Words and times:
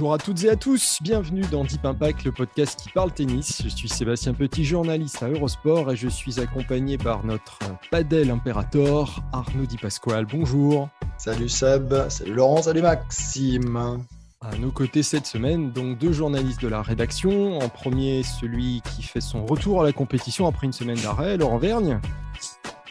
Bonjour 0.00 0.14
à 0.14 0.18
toutes 0.18 0.44
et 0.44 0.48
à 0.48 0.56
tous, 0.56 0.96
bienvenue 1.02 1.42
dans 1.52 1.62
Deep 1.62 1.84
Impact, 1.84 2.24
le 2.24 2.32
podcast 2.32 2.80
qui 2.80 2.88
parle 2.88 3.12
tennis. 3.12 3.60
Je 3.62 3.68
suis 3.68 3.86
Sébastien 3.86 4.32
Petit, 4.32 4.64
journaliste 4.64 5.22
à 5.22 5.28
Eurosport 5.28 5.92
et 5.92 5.96
je 5.96 6.08
suis 6.08 6.40
accompagné 6.40 6.96
par 6.96 7.22
notre 7.26 7.58
padel 7.90 8.30
impérator 8.30 9.20
Arnaud 9.34 9.66
Di 9.66 9.76
Pasquale. 9.76 10.24
Bonjour. 10.24 10.88
Salut 11.18 11.50
Seb, 11.50 11.92
salut 12.08 12.32
Laurent, 12.32 12.62
salut 12.62 12.80
Maxime. 12.80 14.02
À 14.40 14.56
nos 14.56 14.70
côtés 14.70 15.02
cette 15.02 15.26
semaine, 15.26 15.70
donc 15.70 15.98
deux 15.98 16.12
journalistes 16.12 16.62
de 16.62 16.68
la 16.68 16.80
rédaction. 16.80 17.58
En 17.58 17.68
premier, 17.68 18.22
celui 18.22 18.80
qui 18.80 19.02
fait 19.02 19.20
son 19.20 19.44
retour 19.44 19.82
à 19.82 19.84
la 19.84 19.92
compétition 19.92 20.46
après 20.46 20.66
une 20.66 20.72
semaine 20.72 20.98
d'arrêt, 21.02 21.36
Laurent 21.36 21.58
Vergne. 21.58 22.00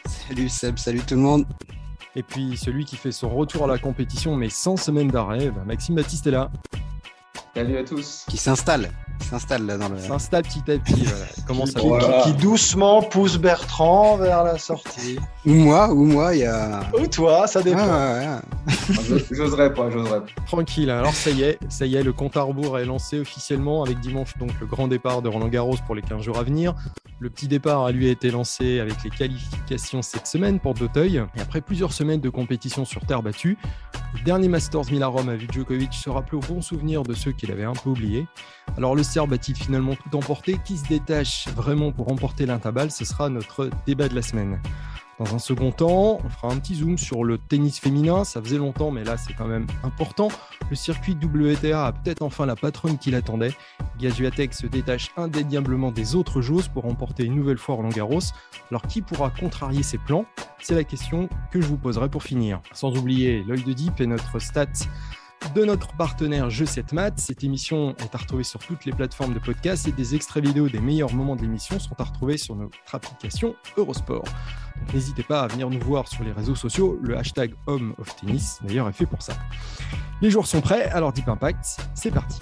Salut 0.06 0.48
Seb, 0.48 0.78
salut 0.78 1.02
tout 1.02 1.16
le 1.16 1.22
monde. 1.22 1.48
Et 2.16 2.22
puis 2.22 2.56
celui 2.56 2.86
qui 2.86 2.98
fait 2.98 3.12
son 3.12 3.30
retour 3.30 3.64
à 3.64 3.68
la 3.68 3.80
compétition 3.80 4.36
mais 4.36 4.50
sans 4.50 4.78
semaine 4.78 5.08
d'arrêt, 5.08 5.50
bah, 5.50 5.64
Maxime 5.66 5.96
Baptiste 5.96 6.28
est 6.28 6.32
là. 6.32 6.52
Salut 7.56 7.78
à 7.78 7.84
tous. 7.84 8.26
Qui 8.30 8.38
s'installe, 8.38 8.90
s'installe 9.28 9.66
là 9.66 9.78
dans 9.78 9.90
le. 9.90 9.98
S'installe 9.98 10.44
petit 10.44 10.60
à 10.72 10.78
petit. 10.78 11.04
Voilà. 11.04 11.26
Commence 11.48 11.76
à... 11.76 11.80
Qui, 11.80 11.88
Voilà. 11.88 12.22
qui 12.24 12.34
doucement 12.34 13.02
pousse 13.02 13.38
Bertrand 13.38 14.18
vers 14.18 14.44
la 14.44 14.58
sortie. 14.60 15.18
Ou 15.46 15.54
moi, 15.54 15.90
ou 15.92 16.06
moi, 16.06 16.36
il 16.36 16.42
y 16.42 16.46
a. 16.46 16.82
Ou 16.98 17.08
toi, 17.08 17.48
ça 17.48 17.62
dépend. 17.64 17.80
Ah, 17.82 18.14
ouais, 18.14 18.28
ouais. 18.28 19.20
Je- 19.30 19.36
J'oserais 19.36 19.74
pas, 19.74 19.90
j'oserais 19.90 20.22
pas. 20.22 20.26
Tranquille, 20.46 20.90
alors 20.92 21.14
ça 21.14 21.32
y 21.32 21.42
est, 21.44 21.58
ça 21.70 21.86
y 21.86 21.96
est, 21.96 22.04
le 22.04 22.14
compte 22.14 22.38
à 22.38 22.44
rebours 22.44 22.78
est 22.80 22.86
lancé 22.86 23.20
officiellement 23.20 23.84
avec 23.84 24.00
dimanche 24.00 24.38
donc 24.38 24.52
le 24.62 24.66
grand 24.68 24.88
départ 24.88 25.22
de 25.22 25.28
Roland 25.30 25.48
Garros 25.48 25.76
pour 25.86 25.96
les 25.96 26.02
15 26.04 26.22
jours 26.22 26.38
à 26.38 26.44
venir. 26.44 26.76
Le 27.20 27.30
petit 27.30 27.48
départ 27.48 27.84
a 27.86 27.92
lui 27.92 28.08
été 28.10 28.32
lancé 28.32 28.80
avec 28.80 29.04
les 29.04 29.10
qualifications 29.10 30.02
cette 30.02 30.28
semaine 30.28 30.60
pour 30.60 30.76
d'Auteuil. 30.76 31.22
Et 31.36 31.42
après 31.42 31.62
plusieurs 31.62 31.92
semaines 31.94 32.22
de 32.22 32.30
compétition 32.30 32.86
sur 32.86 33.02
terre 33.06 33.22
battue, 33.24 33.58
dernier 34.26 34.48
Masters 34.48 34.92
Milan-Rome 34.92 35.30
a 35.30 35.36
vu 35.36 35.48
Djokovic 35.52 35.94
se 35.94 36.10
rappeler 36.10 36.38
au 36.38 36.42
bon 36.42 36.62
souvenir 36.62 37.04
de 37.04 37.14
ceux 37.14 37.32
qu'il 37.32 37.52
avait 37.52 37.64
un 37.64 37.74
peu 37.74 37.90
oubliés. 37.90 38.28
Alors 38.78 38.96
le 38.96 39.04
Serbe 39.04 39.34
a-t-il 39.34 39.58
finalement 39.58 39.96
tout 39.96 40.16
emporté? 40.16 40.60
Qui 40.66 40.78
se 40.78 40.88
détache 40.88 41.48
vraiment 41.50 41.92
pour 41.92 42.08
remporter 42.08 42.46
l'intabal 42.46 42.92
Ce 42.92 43.06
sera 43.06 43.30
notre 43.30 43.70
débat 43.86 44.10
de 44.10 44.16
la 44.16 44.22
semaine. 44.22 44.62
Dans 45.20 45.36
un 45.36 45.40
second 45.40 45.74
temps, 45.74 46.22
on 46.24 46.30
fera 46.30 46.54
un 46.54 46.58
petit 46.60 46.76
zoom 46.76 46.98
sur 46.98 47.26
le 47.26 47.38
tennis 47.38 47.78
féminin. 47.78 48.24
Ça 48.24 48.42
faisait 48.42 48.58
longtemps, 48.58 48.90
mais 48.90 49.04
là, 49.04 49.18
c'est 49.18 49.34
quand 49.34 49.48
même 49.48 49.68
important. 49.84 50.30
Le 50.70 50.78
circuit 50.78 51.18
WTA 51.22 51.88
a 51.88 51.92
peut-être 51.92 52.22
enfin 52.22 52.46
la 52.46 52.56
patronne 52.56 52.98
qu'il 52.98 53.16
attendait. 53.16 53.52
Gazuatec 54.00 54.54
se 54.54 54.66
détache 54.66 55.12
indéniablement 55.18 55.92
des 55.92 56.16
autres 56.16 56.40
joueuses 56.40 56.70
pour 56.70 56.84
remporter 56.84 57.26
une 57.26 57.36
nouvelle 57.36 57.58
fois 57.58 57.76
Roland 57.76 57.90
Garros. 57.90 58.22
Alors, 58.72 58.84
qui 58.84 59.02
pourra 59.02 59.30
contrarier 59.30 59.84
ses 59.84 59.98
plans? 59.98 60.24
C'est 60.62 60.76
la 60.76 60.86
question 60.86 61.28
que 61.52 61.60
je 61.60 61.68
vous 61.68 61.78
poserai 61.78 62.08
pour 62.08 62.24
finir. 62.24 62.62
Sans 62.72 62.96
oublier 62.98 63.44
l'œil 63.46 63.64
de 63.64 63.74
Deep 63.74 64.00
et 64.00 64.08
notre 64.08 64.40
stat 64.40 64.68
de 65.56 65.66
notre 65.66 65.96
partenaire 65.96 66.50
Jeu 66.50 66.66
7 66.66 66.94
Maths. 66.94 67.20
Cette 67.20 67.44
émission 67.44 67.96
est 67.98 68.14
à 68.14 68.18
retrouver 68.18 68.44
sur 68.44 68.60
toutes 68.60 68.86
les 68.86 68.92
plateformes 68.92 69.34
de 69.34 69.40
podcast 69.40 69.88
et 69.88 69.92
des 69.92 70.16
extraits 70.16 70.46
vidéo 70.46 70.70
des 70.70 70.80
meilleurs 70.80 71.14
moments 71.14 71.36
de 71.36 71.42
l'émission 71.42 71.80
sont 71.80 71.96
à 72.00 72.04
retrouver 72.04 72.38
sur 72.38 72.56
notre 72.56 72.78
application 72.94 73.56
Eurosport. 73.78 74.26
N'hésitez 74.94 75.24
pas 75.24 75.42
à 75.42 75.48
venir 75.48 75.70
nous 75.70 75.80
voir 75.80 76.08
sur 76.08 76.24
les 76.24 76.32
réseaux 76.32 76.56
sociaux. 76.56 77.00
Le 77.02 77.18
hashtag 77.18 77.54
Home 77.68 77.94
of 77.98 78.16
Tennis, 78.16 78.60
d'ailleurs, 78.64 78.90
est 78.90 78.94
fait 78.94 79.06
pour 79.06 79.22
ça. 79.22 79.34
Les 80.22 80.30
jours 80.30 80.48
sont 80.48 80.62
prêts, 80.62 80.90
alors 80.90 81.14
Deep 81.14 81.28
Impact, 81.28 81.78
c'est 81.96 82.12
parti. 82.12 82.40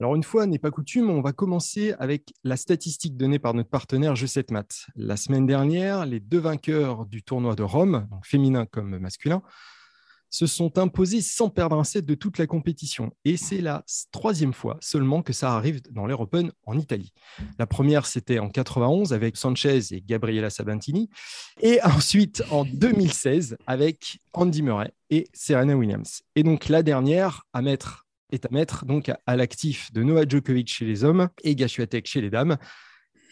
Alors, 0.00 0.16
une 0.16 0.24
fois 0.24 0.46
n'est 0.46 0.58
pas 0.58 0.72
coutume, 0.72 1.10
on 1.10 1.20
va 1.20 1.32
commencer 1.32 1.94
avec 1.98 2.34
la 2.42 2.56
statistique 2.56 3.16
donnée 3.16 3.38
par 3.38 3.54
notre 3.54 3.70
partenaire 3.70 4.16
Jeu 4.16 4.26
7 4.26 4.50
Maths. 4.50 4.86
La 4.96 5.16
semaine 5.16 5.46
dernière, 5.46 6.06
les 6.06 6.18
deux 6.18 6.40
vainqueurs 6.40 7.06
du 7.06 7.22
tournoi 7.22 7.54
de 7.54 7.62
Rome, 7.62 8.08
donc 8.10 8.26
féminin 8.26 8.66
comme 8.66 8.98
masculin, 8.98 9.42
se 10.32 10.46
sont 10.46 10.78
imposés 10.78 11.20
sans 11.20 11.50
perdre 11.50 11.78
un 11.78 11.84
set 11.84 12.06
de 12.06 12.14
toute 12.14 12.38
la 12.38 12.46
compétition. 12.46 13.12
Et 13.26 13.36
c'est 13.36 13.60
la 13.60 13.84
troisième 14.10 14.54
fois 14.54 14.78
seulement 14.80 15.22
que 15.22 15.34
ça 15.34 15.54
arrive 15.54 15.82
dans 15.92 16.06
l'Air 16.06 16.20
Open 16.20 16.50
en 16.64 16.78
Italie. 16.78 17.12
La 17.58 17.66
première, 17.66 18.06
c'était 18.06 18.38
en 18.38 18.48
91 18.48 19.12
avec 19.12 19.36
Sanchez 19.36 19.80
et 19.92 20.00
Gabriela 20.00 20.48
Sabantini. 20.48 21.10
Et 21.60 21.80
ensuite, 21.84 22.42
en 22.50 22.64
2016, 22.64 23.58
avec 23.66 24.20
Andy 24.32 24.62
Murray 24.62 24.94
et 25.10 25.28
Serena 25.34 25.76
Williams. 25.76 26.22
Et 26.34 26.42
donc, 26.42 26.70
la 26.70 26.82
dernière 26.82 27.44
à 27.52 27.60
mettre 27.60 28.06
est 28.30 28.46
à 28.46 28.48
mettre 28.50 28.86
donc 28.86 29.10
à, 29.26 29.36
l'actif 29.36 29.92
de 29.92 30.02
Novak 30.02 30.30
Djokovic 30.30 30.72
chez 30.72 30.86
les 30.86 31.04
hommes 31.04 31.28
et 31.44 31.54
Gashuatek 31.54 32.06
chez 32.06 32.22
les 32.22 32.30
dames. 32.30 32.56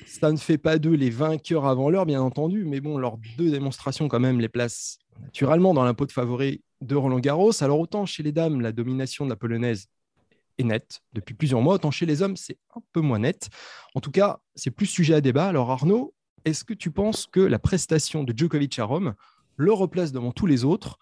Ça 0.06 0.30
ne 0.30 0.36
fait 0.36 0.58
pas 0.58 0.78
d'eux 0.78 0.92
les 0.92 1.08
vainqueurs 1.08 1.64
avant 1.64 1.88
l'heure, 1.88 2.04
bien 2.04 2.20
entendu, 2.20 2.66
mais 2.66 2.82
bon, 2.82 2.98
leurs 2.98 3.16
deux 3.38 3.50
démonstrations 3.50 4.08
quand 4.08 4.20
même 4.20 4.38
les 4.38 4.50
placent 4.50 4.98
naturellement 5.22 5.72
dans 5.72 5.84
la 5.84 5.94
peau 5.94 6.04
de 6.04 6.12
favori 6.12 6.62
de 6.80 6.96
Roland 6.96 7.18
Garros. 7.18 7.62
Alors 7.62 7.80
autant 7.80 8.06
chez 8.06 8.22
les 8.22 8.32
dames, 8.32 8.60
la 8.60 8.72
domination 8.72 9.24
de 9.24 9.30
la 9.30 9.36
polonaise 9.36 9.88
est 10.58 10.64
nette 10.64 11.02
depuis 11.12 11.34
plusieurs 11.34 11.60
mois, 11.60 11.74
autant 11.74 11.90
chez 11.90 12.06
les 12.06 12.22
hommes, 12.22 12.36
c'est 12.36 12.58
un 12.76 12.82
peu 12.92 13.00
moins 13.00 13.20
net. 13.20 13.48
En 13.94 14.00
tout 14.00 14.10
cas, 14.10 14.40
c'est 14.54 14.70
plus 14.70 14.86
sujet 14.86 15.14
à 15.14 15.20
débat. 15.20 15.46
Alors 15.46 15.70
Arnaud, 15.70 16.14
est-ce 16.44 16.64
que 16.64 16.74
tu 16.74 16.90
penses 16.90 17.26
que 17.26 17.40
la 17.40 17.58
prestation 17.58 18.24
de 18.24 18.36
Djokovic 18.36 18.78
à 18.78 18.84
Rome 18.84 19.14
le 19.56 19.72
replace 19.72 20.12
devant 20.12 20.32
tous 20.32 20.46
les 20.46 20.64
autres, 20.64 20.98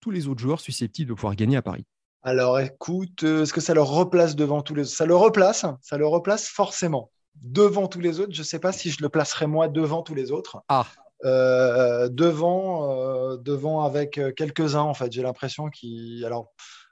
tous 0.00 0.10
les 0.10 0.28
autres 0.28 0.40
joueurs 0.40 0.60
susceptibles 0.60 1.10
de 1.10 1.14
pouvoir 1.14 1.34
gagner 1.34 1.56
à 1.56 1.62
Paris? 1.62 1.84
Alors 2.22 2.60
écoute, 2.60 3.24
euh, 3.24 3.42
est-ce 3.42 3.52
que 3.52 3.60
ça 3.60 3.74
le 3.74 3.82
replace 3.82 4.36
devant 4.36 4.62
tous 4.62 4.74
les 4.74 4.82
autres? 4.82 4.96
Ça 4.96 5.06
le 5.06 5.16
replace, 5.16 5.66
ça 5.80 5.98
le 5.98 6.06
replace 6.06 6.46
forcément. 6.46 7.10
Devant 7.42 7.88
tous 7.88 8.00
les 8.00 8.20
autres, 8.20 8.32
je 8.32 8.40
ne 8.40 8.44
sais 8.44 8.58
pas 8.58 8.72
si 8.72 8.90
je 8.90 9.02
le 9.02 9.08
placerai 9.08 9.46
moi 9.46 9.68
devant 9.68 10.02
tous 10.02 10.14
les 10.14 10.30
autres. 10.30 10.62
Ah, 10.68 10.86
Euh, 11.24 12.08
devant, 12.08 12.90
euh, 12.90 13.36
devant 13.36 13.84
avec 13.84 14.18
euh, 14.18 14.32
quelques-uns, 14.32 14.80
en 14.80 14.94
fait. 14.94 15.12
J'ai 15.12 15.22
l'impression 15.22 15.68
qu'il. 15.68 16.28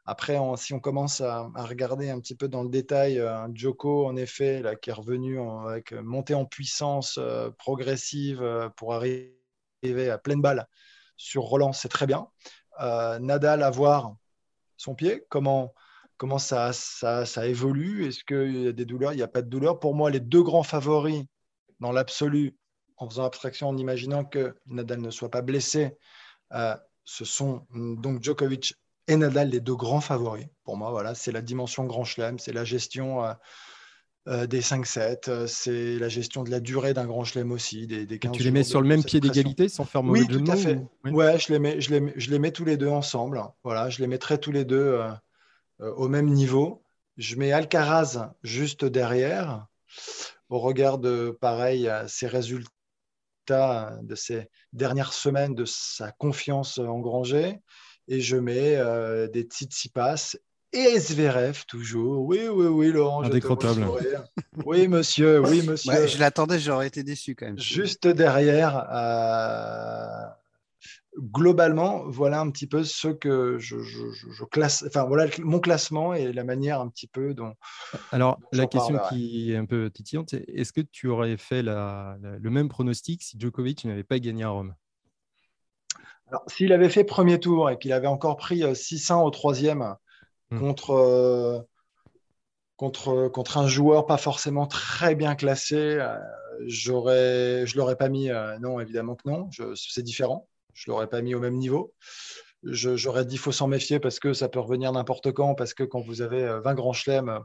Après, 0.07 0.39
si 0.57 0.75
on 0.75 0.81
commence 0.81 1.21
à, 1.21 1.51
regarder 1.57 2.11
un 2.11 2.19
petit 2.21 2.35
peu 2.35 2.49
dans 2.49 2.63
le 2.63 2.69
détail, 2.69 3.21
un 3.21 3.51
Joko, 3.55 4.07
en 4.07 4.17
effet, 4.17 4.61
là, 4.61 4.75
qui 4.75 4.91
est 4.91 4.95
revenu 4.95 5.39
en- 5.39 5.67
avec 5.67 5.93
montée 5.93 6.35
en 6.35 6.45
puissance 6.47 7.21
progressive 7.59 8.43
pour 8.77 8.95
arriver 8.95 10.11
à 10.11 10.19
pleine 10.19 10.41
balle 10.41 10.67
sur 11.17 11.43
Roland, 11.43 11.73
c'est 11.73 11.89
très 11.89 12.07
bien. 12.07 12.27
Nadal, 13.21 13.63
à 13.63 13.71
voir 13.71 14.15
son 14.77 14.95
pied, 14.95 15.23
comment, 15.29 15.75
comment 16.17 16.39
ça, 16.39 16.73
ça, 16.73 17.25
ça 17.27 17.47
évolue? 17.47 18.07
Est-ce 18.07 18.25
qu'il 18.25 18.65
y 18.65 18.69
a 18.69 18.73
des 18.73 18.87
douleurs? 18.87 19.13
Il 19.13 19.17
n'y 19.17 19.23
a 19.23 19.29
pas 19.29 19.43
de 19.43 19.49
douleurs. 19.49 19.79
Pour 19.79 19.95
moi, 19.95 20.11
les 20.11 20.21
deux 20.21 20.43
grands 20.43 20.65
favoris 20.65 21.25
dans 21.79 21.93
l'absolu, 21.93 22.57
en 23.00 23.09
faisant 23.09 23.25
abstraction, 23.25 23.69
en 23.69 23.77
imaginant 23.77 24.25
que 24.25 24.55
Nadal 24.66 25.00
ne 25.00 25.11
soit 25.11 25.31
pas 25.31 25.41
blessé, 25.43 25.97
euh, 26.53 26.77
ce 27.05 27.25
sont 27.25 27.66
donc 27.75 28.22
Djokovic 28.22 28.75
et 29.09 29.16
Nadal 29.16 29.49
les 29.49 29.61
deux 29.61 29.75
grands 29.75 30.03
favoris. 30.03 30.47
Pour 30.65 30.77
moi, 30.77 30.91
voilà, 30.91 31.15
c'est 31.15 31.33
la 31.33 31.41
dimension 31.41 31.84
Grand 31.84 32.05
Chelem, 32.05 32.39
c'est 32.39 32.53
la 32.53 32.65
gestion 32.65 33.25
euh, 33.25 33.33
euh, 34.28 34.47
des 34.47 34.60
5-7, 34.60 35.28
euh, 35.31 35.47
c'est 35.47 35.99
la 35.99 36.09
gestion 36.10 36.44
de 36.44 36.50
la 36.50 36.60
durée 36.60 36.93
d'un 36.93 37.06
Grand 37.06 37.25
Chelem 37.25 37.53
aussi. 37.53 37.87
Des, 37.87 38.05
des 38.05 38.19
15 38.19 38.33
tu 38.33 38.43
les 38.43 38.50
mets 38.50 38.62
sur 38.62 38.83
le 38.83 38.87
même 38.89 39.03
pied 39.03 39.19
d'égalité 39.19 39.69
sans 39.71 39.84
faire 39.84 40.03
mauvais 40.03 40.21
Oui, 40.21 40.28
tout 40.28 40.53
à 40.53 40.57
fait. 40.57 40.77
ou- 40.77 40.91
oui. 41.04 41.10
Ouais, 41.13 41.39
je 41.39 41.51
les, 41.53 41.59
mets, 41.59 41.80
je, 41.80 41.91
les, 41.91 42.01
mets- 42.01 42.13
je 42.16 42.30
les 42.30 42.39
mets 42.39 42.53
tous 42.53 42.66
les 42.66 42.77
deux 42.77 42.89
ensemble. 42.89 43.42
Voilà, 43.65 43.89
je 43.89 43.98
les 44.01 44.07
mettrai 44.07 44.39
tous 44.39 44.53
les 44.53 44.66
deux 44.66 45.01
au 45.78 46.09
même 46.09 46.27
niveau. 46.28 46.84
Je 47.16 47.36
mets 47.36 47.53
Alcaraz 47.53 48.34
juste 48.42 48.84
derrière. 48.84 49.66
Au 50.51 50.59
regard 50.59 50.98
de, 50.98 51.36
pareil, 51.41 51.91
ses 52.07 52.27
résultats 52.27 52.69
de 53.51 54.15
ces 54.15 54.49
dernières 54.73 55.13
semaines, 55.13 55.55
de 55.55 55.65
sa 55.65 56.13
confiance 56.13 56.79
engrangée. 56.79 57.61
Et 58.09 58.21
je 58.21 58.37
mets 58.37 58.77
euh, 58.77 59.29
des 59.29 59.43
Tsitsipas 59.43 60.37
et 60.73 60.99
Zverev 60.99 61.65
toujours. 61.67 62.25
Oui, 62.25 62.49
oui, 62.49 62.67
oui, 62.67 62.93
Laurent. 62.93 63.23
Indécrottable. 63.23 63.87
Oui, 64.65 64.89
monsieur, 64.89 65.41
oui, 65.41 65.63
monsieur. 65.63 65.93
Ouais, 65.93 66.09
je 66.09 66.19
l'attendais, 66.19 66.59
j'aurais 66.59 66.87
été 66.87 67.03
déçu 67.03 67.35
quand 67.35 67.47
même. 67.47 67.59
Juste 67.59 68.07
derrière, 68.07 68.87
euh, 68.93 70.27
globalement, 71.18 72.04
voilà 72.09 72.41
un 72.41 72.51
petit 72.51 72.66
peu 72.66 72.84
ce 72.84 73.09
que 73.09 73.59
je, 73.59 73.77
classe, 74.45 74.84
enfin 74.86 75.04
voilà 75.04 75.27
mon 75.41 75.59
classement 75.59 76.15
et 76.15 76.33
la 76.33 76.45
manière 76.45 76.80
un 76.80 76.89
petit 76.89 77.07
peu 77.07 77.34
dont. 77.34 77.54
Alors, 78.12 78.39
la 78.53 78.66
question 78.66 78.98
qui 79.09 79.53
est 79.53 79.57
un 79.57 79.66
peu 79.66 79.91
titillante, 79.91 80.30
c'est 80.30 80.45
est-ce 80.48 80.72
que 80.72 80.80
tu 80.80 81.09
aurais 81.09 81.36
fait 81.36 81.62
le 81.62 82.51
même 82.51 82.68
pronostic 82.68 83.22
si 83.22 83.39
Djokovic 83.39 83.84
n'avait 83.84 84.04
pas 84.04 84.18
gagné 84.18 84.45
à 84.45 84.51
Rome? 84.51 84.74
Alors, 86.28 86.45
s'il 86.47 86.72
avait 86.72 86.89
fait 86.89 87.03
premier 87.03 87.41
tour 87.41 87.71
et 87.71 87.78
qu'il 87.78 87.92
avait 87.92 88.06
encore 88.06 88.36
pris 88.36 88.63
600 88.74 89.21
euh, 89.21 89.24
au 89.24 89.30
troisième 89.30 89.97
hmm. 90.51 90.59
contre. 90.59 90.91
Euh, 90.92 91.60
contre, 92.77 93.28
contre 93.28 93.59
un 93.59 93.66
joueur 93.66 94.06
pas 94.06 94.16
forcément 94.16 94.66
très 94.66 95.15
bien 95.15 95.34
classé, 95.34 95.77
euh, 95.77 96.16
j'aurais, 96.65 97.66
je 97.66 97.77
l'aurais 97.77 97.97
pas 97.97 98.09
mis. 98.09 98.30
non, 98.63 98.80
évidemment 98.80 99.16
que 99.16 99.28
non. 99.28 99.51
c'est 99.74 100.03
différent 100.03 100.48
je 100.75 100.91
ne 100.91 100.93
l'aurais 100.93 101.09
pas 101.09 101.22
mis 101.22 101.34
au 101.34 101.41
même 101.41 101.57
niveau. 101.57 101.93
J'aurais 102.63 103.25
dit 103.25 103.31
qu'il 103.31 103.39
faut 103.39 103.53
s'en 103.53 103.69
méfier 103.69 104.01
parce 104.01 104.21
que 104.21 104.34
ça 104.34 104.49
peut 104.49 104.61
revenir 104.61 104.93
n'importe 104.93 105.33
quand, 105.33 105.55
parce 105.55 105.72
que 105.72 105.83
quand 105.83 106.01
vous 106.01 106.21
avez 106.21 106.43
20 106.43 106.71
euh, 106.71 106.75
grands 106.75 106.93
chelems, 106.93 107.41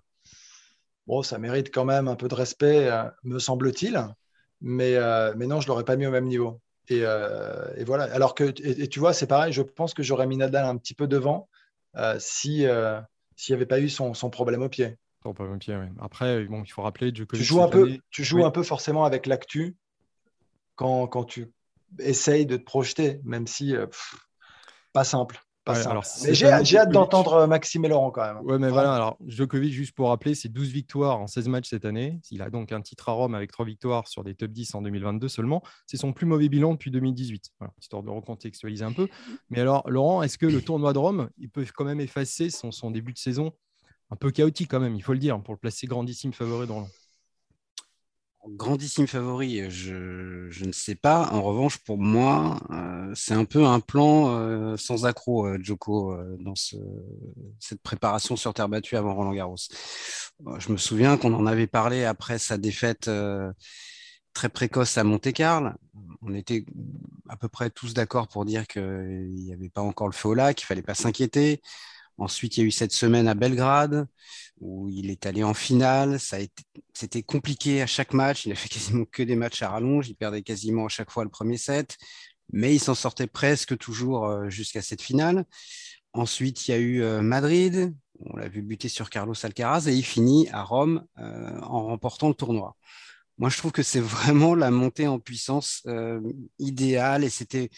bon, 1.07 1.23
ça 1.23 1.37
mérite 1.37 1.73
quand 1.73 1.85
même 1.85 2.07
un 2.07 2.15
peu 2.15 2.27
de 2.27 2.35
respect, 2.35 2.89
euh, 2.89 3.03
me 3.23 3.39
semble-t-il. 3.39 4.07
Mais, 4.61 4.95
euh, 4.95 5.33
mais 5.37 5.47
non, 5.47 5.61
je 5.61 5.67
ne 5.67 5.69
l'aurais 5.69 5.85
pas 5.85 5.95
mis 5.95 6.05
au 6.05 6.11
même 6.11 6.25
niveau. 6.25 6.59
Et, 6.89 7.03
voilà. 7.85 8.03
Alors 8.13 8.35
que, 8.35 8.53
et, 8.61 8.89
tu 8.89 8.99
vois, 8.99 9.13
c'est 9.13 9.27
pareil, 9.27 9.53
je 9.53 9.61
pense 9.61 9.93
que 9.93 10.03
j'aurais 10.03 10.27
mis 10.27 10.37
Nadal 10.37 10.65
un 10.65 10.77
petit 10.77 10.93
peu 10.93 11.07
devant 11.07 11.49
si 12.19 12.65
s'il 13.37 13.53
n'y 13.53 13.55
avait 13.55 13.65
pas 13.65 13.79
eu 13.79 13.89
son, 13.89 14.11
problème 14.29 14.61
au 14.61 14.69
pied. 14.69 14.97
Son 15.23 15.33
problème 15.33 15.55
au 15.55 15.59
pied, 15.59 15.75
oui. 15.75 15.87
Après, 15.99 16.43
bon, 16.45 16.63
il 16.63 16.71
faut 16.71 16.81
rappeler 16.81 17.13
Djokovic. 17.13 17.41
Tu 17.41 17.47
joues 17.47 17.61
un 17.61 17.69
peu, 17.69 17.97
tu 18.11 18.23
joues 18.23 18.45
un 18.45 18.51
peu 18.51 18.63
forcément 18.63 19.05
avec 19.05 19.25
l'actu 19.25 19.75
quand, 20.75 21.07
quand, 21.07 21.23
tu, 21.23 21.51
essaye 21.99 22.45
de 22.45 22.57
te 22.57 22.63
projeter, 22.63 23.19
même 23.23 23.47
si 23.47 23.75
euh, 23.75 23.87
pas 24.93 25.03
simple. 25.03 25.39
Pas 25.65 25.73
mais 26.23 26.35
j'ai 26.35 26.45
hâte 26.77 26.91
d'entendre 26.91 27.33
euh, 27.33 27.47
Maxime 27.47 27.85
et 27.85 27.87
Laurent 27.87 28.11
quand 28.11 28.21
même. 28.21 28.45
Ouais, 28.45 28.59
mais 28.59 28.69
voilà, 28.69 28.93
alors 28.93 29.17
Djokovic, 29.25 29.73
juste 29.73 29.95
pour 29.95 30.09
rappeler, 30.09 30.35
c'est 30.35 30.47
12 30.47 30.69
victoires 30.69 31.19
en 31.19 31.25
16 31.25 31.47
matchs 31.47 31.69
cette 31.69 31.85
année. 31.85 32.19
Il 32.29 32.43
a 32.43 32.51
donc 32.51 32.71
un 32.71 32.81
titre 32.81 33.09
à 33.09 33.13
Rome 33.13 33.33
avec 33.33 33.51
3 33.51 33.65
victoires 33.65 34.07
sur 34.07 34.23
des 34.23 34.35
top 34.35 34.51
10 34.51 34.75
en 34.75 34.83
2022 34.83 35.27
seulement. 35.27 35.63
C'est 35.87 35.97
son 35.97 36.13
plus 36.13 36.27
mauvais 36.27 36.49
bilan 36.49 36.73
depuis 36.73 36.91
2018, 36.91 37.49
histoire 37.81 38.03
de 38.03 38.11
recontextualiser 38.11 38.85
un 38.85 38.93
peu. 38.93 39.07
Mais 39.49 39.59
alors, 39.59 39.89
Laurent, 39.89 40.21
est-ce 40.21 40.37
que 40.37 40.45
le 40.45 40.61
tournoi 40.61 40.93
de 40.93 40.99
Rome, 40.99 41.29
il 41.39 41.49
peut 41.49 41.65
quand 41.75 41.85
même 41.85 41.99
effacer 41.99 42.51
son, 42.51 42.71
son 42.71 42.91
début 42.91 43.13
de 43.13 43.17
saison 43.17 43.51
un 44.11 44.15
peu 44.15 44.29
chaotique 44.29 44.69
quand 44.69 44.79
même, 44.79 44.95
il 44.95 45.01
faut 45.01 45.13
le 45.13 45.19
dire, 45.19 45.41
pour 45.41 45.55
le 45.55 45.59
placer 45.59 45.87
grandissime 45.87 46.31
favori 46.31 46.67
de 46.67 46.71
Roland 46.71 46.89
grandissime 48.49 49.07
favori, 49.07 49.69
je, 49.69 50.65
ne 50.65 50.71
sais 50.71 50.95
pas. 50.95 51.29
En 51.31 51.41
revanche, 51.41 51.77
pour 51.79 51.97
moi, 51.97 52.59
c'est 53.13 53.33
un 53.33 53.45
peu 53.45 53.65
un 53.65 53.79
plan 53.79 54.75
sans 54.77 55.05
accroc, 55.05 55.47
euh, 55.47 55.57
Joko, 55.61 56.15
dans 56.39 56.55
cette 56.55 57.81
préparation 57.81 58.35
sur 58.35 58.53
terre 58.53 58.69
battue 58.69 58.97
avant 58.97 59.15
Roland 59.15 59.33
Garros. 59.33 59.55
Je 60.57 60.71
me 60.71 60.77
souviens 60.77 61.17
qu'on 61.17 61.33
en 61.33 61.45
avait 61.45 61.67
parlé 61.67 62.03
après 62.03 62.37
sa 62.37 62.57
défaite 62.57 63.09
très 64.33 64.49
précoce 64.49 64.97
à 64.97 65.03
Monte-Carlo. 65.03 65.71
On 66.21 66.33
était 66.33 66.65
à 67.29 67.37
peu 67.37 67.47
près 67.47 67.69
tous 67.69 67.93
d'accord 67.93 68.27
pour 68.27 68.45
dire 68.45 68.67
qu'il 68.67 69.35
n'y 69.35 69.53
avait 69.53 69.69
pas 69.69 69.81
encore 69.81 70.07
le 70.07 70.13
feu 70.13 70.29
au 70.29 70.33
lac, 70.33 70.57
qu'il 70.57 70.65
fallait 70.65 70.81
pas 70.81 70.93
s'inquiéter. 70.93 71.61
Ensuite, 72.17 72.57
il 72.57 72.61
y 72.61 72.63
a 72.63 72.67
eu 72.67 72.71
cette 72.71 72.93
semaine 72.93 73.27
à 73.27 73.33
Belgrade 73.33 74.07
où 74.59 74.89
il 74.89 75.09
est 75.09 75.25
allé 75.25 75.43
en 75.43 75.53
finale. 75.53 76.19
Ça 76.19 76.37
a 76.37 76.39
été, 76.39 76.63
c'était 76.93 77.23
compliqué 77.23 77.81
à 77.81 77.87
chaque 77.87 78.13
match. 78.13 78.45
Il 78.45 78.51
a 78.51 78.55
fait 78.55 78.69
quasiment 78.69 79.05
que 79.05 79.23
des 79.23 79.35
matchs 79.35 79.61
à 79.61 79.69
rallonge. 79.69 80.07
Il 80.09 80.15
perdait 80.15 80.41
quasiment 80.41 80.85
à 80.85 80.89
chaque 80.89 81.11
fois 81.11 81.23
le 81.23 81.29
premier 81.29 81.57
set, 81.57 81.97
mais 82.51 82.73
il 82.73 82.79
s'en 82.79 82.95
sortait 82.95 83.27
presque 83.27 83.77
toujours 83.77 84.27
euh, 84.27 84.49
jusqu'à 84.49 84.81
cette 84.81 85.01
finale. 85.01 85.45
Ensuite, 86.13 86.67
il 86.67 86.71
y 86.71 86.73
a 86.73 86.77
eu 86.77 87.01
euh, 87.03 87.21
Madrid. 87.21 87.93
On 88.21 88.37
l'a 88.37 88.47
vu 88.47 88.61
buter 88.61 88.87
sur 88.87 89.09
Carlos 89.09 89.35
Alcaraz 89.43 89.87
et 89.87 89.93
il 89.93 90.05
finit 90.05 90.47
à 90.49 90.63
Rome 90.63 91.05
euh, 91.19 91.59
en 91.61 91.85
remportant 91.85 92.29
le 92.29 92.33
tournoi. 92.33 92.77
Moi, 93.37 93.49
je 93.49 93.57
trouve 93.57 93.73
que 93.73 93.83
c'est 93.83 93.99
vraiment 94.01 94.55
la 94.55 94.71
montée 94.71 95.07
en 95.07 95.19
puissance 95.19 95.85
idéale 96.59 97.25
et 97.25 97.29
c'était 97.29 97.69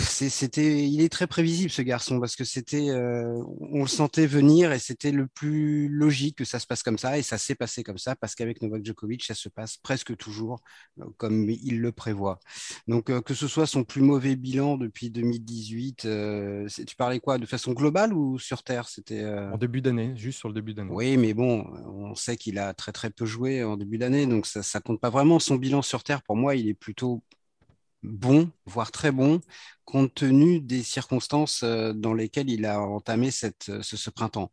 c'était, 0.00 0.86
il 0.86 1.00
est 1.00 1.08
très 1.08 1.26
prévisible 1.26 1.70
ce 1.70 1.82
garçon 1.82 2.20
parce 2.20 2.36
que 2.36 2.44
c'était, 2.44 2.90
euh, 2.90 3.42
on 3.60 3.82
le 3.82 3.88
sentait 3.88 4.26
venir 4.26 4.72
et 4.72 4.78
c'était 4.78 5.12
le 5.12 5.26
plus 5.26 5.88
logique 5.88 6.36
que 6.36 6.44
ça 6.44 6.58
se 6.58 6.66
passe 6.66 6.82
comme 6.82 6.98
ça 6.98 7.18
et 7.18 7.22
ça 7.22 7.38
s'est 7.38 7.54
passé 7.54 7.82
comme 7.82 7.98
ça 7.98 8.16
parce 8.16 8.34
qu'avec 8.34 8.62
Novak 8.62 8.84
Djokovic, 8.84 9.24
ça 9.24 9.34
se 9.34 9.48
passe 9.48 9.76
presque 9.76 10.16
toujours 10.16 10.60
euh, 11.00 11.04
comme 11.16 11.50
il 11.50 11.80
le 11.80 11.92
prévoit. 11.92 12.40
Donc 12.88 13.10
euh, 13.10 13.20
que 13.20 13.34
ce 13.34 13.46
soit 13.48 13.66
son 13.66 13.84
plus 13.84 14.02
mauvais 14.02 14.36
bilan 14.36 14.76
depuis 14.76 15.10
2018, 15.10 16.08
tu 16.86 16.96
parlais 16.96 17.20
quoi 17.20 17.38
de 17.38 17.46
façon 17.46 17.72
globale 17.72 18.12
ou 18.12 18.38
sur 18.38 18.62
terre? 18.62 18.88
C'était 18.88 19.24
en 19.24 19.58
début 19.58 19.82
d'année, 19.82 20.14
juste 20.16 20.38
sur 20.38 20.48
le 20.48 20.54
début 20.54 20.74
d'année. 20.74 20.90
Oui, 20.92 21.16
mais 21.16 21.34
bon, 21.34 21.66
on 21.86 22.14
sait 22.14 22.36
qu'il 22.36 22.58
a 22.58 22.74
très 22.74 22.92
très 22.92 23.10
peu 23.10 23.26
joué 23.26 23.62
en 23.62 23.76
début 23.76 23.98
d'année, 23.98 24.26
donc 24.26 24.46
ça, 24.46 24.62
ça 24.62 24.80
compte 24.80 25.00
pas 25.00 25.10
vraiment. 25.10 25.38
Son 25.38 25.56
bilan 25.56 25.82
sur 25.82 26.02
terre, 26.02 26.22
pour 26.22 26.36
moi, 26.36 26.56
il 26.56 26.68
est 26.68 26.74
plutôt 26.74 27.22
bon, 28.02 28.50
voire 28.66 28.90
très 28.90 29.12
bon, 29.12 29.40
compte 29.84 30.14
tenu 30.14 30.60
des 30.60 30.82
circonstances 30.82 31.62
euh, 31.62 31.92
dans 31.92 32.14
lesquelles 32.14 32.50
il 32.50 32.64
a 32.66 32.80
entamé 32.80 33.30
cette, 33.30 33.68
euh, 33.68 33.82
ce, 33.82 34.10
printemps. 34.10 34.50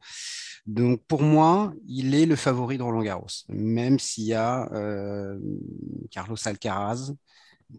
Donc 0.66 1.02
pour 1.08 1.22
moi, 1.22 1.74
il 1.88 2.16
est 2.16 2.26
le 2.26 2.36
favori 2.36 2.78
de 2.78 2.84
Roland 2.84 3.04
Garros, 3.04 3.28
même 3.50 4.00
s'il 4.00 4.26
y 4.26 4.34
a 4.34 4.70
euh, 4.74 5.40
Carlos 6.12 6.38
Alcaraz, 6.46 7.14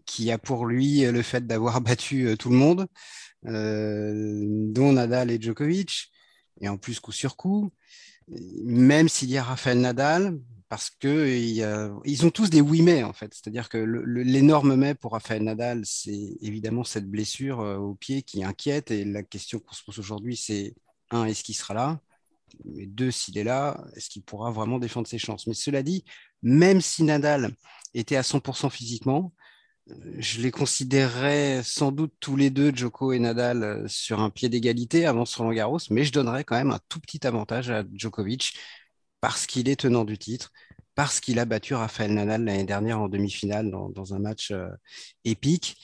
qui 0.05 0.31
a 0.31 0.37
pour 0.37 0.65
lui 0.65 1.01
le 1.01 1.21
fait 1.21 1.45
d'avoir 1.45 1.81
battu 1.81 2.35
tout 2.37 2.49
le 2.49 2.55
monde, 2.55 2.87
dont 3.43 4.93
Nadal 4.93 5.31
et 5.31 5.41
Djokovic, 5.41 6.11
et 6.61 6.69
en 6.69 6.77
plus 6.77 6.99
coup 6.99 7.11
sur 7.11 7.35
coup. 7.35 7.71
Même 8.63 9.09
s'il 9.09 9.29
y 9.31 9.37
a 9.37 9.43
Rafael 9.43 9.79
Nadal, 9.79 10.39
parce 10.69 10.91
que 10.91 11.07
ont 12.25 12.29
tous 12.29 12.49
des 12.49 12.61
oui 12.61 12.81
mais 12.83 13.03
en 13.03 13.13
fait. 13.13 13.33
C'est-à-dire 13.33 13.69
que 13.69 13.77
l'énorme 13.77 14.75
mais 14.75 14.93
pour 14.95 15.13
Rafael 15.13 15.43
Nadal, 15.43 15.81
c'est 15.85 16.37
évidemment 16.41 16.83
cette 16.83 17.09
blessure 17.09 17.59
euh, 17.61 17.77
au 17.77 17.95
pied 17.95 18.21
qui 18.21 18.43
inquiète. 18.43 18.91
Et 18.91 19.03
la 19.03 19.23
question 19.23 19.59
qu'on 19.59 19.73
se 19.73 19.83
pose 19.83 19.99
aujourd'hui, 19.99 20.37
c'est 20.37 20.75
un, 21.11 21.25
est-ce 21.25 21.43
qu'il 21.43 21.55
sera 21.55 21.73
là? 21.73 21.99
Et 22.77 22.87
deux, 22.87 23.11
s'il 23.11 23.37
est 23.37 23.43
là, 23.43 23.83
est-ce 23.95 24.09
qu'il 24.09 24.23
pourra 24.23 24.51
vraiment 24.51 24.79
défendre 24.79 25.07
ses 25.07 25.17
chances? 25.17 25.47
Mais 25.47 25.53
cela 25.53 25.83
dit, 25.83 26.03
même 26.43 26.81
si 26.81 27.03
Nadal 27.03 27.51
était 27.93 28.15
à 28.15 28.23
100% 28.23 28.69
physiquement, 28.69 29.33
euh, 29.89 29.95
je 30.19 30.41
les 30.41 30.51
considérerais 30.51 31.61
sans 31.63 31.91
doute 31.91 32.13
tous 32.19 32.35
les 32.35 32.49
deux, 32.49 32.71
Djoko 32.75 33.11
et 33.13 33.19
Nadal, 33.19 33.63
euh, 33.63 33.87
sur 33.87 34.19
un 34.19 34.29
pied 34.29 34.49
d'égalité 34.49 35.05
avant 35.05 35.23
Roland 35.37 35.53
Garros, 35.53 35.79
mais 35.89 36.03
je 36.03 36.11
donnerais 36.11 36.43
quand 36.43 36.55
même 36.57 36.71
un 36.71 36.79
tout 36.89 36.99
petit 36.99 37.25
avantage 37.25 37.69
à 37.71 37.83
Djokovic 37.93 38.53
parce 39.21 39.45
qu'il 39.47 39.69
est 39.69 39.79
tenant 39.79 40.05
du 40.05 40.17
titre, 40.17 40.51
parce 40.95 41.19
qu'il 41.19 41.39
a 41.39 41.45
battu 41.45 41.73
Rafael 41.73 42.13
Nadal 42.13 42.43
l'année 42.43 42.65
dernière 42.65 42.99
en 42.99 43.07
demi-finale 43.07 43.71
dans, 43.71 44.13
un 44.13 44.19
match 44.19 44.51
euh, 44.51 44.67
épique, 45.23 45.77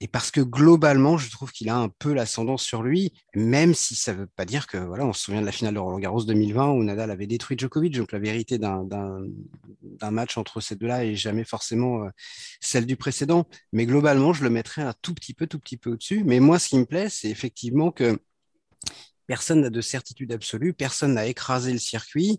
et 0.00 0.08
parce 0.08 0.30
que 0.30 0.42
globalement, 0.42 1.16
je 1.16 1.30
trouve 1.30 1.52
qu'il 1.52 1.70
a 1.70 1.76
un 1.76 1.88
peu 1.88 2.12
l'ascendance 2.12 2.62
sur 2.62 2.82
lui, 2.82 3.14
même 3.34 3.74
si 3.74 3.94
ça 3.94 4.12
ne 4.12 4.18
veut 4.18 4.26
pas 4.26 4.44
dire 4.44 4.66
que, 4.66 4.76
voilà, 4.76 5.06
on 5.06 5.14
se 5.14 5.22
souvient 5.22 5.40
de 5.40 5.46
la 5.46 5.52
finale 5.52 5.72
de 5.72 5.78
Roland 5.78 5.98
Garros 5.98 6.22
2020 6.24 6.72
où 6.72 6.82
Nadal 6.82 7.10
avait 7.10 7.26
détruit 7.26 7.58
Djokovic, 7.58 7.96
donc 7.96 8.12
la 8.12 8.18
vérité 8.18 8.58
d'un 8.58 10.10
match 10.10 10.36
entre 10.36 10.60
ces 10.60 10.76
deux-là 10.76 11.06
est 11.06 11.14
jamais 11.14 11.44
forcément 11.44 12.04
euh, 12.04 12.10
celle 12.60 12.84
du 12.84 12.96
précédent. 12.96 13.46
Mais 13.72 13.86
globalement, 13.86 14.34
je 14.34 14.44
le 14.44 14.50
mettrais 14.50 14.82
un 14.82 14.94
tout 15.00 15.14
petit 15.14 15.32
peu, 15.32 15.46
tout 15.46 15.58
petit 15.58 15.78
peu 15.78 15.92
au-dessus. 15.92 16.24
Mais 16.24 16.40
moi, 16.40 16.58
ce 16.58 16.68
qui 16.68 16.78
me 16.78 16.84
plaît, 16.84 17.08
c'est 17.08 17.30
effectivement 17.30 17.90
que 17.90 18.18
personne 19.26 19.60
n'a 19.60 19.70
de 19.70 19.80
certitude 19.80 20.32
absolue, 20.32 20.72
personne 20.72 21.14
n'a 21.14 21.26
écrasé 21.26 21.72
le 21.72 21.78
circuit 21.78 22.38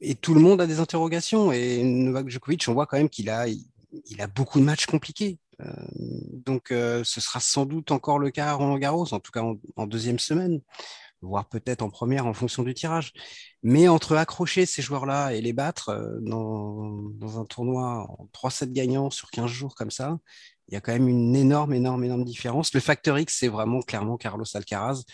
et 0.00 0.14
tout 0.14 0.34
le 0.34 0.40
monde 0.40 0.60
a 0.60 0.66
des 0.66 0.80
interrogations. 0.80 1.52
Et 1.52 1.82
Novak 1.82 2.28
Djokovic, 2.28 2.64
on 2.68 2.74
voit 2.74 2.86
quand 2.86 2.96
même 2.96 3.08
qu'il 3.08 3.30
a, 3.30 3.46
il 3.48 4.20
a 4.20 4.26
beaucoup 4.26 4.60
de 4.60 4.64
matchs 4.64 4.86
compliqués. 4.86 5.38
Euh, 5.62 5.72
donc, 6.32 6.70
euh, 6.70 7.02
ce 7.04 7.20
sera 7.20 7.40
sans 7.40 7.64
doute 7.64 7.90
encore 7.90 8.18
le 8.18 8.30
cas 8.30 8.48
à 8.48 8.52
Roland 8.52 8.78
Garros, 8.78 9.12
en 9.14 9.20
tout 9.20 9.32
cas 9.32 9.42
en, 9.76 9.86
deuxième 9.86 10.18
semaine, 10.18 10.60
voire 11.22 11.48
peut-être 11.48 11.82
en 11.82 11.88
première 11.88 12.26
en 12.26 12.34
fonction 12.34 12.62
du 12.62 12.74
tirage. 12.74 13.12
Mais 13.62 13.88
entre 13.88 14.16
accrocher 14.16 14.66
ces 14.66 14.82
joueurs-là 14.82 15.32
et 15.32 15.40
les 15.40 15.52
battre 15.52 15.90
euh, 15.90 16.18
dans, 16.20 16.92
dans, 17.14 17.40
un 17.40 17.44
tournoi 17.44 18.06
en 18.18 18.28
3-7 18.34 18.72
gagnants 18.72 19.10
sur 19.10 19.30
15 19.30 19.50
jours 19.50 19.74
comme 19.74 19.90
ça, 19.90 20.18
il 20.68 20.74
y 20.74 20.76
a 20.76 20.80
quand 20.80 20.92
même 20.92 21.08
une 21.08 21.34
énorme, 21.36 21.72
énorme, 21.72 22.04
énorme 22.04 22.24
différence. 22.24 22.74
Le 22.74 22.80
facteur 22.80 23.18
X, 23.18 23.36
c'est 23.38 23.48
vraiment 23.48 23.80
clairement 23.80 24.16
Carlos 24.16 24.44
Alcaraz 24.54 25.04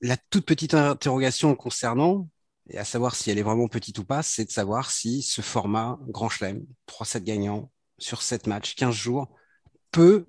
la 0.00 0.16
toute 0.16 0.46
petite 0.46 0.74
interrogation 0.74 1.54
concernant, 1.54 2.28
et 2.70 2.78
à 2.78 2.84
savoir 2.84 3.14
si 3.14 3.30
elle 3.30 3.38
est 3.38 3.42
vraiment 3.42 3.68
petite 3.68 3.98
ou 3.98 4.04
pas, 4.04 4.22
c'est 4.22 4.44
de 4.44 4.50
savoir 4.50 4.90
si 4.90 5.22
ce 5.22 5.42
format 5.42 5.98
Grand 6.08 6.28
Chelem, 6.28 6.64
3-7 6.88 7.24
gagnants 7.24 7.70
sur 7.98 8.22
7 8.22 8.46
matchs, 8.46 8.74
15 8.76 8.94
jours, 8.94 9.28
peut 9.90 10.24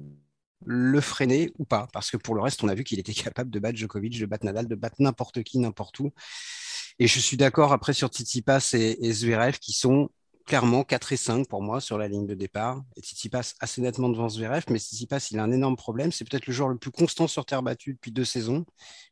le 0.65 1.01
freiner 1.01 1.51
ou 1.57 1.65
pas. 1.65 1.87
Parce 1.93 2.11
que 2.11 2.17
pour 2.17 2.35
le 2.35 2.41
reste, 2.41 2.63
on 2.63 2.67
a 2.67 2.75
vu 2.75 2.83
qu'il 2.83 2.99
était 2.99 3.13
capable 3.13 3.49
de 3.49 3.59
battre 3.59 3.77
Djokovic, 3.77 4.19
de 4.19 4.25
battre 4.25 4.45
Nadal, 4.45 4.67
de 4.67 4.75
battre 4.75 4.97
n'importe 4.99 5.43
qui, 5.43 5.59
n'importe 5.59 5.99
où. 5.99 6.11
Et 6.99 7.07
je 7.07 7.19
suis 7.19 7.37
d'accord 7.37 7.73
après 7.73 7.93
sur 7.93 8.09
Tsitsipas 8.09 8.71
et, 8.73 8.97
et 9.01 9.13
Zverev 9.13 9.57
qui 9.59 9.73
sont 9.73 10.09
clairement 10.45 10.83
4 10.83 11.13
et 11.13 11.17
5 11.17 11.47
pour 11.47 11.61
moi 11.61 11.81
sur 11.81 11.97
la 11.97 12.07
ligne 12.07 12.25
de 12.25 12.35
départ. 12.35 12.81
Et 12.95 13.01
Tsitsipas 13.01 13.53
assez 13.59 13.81
nettement 13.81 14.09
devant 14.09 14.29
Zverev, 14.29 14.63
mais 14.69 14.79
Tsitsipas, 14.79 15.27
il 15.31 15.39
a 15.39 15.43
un 15.43 15.51
énorme 15.51 15.75
problème. 15.75 16.11
C'est 16.11 16.29
peut-être 16.29 16.47
le 16.47 16.53
joueur 16.53 16.69
le 16.69 16.77
plus 16.77 16.91
constant 16.91 17.27
sur 17.27 17.45
terre 17.45 17.63
battue 17.63 17.93
depuis 17.93 18.11
deux 18.11 18.25
saisons, 18.25 18.65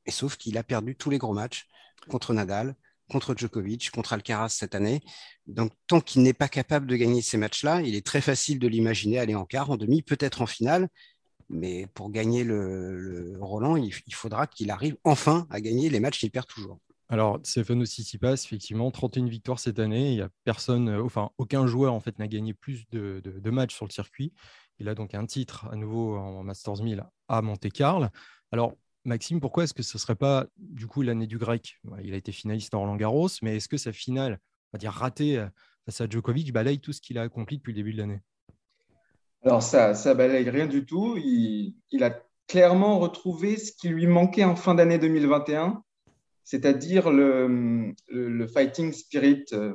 et 0.06 0.12
sauf 0.12 0.38
qu'il 0.38 0.58
a 0.58 0.64
perdu 0.64 0.96
tous 0.96 1.10
les 1.10 1.18
gros 1.18 1.34
matchs 1.34 1.68
contre 2.10 2.34
Nadal, 2.34 2.76
contre 3.10 3.36
Djokovic, 3.36 3.92
contre 3.92 4.14
Alcaraz 4.14 4.50
cette 4.50 4.76
année. 4.76 5.02
Donc, 5.48 5.72
tant 5.88 6.00
qu'il 6.00 6.22
n'est 6.22 6.34
pas 6.34 6.48
capable 6.48 6.88
de 6.88 6.96
gagner 6.96 7.22
ces 7.22 7.38
matchs-là, 7.38 7.82
il 7.82 7.96
est 7.96 8.06
très 8.06 8.22
facile 8.22 8.60
de 8.60 8.68
l'imaginer 8.68 9.20
aller 9.20 9.36
en 9.36 9.46
quart, 9.46 9.70
en 9.72 9.78
demi, 9.78 10.02
peut-être 10.02 10.42
en 10.42 10.46
finale. 10.46 10.90
Mais 11.50 11.88
pour 11.96 12.12
gagner 12.12 12.44
le, 12.44 13.36
Roland, 13.42 13.76
il, 13.76 13.92
faudra 14.14 14.46
qu'il 14.46 14.70
arrive 14.70 14.98
enfin 15.04 15.48
à 15.50 15.60
gagner 15.60 15.90
les 15.90 16.00
matchs 16.00 16.20
qu'il 16.20 16.32
perd 16.32 16.46
toujours. 16.46 16.80
Alors, 17.12 17.39
Stefano 17.44 17.86
Tsitsipas, 17.86 18.34
effectivement, 18.34 18.92
31 18.92 19.25
victoires 19.25 19.60
cette 19.60 19.80
année. 19.80 20.13
Il 20.13 20.30
personne, 20.44 20.89
euh, 20.89 21.28
aucun 21.39 21.66
joueur 21.66 21.94
en 21.94 22.00
fait 22.00 22.20
n'a 22.20 22.28
gagné 22.28 22.54
plus 22.54 22.86
de, 22.92 23.50
matchs 23.50 23.75
sur 23.75 23.86
le 23.86 23.92
circuit. 23.92 24.32
Il 24.78 24.88
a 24.88 24.96
donc 24.96 25.16
un 25.16 25.25
titre 25.25 25.68
à 25.72 25.75
nouveau 25.75 26.16
en 26.18 26.44
Masters 26.44 26.84
1000 26.84 27.04
à 27.28 27.42
Monte-Carlo. 27.42 28.08
Alors, 28.51 28.75
Maxime, 29.06 29.39
pourquoi 29.39 29.63
est-ce 29.63 29.74
que 29.74 29.82
ce 29.82 29.98
ne 29.98 30.00
serait 30.00 30.16
pas 30.16 30.46
du 30.58 30.86
coup 30.86 31.01
l'année 31.01 31.25
du 31.25 31.39
grec? 31.39 31.80
Il 32.04 32.13
a 32.13 32.18
été 32.18 32.32
finaliste 32.32 32.75
en 32.75 32.82
Roland 32.82 32.96
Garros, 32.96 33.30
mais 33.42 33.58
est-ce 33.58 33.68
que 33.68 33.78
sa 33.78 33.92
finale, 33.92 34.39
on 34.72 34.78
va 34.78 34.80
dire 34.80 34.92
ratée 34.92 35.39
euh, 35.39 35.48
face 35.86 36.01
à 36.01 36.08
Djokovic, 36.08 36.54
balaye 36.54 36.80
tout 36.80 36.94
ce 36.94 37.01
qu'il 37.01 37.18
a 37.18 37.24
accompli 37.24 37.58
depuis 37.58 37.72
le 37.72 37.78
début 37.78 37.94
de 37.94 37.98
l'année? 37.98 38.22
Alors 39.44 39.63
ça, 39.63 39.96
ça 39.96 40.13
balaye 40.13 40.50
rien 40.50 40.68
du 40.68 40.86
tout. 40.86 41.18
Il, 41.18 42.04
a 42.04 42.12
clairement 42.48 43.00
retrouvé 43.00 43.58
ce 43.58 43.72
qui 43.72 43.89
lui 43.89 44.06
manquait 44.06 44.44
en 44.44 44.56
fin 44.56 44.75
d'année 44.75 45.00
2021, 45.00 45.84
c'est-à-dire 46.50 47.12
le, 47.12 47.94
fighting 48.51 48.91
spirit, 48.91 49.46
euh, 49.53 49.72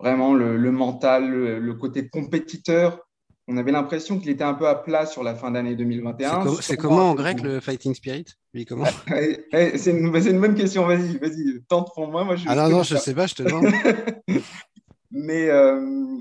vraiment 0.00 0.34
le, 0.34 0.72
mental, 0.72 1.30
le, 1.30 1.74
côté 1.74 2.08
compétiteur 2.08 3.00
on 3.48 3.56
avait 3.58 3.70
l'impression 3.70 4.18
qu'il 4.18 4.30
était 4.30 4.42
un 4.42 4.54
peu 4.54 4.66
à 4.66 4.74
plat 4.74 5.06
sur 5.06 5.22
la 5.22 5.36
fin 5.36 5.52
d'année 5.52 5.76
2021. 5.76 6.52
C'est 6.60 6.76
comment 6.76 7.10
en 7.10 7.14
grec 7.14 7.40
le 7.42 7.60
fighting 7.60 7.94
spirit? 7.94 8.24
Comment? 8.66 8.86
C'est 9.52 9.92
une, 9.92 10.10
bonne 10.10 10.56
question. 10.56 10.84
Vas-y, 10.84 11.16
vas-y, 11.18 11.62
tente 11.68 11.92
pour 11.94 12.08
moi. 12.08 12.24
moi 12.24 12.34
je 12.34 12.44
ah 12.48 12.56
non, 12.56 12.68
non, 12.68 12.82
je 12.82 12.94
ne 12.94 12.98
sais 12.98 13.14
pas, 13.14 13.28
je 13.28 13.36
te 13.36 13.44
demande. 13.44 13.66
Mais 15.12 15.48
euh, 15.48 16.18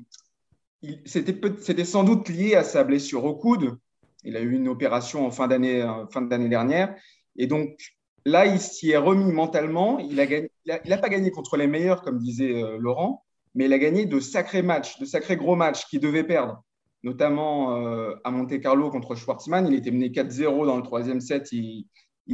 c'était 1.06 1.84
sans 1.84 2.04
doute 2.04 2.30
lié 2.30 2.54
à 2.54 2.64
sa 2.64 2.84
blessure 2.84 3.26
au 3.26 3.34
coude. 3.34 3.76
Il 4.24 4.38
a 4.38 4.42
eu 4.42 4.52
une 4.52 4.68
opération 4.68 5.26
en 5.26 5.32
fin 5.32 5.48
d'année 5.48 5.82
euh, 5.82 6.06
fin 6.12 6.22
d'année 6.22 6.50
dernière. 6.50 6.96
Et 7.38 7.48
donc 7.48 7.96
là, 8.26 8.46
il 8.46 8.60
s'y 8.60 8.92
est 8.92 8.98
remis 8.98 9.32
mentalement. 9.32 10.00
Il 10.00 10.16
n'a 10.16 10.98
pas 10.98 11.10
gagné 11.10 11.32
contre 11.32 11.58
les 11.58 11.68
meilleurs, 11.68 12.02
comme 12.02 12.20
disait 12.20 12.62
euh, 12.62 12.78
Laurent, 12.78 13.24
mais 13.54 13.66
il 13.66 13.74
a 13.74 13.80
gagné 13.80 14.06
de 14.06 14.20
sacrés 14.20 14.64
matchs, 14.64 15.00
de 15.00 15.06
sacrés 15.06 15.38
gros 15.38 15.56
matchs 15.56 15.86
qu'il 15.86 16.00
devait 16.00 16.24
perdre 16.24 16.64
notamment 17.06 17.78
euh, 17.78 18.16
à 18.24 18.32
Monte 18.32 18.60
Carlo 18.60 18.90
contre 18.90 19.16
Schwartzmann. 19.16 19.68
Il 19.68 19.76
était 19.76 19.92
mené 19.92 20.10
4-0 20.10 20.66
dans 20.66 20.76
le 20.76 20.84
troisième 20.84 21.22
set. 21.22 21.52
Il, 21.52 21.86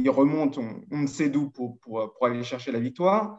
remonte, 0.08 0.58
on, 0.58 0.82
ne 0.90 1.06
sait 1.06 1.28
d'où, 1.28 1.50
pour, 1.50 2.10
aller 2.22 2.42
chercher 2.42 2.72
la 2.72 2.80
victoire. 2.80 3.38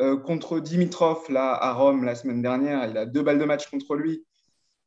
Euh, 0.00 0.16
contre 0.16 0.58
Dimitrov, 0.58 1.30
là, 1.30 1.52
à 1.52 1.74
Rome, 1.74 2.04
la 2.04 2.14
semaine 2.14 2.40
dernière, 2.40 2.88
il 2.88 2.96
a 2.96 3.04
deux 3.04 3.22
balles 3.22 3.38
de 3.38 3.44
match 3.44 3.68
contre 3.70 3.94
lui. 3.94 4.24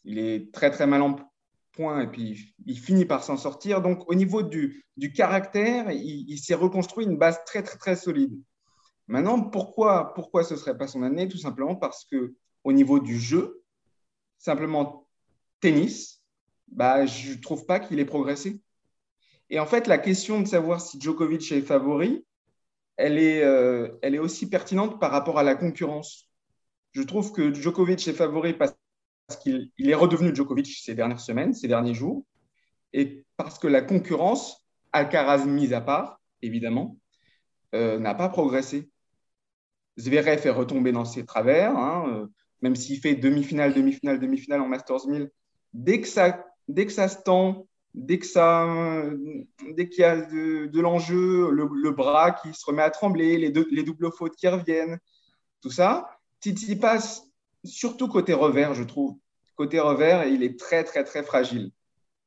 Il 0.04 0.18
est 0.18 0.52
très, 0.52 0.72
très 0.72 0.88
mal 0.88 1.04
en 1.04 1.16
point 1.74 2.02
et 2.02 2.08
puis 2.08 2.56
il 2.66 2.80
finit 2.80 3.06
par 3.06 3.24
s'en 3.24 3.38
sortir. 3.38 3.82
Donc, 3.82 4.10
au 4.10 4.16
niveau 4.16 4.42
du, 4.42 4.86
caractère, 5.16 5.92
il, 5.92 6.38
s'est 6.38 6.54
reconstruit 6.54 7.06
une 7.06 7.18
base 7.18 7.44
très, 7.46 7.64
très, 7.64 7.78
très 7.78 7.96
solide. 7.96 8.40
Maintenant, 9.08 9.42
pourquoi, 9.42 10.14
pourquoi 10.14 10.44
ce 10.44 10.54
ne 10.54 10.60
serait 10.60 10.78
pas 10.78 10.88
son 10.88 11.04
année? 11.04 11.28
Tout 11.28 11.38
simplement 11.38 11.76
parce 11.76 12.06
que 12.06 12.36
au 12.64 12.72
niveau 12.72 13.00
du 13.00 13.20
jeu, 13.20 13.62
simplement 14.38 15.08
tennis, 15.60 16.22
bah, 16.68 17.06
je 17.06 17.34
ne 17.34 17.42
trouve 17.42 17.66
pas 17.66 17.80
qu'il 17.80 18.00
ait 18.00 18.06
progressé. 18.06 18.62
Et 19.50 19.60
en 19.60 19.66
fait, 19.66 19.88
la 19.88 19.98
question 19.98 20.42
de 20.42 20.48
savoir 20.48 20.80
si 20.80 21.00
Djokovic 21.00 21.52
est 21.52 21.62
favori, 21.62 22.26
elle 22.96 23.18
est, 23.18 23.44
euh, 23.44 23.90
elle 24.02 24.16
est 24.16 24.20
aussi 24.20 24.50
pertinente 24.50 25.00
par 25.00 25.12
rapport 25.12 25.38
à 25.38 25.44
la 25.44 25.56
concurrence. 25.56 26.30
Je 26.94 27.02
trouve 27.02 27.32
que 27.32 27.54
Djokovic 27.54 28.08
est 28.08 28.14
favori 28.14 28.54
parce 28.54 28.76
qu'il 29.42 29.72
est 29.78 29.96
redevenu 29.96 30.36
Djokovic 30.36 30.68
ces 30.68 30.96
dernières 30.96 31.20
semaines, 31.20 31.54
ces 31.54 31.68
derniers 31.68 31.94
jours, 31.94 32.26
et 32.94 33.26
parce 33.38 33.58
que 33.58 33.68
la 33.68 33.82
concurrence, 33.82 34.68
Alcaraz 34.92 35.46
mise 35.46 35.74
à 35.74 35.82
part, 35.82 36.22
évidemment, 36.42 36.98
euh, 37.74 38.00
n'a 38.00 38.14
pas 38.14 38.30
progressé. 38.30 38.90
Zverev 39.98 40.46
est 40.46 40.52
retombé 40.52 40.92
dans 40.92 41.06
ses 41.06 41.26
travers, 41.26 41.76
hein, 41.76 42.06
euh, 42.10 42.28
même 42.62 42.76
s'il 42.76 43.00
fait 43.00 43.16
demi-finale, 43.16 43.74
demi-finale, 43.74 44.20
demi-finale 44.20 44.62
en 44.62 44.68
Masters 44.68 45.08
1000, 45.08 45.30
dès 45.74 46.02
que 46.02 46.08
ça, 46.08 46.46
dès 46.68 46.86
que 46.86 46.92
ça 46.92 47.08
se 47.08 47.18
tend, 47.24 47.68
dès 47.94 48.20
que 48.20 48.26
ça, 48.26 49.04
dès 49.76 49.90
qu'il 49.90 50.02
y 50.02 50.06
a 50.06 50.18
de, 50.18 50.80
l'enjeu, 50.80 51.50
le, 51.52 51.92
bras 51.92 52.32
qui 52.32 52.54
se 52.54 52.66
remet 52.66 52.82
à 52.82 52.90
trembler, 52.90 53.38
les, 53.38 53.52
les 53.52 53.84
doubles 53.84 54.12
fautes 54.12 54.36
qui 54.36 54.48
reviennent, 54.48 55.00
tout 55.62 55.72
ça, 55.72 56.10
Titi 56.40 56.76
passe 56.76 57.33
surtout 57.64 58.08
côté 58.08 58.34
revers, 58.34 58.74
je 58.74 58.84
trouve. 58.84 59.18
Côté 59.56 59.80
revers, 59.80 60.26
il 60.28 60.44
est 60.44 60.60
très, 60.60 60.84
très, 60.84 61.04
très 61.04 61.24
fragile. 61.24 61.72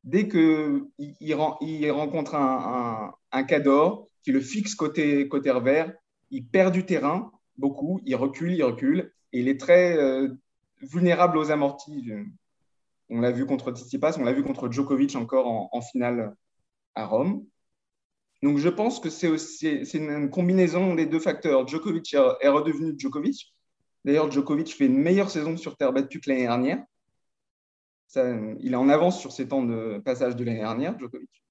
Dès 0.04 0.28
qu'il 0.28 0.84
il, 0.98 1.34
rencontre 1.34 2.36
un, 2.36 3.12
un, 3.32 3.42
cador 3.42 4.08
qui 4.22 4.30
le 4.30 4.40
fixe 4.40 4.74
côté, 4.74 5.26
côté 5.28 5.50
revers, 5.50 5.92
il 6.30 6.46
perd 6.46 6.72
du 6.72 6.86
terrain 6.86 7.32
beaucoup, 7.58 8.00
il 8.04 8.14
recule, 8.14 8.52
il 8.52 8.62
recule, 8.62 9.12
et 9.32 9.40
il 9.40 9.48
est 9.48 9.58
très 9.60 9.96
euh, 9.96 10.28
vulnérable 10.80 11.38
aux 11.38 11.50
amortis. 11.50 12.12
On 13.08 13.20
l'a 13.20 13.30
vu 13.30 13.46
contre 13.46 13.72
Tsitsipas, 13.72 14.16
on 14.18 14.24
l'a 14.24 14.32
vu 14.32 14.42
contre 14.42 14.70
Djokovic 14.70 15.16
encore 15.16 15.46
en, 15.72 15.80
finale 15.80 16.34
à 16.94 17.06
Rome. 17.06 17.44
Donc 18.42 18.58
je 18.58 18.68
pense 18.68 19.00
que 19.00 19.10
c'est 19.10 19.94
une 19.94 20.30
combinaison 20.30 20.94
des 20.94 21.06
deux 21.06 21.20
facteurs. 21.20 21.66
Djokovic 21.66 22.14
est 22.14 22.48
redevenu 22.48 22.94
Djokovic. 22.96 23.55
D'ailleurs, 24.06 24.30
Djokovic 24.30 24.74
fait 24.74 24.86
une 24.86 24.98
meilleure 24.98 25.28
saison 25.28 25.56
sur 25.56 25.76
terre 25.76 25.92
battue 25.92 26.20
que 26.20 26.30
l'année 26.30 26.42
dernière. 26.42 26.82
il 28.14 28.72
est 28.72 28.76
en 28.76 28.88
avance 28.88 29.20
sur 29.20 29.32
ses 29.32 29.48
temps 29.48 29.64
de 29.64 30.00
passage 30.04 30.36
de 30.36 30.44
l'année 30.44 30.60
dernière, 30.60 30.98
Djokovic. 30.98 31.42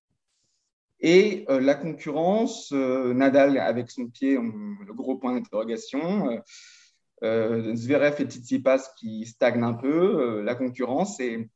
Et 1.02 1.46
euh, 1.50 1.60
la 1.60 1.76
concurrence, 1.76 2.72
euh, 2.72 3.14
Nadal 3.14 3.58
avec 3.58 3.92
son 3.92 4.08
pied, 4.08 4.36
le 4.36 4.94
gros 4.94 5.18
point 5.18 5.34
d'interrogation. 5.34 6.32
Euh, 6.32 6.40
euh, 7.24 7.76
Zverev 7.76 8.22
et 8.22 8.26
Tsitsipas 8.26 8.94
qui 8.98 9.26
stagnent 9.26 9.64
un 9.64 9.74
peu. 9.74 10.40
Euh, 10.40 10.42
la 10.42 10.56
concurrence 10.56 11.20
est, 11.20 11.50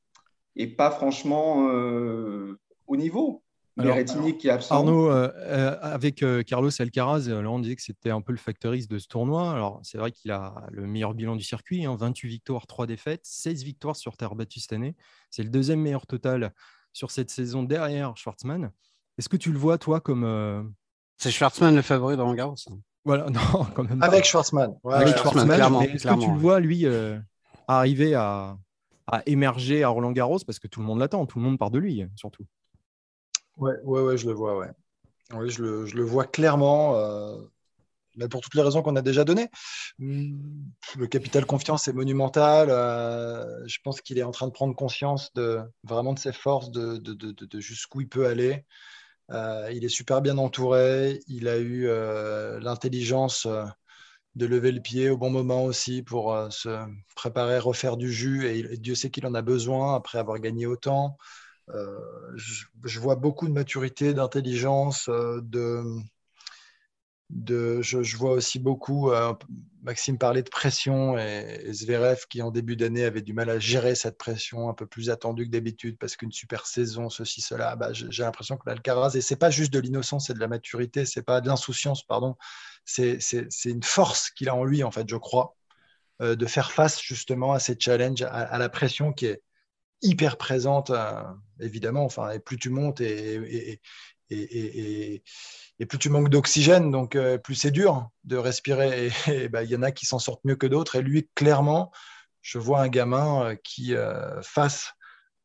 pas 0.75 0.91
franchement 0.91 1.69
euh, 1.69 2.59
au 2.87 2.97
niveau. 2.97 3.43
Qui 4.37 4.47
est 4.47 4.51
absent. 4.51 4.75
Arnaud, 4.75 5.09
avec 5.09 6.23
Carlos 6.45 6.69
Alcaraz, 6.79 7.27
là 7.27 7.49
on 7.49 7.59
disait 7.59 7.75
que 7.75 7.81
c'était 7.81 8.09
un 8.09 8.21
peu 8.21 8.31
le 8.31 8.37
factoriste 8.37 8.89
de 8.91 8.99
ce 8.99 9.07
tournoi. 9.07 9.51
Alors 9.51 9.79
c'est 9.83 9.97
vrai 9.97 10.11
qu'il 10.11 10.31
a 10.31 10.67
le 10.71 10.85
meilleur 10.85 11.13
bilan 11.13 11.35
du 11.35 11.43
circuit, 11.43 11.85
28 11.85 12.27
hein, 12.27 12.29
victoires, 12.29 12.67
3 12.67 12.87
défaites, 12.87 13.25
16 13.25 13.63
victoires 13.63 13.95
sur 13.95 14.17
terre 14.17 14.35
battue 14.35 14.59
cette 14.59 14.73
année. 14.73 14.95
C'est 15.29 15.43
le 15.43 15.49
deuxième 15.49 15.81
meilleur 15.81 16.07
total 16.07 16.53
sur 16.93 17.11
cette 17.11 17.29
saison 17.29 17.63
derrière 17.63 18.15
Schwartzmann. 18.17 18.71
Est-ce 19.17 19.29
que 19.29 19.37
tu 19.37 19.51
le 19.51 19.57
vois, 19.57 19.77
toi, 19.77 19.99
comme. 19.99 20.73
C'est 21.17 21.31
Schwartzmann 21.31 21.75
le 21.75 21.81
favori 21.81 22.15
dans 22.15 22.33
Garros 22.33 22.55
hein. 22.69 22.79
Voilà, 23.05 23.29
non, 23.29 23.65
quand 23.75 23.83
même 23.83 24.01
Avec 24.01 24.25
Schwarzman. 24.25 24.75
Avec 24.85 25.17
Schwarzman, 25.17 25.81
Est-ce 25.83 26.07
que 26.07 26.19
tu 26.19 26.31
le 26.31 26.37
vois, 26.37 26.59
lui, 26.59 26.85
euh, 26.85 27.17
arriver 27.67 28.13
à, 28.13 28.57
émerger 29.25 29.83
à 29.83 29.89
Roland 29.89 30.11
Garros? 30.11 30.39
Parce 30.45 30.59
que 30.59 30.67
tout 30.67 30.79
le 30.79 30.85
monde 30.85 30.99
l'attend, 30.99 31.25
tout 31.25 31.39
le 31.39 31.45
monde 31.45 31.57
part 31.57 31.71
de 31.71 31.79
lui, 31.79 32.05
surtout. 32.15 32.45
Ouais, 33.59 33.75
ouais, 33.83 34.01
ouais, 34.01 34.17
je 34.17 34.27
le 34.27 34.33
vois, 34.33 34.57
ouais. 34.57 34.69
Oui, 35.33 35.49
je 35.49 35.61
le, 35.61 35.85
je 35.85 35.95
le 35.95 36.03
vois 36.03 36.25
clairement. 36.25 36.95
Euh, 36.95 37.37
pour 38.27 38.41
toutes 38.41 38.55
les 38.55 38.61
raisons 38.61 38.81
qu'on 38.81 38.95
a 38.95 39.01
déjà 39.01 39.23
données. 39.23 39.49
Le 39.99 41.07
capital 41.07 41.45
confiance 41.45 41.87
est 41.87 41.93
monumental. 41.93 42.69
Euh, 42.69 43.65
je 43.67 43.77
pense 43.83 44.01
qu'il 44.01 44.17
est 44.17 44.23
en 44.23 44.31
train 44.31 44.47
de 44.47 44.51
prendre 44.51 44.75
conscience 44.75 45.33
de 45.35 45.59
vraiment 45.83 46.13
de 46.13 46.19
ses 46.19 46.33
forces, 46.33 46.71
de, 46.71 46.97
de, 46.97 47.13
de, 47.13 47.59
jusqu'où 47.59 48.01
il 48.01 48.09
peut 48.09 48.27
aller. 48.27 48.65
Euh, 49.31 49.69
il 49.71 49.85
est 49.85 49.89
super 49.89 50.21
bien 50.21 50.37
entouré. 50.37 51.19
Il 51.27 51.47
a 51.47 51.57
eu 51.57 51.87
euh, 51.87 52.59
l'intelligence 52.59 53.47
de 54.35 54.45
lever 54.45 54.71
le 54.71 54.81
pied 54.81 55.09
au 55.09 55.17
bon 55.17 55.29
moment 55.29 55.63
aussi 55.63 56.01
pour 56.03 56.35
se 56.51 56.79
préparer, 57.15 57.59
refaire 57.59 57.97
du 57.97 58.11
jus. 58.11 58.47
Et, 58.47 58.77
Dieu 58.77 58.95
sait 58.95 59.09
qu'il 59.09 59.25
en 59.25 59.33
a 59.33 59.41
besoin 59.41 59.95
après 59.95 60.17
avoir 60.17 60.39
gagné 60.39 60.65
autant. 60.65 61.17
Je, 62.35 62.99
vois 62.99 63.15
beaucoup 63.15 63.47
de 63.47 63.53
maturité, 63.53 64.13
d'intelligence, 64.13 65.09
de, 65.09 65.83
je, 67.81 68.17
vois 68.17 68.31
aussi 68.31 68.59
beaucoup, 68.59 69.11
euh, 69.11 69.33
Maxime 69.83 70.17
parlait 70.17 70.41
de 70.41 70.49
pression 70.49 71.17
et, 71.17 71.71
Zverev 71.71 72.25
qui 72.29 72.41
en 72.41 72.51
début 72.51 72.75
d'année 72.75 73.05
avait 73.05 73.21
du 73.21 73.33
mal 73.33 73.49
à 73.49 73.59
gérer 73.59 73.95
cette 73.95 74.17
pression 74.17 74.69
un 74.69 74.73
peu 74.73 74.87
plus 74.87 75.09
attendue 75.09 75.45
que 75.45 75.51
d'habitude 75.51 75.97
parce 75.99 76.15
qu'une 76.15 76.31
super 76.31 76.65
saison, 76.65 77.09
ceci, 77.09 77.41
cela, 77.41 77.75
bah, 77.75 77.93
j'ai 77.93 78.23
l'impression 78.23 78.57
que 78.57 78.67
l'Alcaraz, 78.67 79.15
et 79.15 79.21
c'est 79.21 79.35
pas 79.35 79.51
juste 79.51 79.71
de 79.71 79.79
l'innocence 79.79 80.27
c'est 80.27 80.33
de 80.33 80.39
la 80.39 80.47
maturité, 80.47 81.05
c'est 81.05 81.21
pas 81.21 81.41
de 81.41 81.47
l'insouciance, 81.47 82.03
pardon, 82.03 82.35
c'est 82.83 83.19
une 83.65 83.83
force 83.83 84.31
qu'il 84.31 84.49
a 84.49 84.55
en 84.55 84.63
lui 84.63 84.83
en 84.83 84.91
fait, 84.91 85.07
je 85.07 85.15
crois. 85.15 85.55
de 86.19 86.45
faire 86.47 86.71
face 86.71 87.01
justement 87.01 87.53
à 87.53 87.59
ces 87.59 87.77
challenges, 87.79 88.23
à, 88.23 88.57
la 88.57 88.69
pression 88.69 89.13
qui 89.13 89.27
est 89.27 89.43
hyper 90.01 90.37
présente, 90.37 90.91
évidemment. 91.59 92.05
Enfin, 92.05 92.31
et 92.31 92.39
plus 92.39 92.57
tu 92.57 92.69
montes 92.69 93.01
et, 93.01 93.81
plus 94.29 95.97
tu 95.99 96.09
manques 96.09 96.29
d'oxygène, 96.29 96.91
donc 96.91 97.17
plus 97.43 97.55
c'est 97.55 97.71
dur 97.71 98.09
de 98.23 98.37
respirer. 98.37 99.11
Et 99.27 99.49
bah, 99.49 99.63
il 99.63 99.69
y 99.69 99.75
en 99.75 99.83
a 99.83 99.91
qui 99.91 100.05
s'en 100.05 100.19
sortent 100.19 100.43
mieux 100.45 100.55
que 100.55 100.67
d'autres. 100.67 100.95
Et 100.95 101.01
lui, 101.01 101.29
clairement, 101.35 101.91
je 102.41 102.59
vois 102.59 102.81
un 102.81 102.89
gamin 102.89 103.55
qui, 103.63 103.93
face 104.41 104.93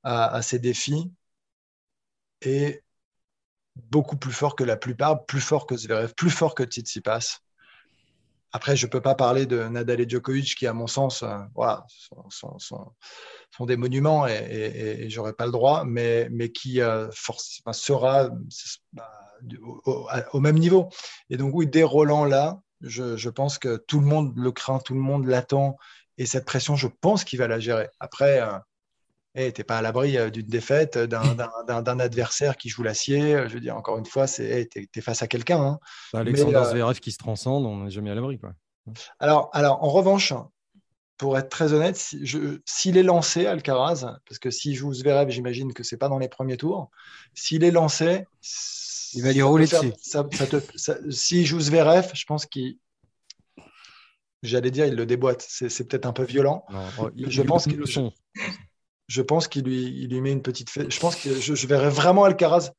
à, 0.02 0.34
à 0.34 0.42
ces 0.42 0.58
défis, 0.58 1.12
est 2.42 2.82
beaucoup 3.76 4.16
plus 4.16 4.32
fort 4.32 4.56
que 4.56 4.64
la 4.64 4.76
plupart, 4.76 5.25
plus 5.26 5.40
fort 5.40 5.66
que 5.66 5.76
Zverev, 5.76 6.14
plus 6.14 6.30
fort 6.30 6.54
que 6.54 6.64
Tsitsipas. 6.64 7.40
Après, 8.54 8.76
je 8.76 8.87
ne 8.87 8.90
peux 8.90 9.00
pas 9.00 9.16
parler 9.16 9.46
de 9.46 9.64
Nadal 9.64 10.00
et 10.00 10.08
Djokovic 10.08 10.54
qui, 10.54 10.68
à 10.68 10.73
mon 10.73 10.87
sens, 10.87 11.25
euh, 11.25 11.75
sont, 12.30 13.66
des 13.66 13.76
monuments 13.76 14.28
et, 14.28 15.02
et, 15.02 15.11
j'aurais 15.11 15.32
pas 15.32 15.46
le 15.46 15.50
droit, 15.50 15.82
mais, 15.84 16.30
qui 16.54 16.80
euh, 16.80 17.11
sera 17.73 18.30
bah, 18.92 19.11
au, 20.32 20.38
même 20.38 20.56
niveau. 20.56 20.88
Et 21.30 21.37
donc, 21.37 21.52
oui, 21.52 21.66
dès 21.66 21.82
Roland 21.82 22.25
là, 22.25 22.61
je, 22.80 23.16
je, 23.16 23.28
pense 23.28 23.58
que 23.58 23.76
tout 23.88 23.99
le 23.99 24.06
monde 24.06 24.32
le 24.37 24.52
craint, 24.52 24.78
tout 24.78 24.94
le 24.94 25.00
monde 25.00 25.26
l'attend. 25.26 25.76
Et 26.16 26.25
cette 26.25 26.44
pression, 26.44 26.76
je 26.76 26.87
pense 26.87 27.25
qu'il 27.25 27.40
va 27.40 27.49
la 27.49 27.58
gérer. 27.58 27.88
Après, 27.99 28.40
euh, 28.40 28.56
hey, 29.35 29.49
eh, 29.49 29.53
tu 29.53 29.61
n'es 29.61 29.64
pas 29.64 29.79
à 29.79 29.83
l'abri 29.83 30.17
euh, 30.17 30.31
d'une 30.31 30.47
défaite, 30.47 30.97
euh, 30.97 31.07
d'un 31.67 32.00
adversaire 32.00 32.57
qui 32.57 32.69
joue 32.69 32.83
l'acier. 32.83 33.35
Euh, 33.35 33.49
je 33.49 33.55
veux 33.55 33.61
dire, 33.61 33.76
encore 33.76 33.99
une 33.99 34.07
fois, 34.07 34.26
c'est 34.26 34.69
tu 34.71 34.88
es, 34.95 35.00
face 35.00 35.23
à 35.23 35.26
quelqu'un. 35.26 35.61
Hein. 35.61 35.79
Alexander 36.12 36.62
Zverev 36.71 37.00
qui 37.00 37.12
se 37.12 37.19
transcende, 37.19 37.67
on 37.67 37.85
n'est 37.85 37.91
jamais 37.91 38.11
à 38.11 38.14
l'abri. 38.14 38.38
Alors, 39.19 39.50
alors, 39.53 39.83
en 39.83 39.88
revanche, 39.88 40.33
pour 41.17 41.38
être 41.38 41.49
très 41.49 41.73
honnête, 41.73 41.97
s'il 41.97 42.97
est 42.97 43.03
lancé, 43.03 43.47
Alcaraz, 43.47 44.19
parce 44.29 44.38
que 44.38 44.50
s'il 44.50 44.75
joue 44.75 44.93
Zverev, 44.93 45.31
j'imagine 45.31 45.73
que 45.73 45.83
c'est 45.83 45.97
pas 45.97 46.09
dans 46.09 46.19
les 46.19 46.29
premiers 46.29 46.57
tours, 46.57 46.91
s'il 47.35 47.64
est 47.64 47.71
lancé, 47.71 48.26
il 49.14 49.23
va 49.23 49.33
lui 49.33 49.43
rouler 49.43 49.67
dessus. 49.67 49.93
S'il 51.11 51.47
joue 51.47 51.61
Zverev, 51.61 52.11
je 52.14 52.25
pense 52.25 52.47
qu'il 52.47 52.79
j'allais 54.43 54.71
dire, 54.71 54.87
il 54.87 54.95
le 54.95 55.07
déboîte. 55.07 55.45
C'est 55.49 55.88
peut-être 55.88 56.07
un 56.07 56.12
peu 56.12 56.25
violent. 56.25 56.64
Oh, 56.99 57.09
je 57.17 57.43
pense 57.43 57.67
que 57.67 57.85
je 59.06 59.23
pense 59.23 59.49
qu'il 59.49 59.64
lui, 59.64 59.84
il 59.84 60.11
lui 60.11 60.20
met 60.20 60.32
une 60.32 60.42
petite 60.42 60.70
fête. 60.70 60.90
Je 60.90 61.00
pense 61.00 61.16
que 61.16 61.34
je, 61.34 61.66
verrais 61.66 61.90
vraiment 61.90 62.25
Alcaraz 62.25 62.70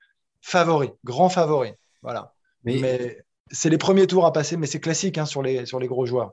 favori, 0.41 0.89
grand 1.03 1.29
favori. 1.29 1.71
Voilà. 2.01 2.33
Mais, 2.63 3.21
c'est 3.51 3.69
les 3.69 3.77
premiers 3.77 4.07
tours 4.07 4.25
à 4.25 4.33
passer, 4.33 4.57
mais 4.57 4.65
c'est 4.65 4.79
classique 4.79 5.19
hein, 5.19 5.27
sur, 5.27 5.43
les, 5.43 5.67
sur 5.67 5.79
les 5.79 5.87
gros 5.87 6.07
joueurs. 6.07 6.31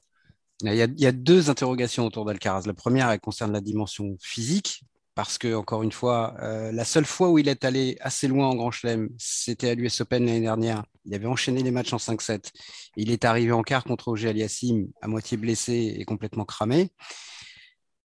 Il 0.62 0.72
y, 0.72 0.80
a, 0.80 0.87
il 0.87 1.00
y 1.00 1.06
a 1.06 1.12
deux 1.12 1.50
interrogations 1.50 2.06
autour 2.06 2.25
d'Alcaraz. 2.25 2.62
La 2.66 2.72
première, 2.72 3.11
elle 3.11 3.20
concerne 3.20 3.52
la 3.52 3.61
dimension 3.61 4.16
physique, 4.18 4.84
parce 5.14 5.37
que, 5.37 5.54
encore 5.54 5.82
une 5.82 5.92
fois, 5.92 6.34
euh, 6.40 6.72
la 6.72 6.84
seule 6.84 7.04
fois 7.04 7.28
où 7.28 7.38
il 7.38 7.49
est 7.49 7.64
allé 7.64 7.99
assez 8.00 8.28
loin 8.28 8.46
en 8.46 8.54
Grand 8.54 8.70
Chelem, 8.70 9.11
c'était 9.18 9.70
à 9.70 9.75
l'US 9.75 10.00
Open 10.00 10.25
l'année 10.25 10.40
dernière. 10.40 10.84
Il 11.04 11.14
avait 11.14 11.26
enchaîné 11.26 11.62
les 11.62 11.70
matchs 11.70 11.92
en 11.92 11.99
5-7. 11.99 12.50
Il 12.96 13.11
est 13.11 13.25
arrivé 13.25 13.52
en 13.52 13.62
quart 13.62 13.84
contre 13.84 14.08
Roger 14.08 14.30
Aliassim, 14.30 14.87
à 15.02 15.08
moitié 15.08 15.37
blessé 15.37 15.96
et 15.99 16.04
complètement 16.04 16.46
cramé. 16.46 16.90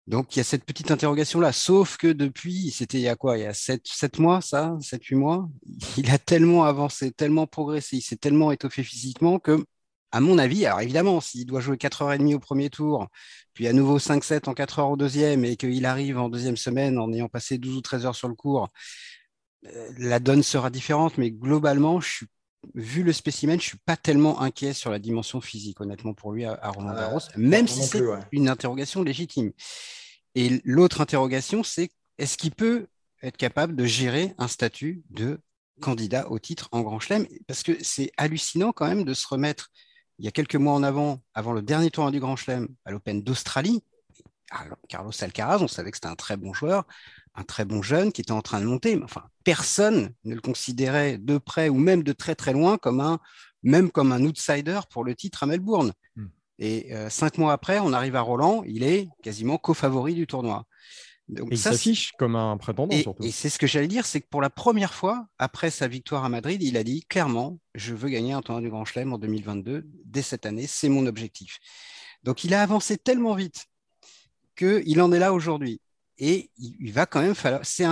Donc, 0.08 0.36
il 0.36 0.40
y 0.40 0.42
a 0.42 0.46
cette 0.46 0.64
petite 0.64 0.90
interrogation-là. 0.90 1.52
Sauf 1.52 1.98
que 1.98 2.08
depuis, 2.08 2.72
c'était 2.72 2.98
il 2.98 3.04
y 3.04 3.10
a 3.10 3.16
quoi? 3.18 3.38
Il 3.38 3.44
y 3.44 3.46
a 3.46 3.54
7, 3.54 3.82
7 3.86 4.20
mois, 4.20 4.40
ça? 4.42 4.78
7, 4.82 5.04
8 5.04 5.16
mois? 5.16 5.50
Il 5.98 6.10
a 6.10 6.18
tellement 6.18 6.64
avancé, 6.64 7.12
tellement 7.12 7.46
progressé, 7.46 7.98
il 7.98 8.02
s'est 8.02 8.16
tellement 8.16 8.52
étoffé 8.52 8.84
physiquement 8.84 9.40
que, 9.40 9.66
à 10.12 10.22
mon 10.22 10.38
avis, 10.38 10.66
alors 10.66 10.82
évidemment, 10.82 11.20
s'il 11.22 11.46
doit 11.46 11.60
jouer 11.60 11.76
4h30 11.78 12.36
au 12.36 12.40
premier 12.40 12.70
tour, 12.70 13.08
puis 13.54 13.68
à 13.68 13.74
nouveau 13.74 14.00
5-7 14.00 14.48
en 14.50 14.54
4 14.54 14.80
heures 14.80 14.92
au 14.92 14.98
deuxième, 14.98 15.44
et 15.44 15.58
qu'il 15.58 15.86
arrive 15.86 16.18
en 16.18 16.30
deuxième 16.30 16.58
semaine 16.58 16.98
en 17.00 17.12
ayant 17.12 17.28
passé 17.28 17.58
12 17.58 17.78
ou 17.78 17.82
13 17.82 18.06
heures 18.06 18.16
sur 18.16 18.30
le 18.30 18.36
cours, 18.36 18.70
euh, 19.66 19.90
la 19.98 20.20
donne 20.20 20.44
sera 20.44 20.70
différente. 20.70 21.18
Mais 21.18 21.32
globalement, 21.32 22.00
je 22.00 22.10
suis 22.10 22.28
vu 22.76 23.04
le 23.04 23.14
spécimen, 23.14 23.60
je 23.60 23.66
suis 23.66 23.78
pas 23.78 23.98
tellement 23.98 24.42
inquiet 24.42 24.74
sur 24.74 24.92
la 24.92 25.00
dimension 25.00 25.42
physique, 25.42 25.82
honnêtement, 25.82 26.14
pour 26.14 26.32
lui 26.32 26.46
à, 26.46 26.60
Roland 26.70 26.94
Garros, 26.94 27.20
même 27.36 27.68
si 27.68 27.84
c'est 27.84 28.04
une 28.32 28.50
interrogation 28.50 29.04
légitime. 29.04 29.52
Et 30.36 30.62
l'autre 30.64 31.02
interrogation, 31.02 31.64
c'est 31.64 31.90
est-ce 32.18 32.38
qu'il 32.38 32.52
peut 32.52 32.88
être 33.24 33.38
capable 33.38 33.76
de 33.76 33.86
gérer 33.86 34.34
un 34.38 34.48
statut 34.48 35.04
de 35.10 35.40
candidat 35.82 36.30
au 36.30 36.40
titre 36.40 36.70
en 36.72 36.82
Grand 36.82 37.00
Chelem? 37.00 37.28
Parce 37.48 37.64
que 37.64 37.78
c'est 37.84 38.12
hallucinant 38.18 38.72
quand 38.72 38.88
même 38.88 39.04
de 39.04 39.14
se 39.14 39.28
remettre 39.28 39.72
il 40.20 40.26
y 40.26 40.28
a 40.28 40.32
quelques 40.32 40.56
mois 40.56 40.74
en 40.74 40.84
avant, 40.84 41.22
avant 41.34 41.54
le 41.54 41.62
dernier 41.62 41.92
tournoi 41.92 42.12
du 42.12 42.20
Grand 42.20 42.36
Chelem 42.36 42.68
à 42.86 42.92
l'Open 42.92 43.22
d'Australie. 43.22 43.84
Carlos 44.88 45.12
Alcaraz, 45.20 45.62
on 45.62 45.68
savait 45.68 45.92
que 45.92 45.98
c'était 45.98 46.08
un 46.08 46.16
très 46.16 46.38
bon 46.38 46.54
joueur, 46.54 46.86
un 47.38 47.44
très 47.44 47.66
bon 47.66 47.82
jeune 47.82 48.12
qui 48.12 48.22
était 48.22 48.32
en 48.32 48.42
train 48.42 48.60
de 48.60 48.66
monter. 48.66 48.96
Mais 48.96 49.04
enfin, 49.04 49.24
personne 49.44 50.14
ne 50.26 50.36
le 50.36 50.42
considérait 50.42 51.18
de 51.18 51.38
près 51.38 51.70
ou 51.70 51.76
même 51.76 52.04
de 52.04 52.12
très 52.12 52.36
très 52.36 52.52
loin 52.52 52.78
comme 52.78 53.00
un, 53.00 53.20
même 53.64 53.92
comme 53.92 54.12
un 54.12 54.24
outsider 54.24 54.80
pour 54.90 55.04
le 55.04 55.16
titre 55.16 55.44
à 55.44 55.46
Melbourne. 55.46 55.94
Hmm. 56.16 56.28
Et 56.60 56.94
euh, 56.94 57.10
cinq 57.10 57.38
mois 57.38 57.54
après, 57.54 57.80
on 57.80 57.94
arrive 57.94 58.16
à 58.16 58.22
Roland, 58.22 58.64
il 58.66 58.84
est 58.84 59.08
quasiment 59.22 59.58
co-favori 59.58 60.16
du 60.16 60.26
tournoi. 60.26 60.66
Donc, 61.28 61.50
il 61.52 61.58
s'affiche 61.58 62.14
comme 62.18 62.38
un 62.38 62.56
prétendant 62.56 62.96
et, 62.96 63.02
surtout. 63.02 63.24
Et 63.24 63.32
c'est 63.32 63.50
ce 63.50 63.60
que 63.60 63.68
j'allais 63.68 63.90
dire, 63.90 64.06
c'est 64.06 64.22
que 64.22 64.28
pour 64.30 64.42
la 64.42 64.50
première 64.50 64.94
fois, 64.94 65.28
après 65.38 65.70
sa 65.70 65.88
victoire 65.88 66.24
à 66.24 66.30
Madrid, 66.30 66.64
il 66.64 66.78
a 66.78 66.84
dit 66.84 67.04
clairement, 67.04 67.60
je 67.76 67.94
veux 67.94 68.08
gagner 68.10 68.32
un 68.32 68.42
tournoi 68.42 68.62
du 68.62 68.70
Grand 68.70 68.86
Chelem 68.86 69.12
en 69.12 69.18
2022, 69.18 69.86
dès 70.06 70.22
cette 70.22 70.46
année, 70.46 70.68
c'est 70.68 70.88
mon 70.88 71.06
objectif. 71.06 71.60
Donc 72.24 72.46
il 72.46 72.54
a 72.54 72.62
avancé 72.62 72.98
tellement 72.98 73.36
vite 73.36 73.68
qu'il 74.56 75.02
en 75.02 75.12
est 75.12 75.20
là 75.20 75.34
aujourd'hui. 75.34 75.82
Et 76.20 76.50
il, 76.58 76.92
va 76.92 77.06
quand 77.06 77.22
même 77.22 77.36
falloir. 77.36 77.62
C'est 77.64 77.86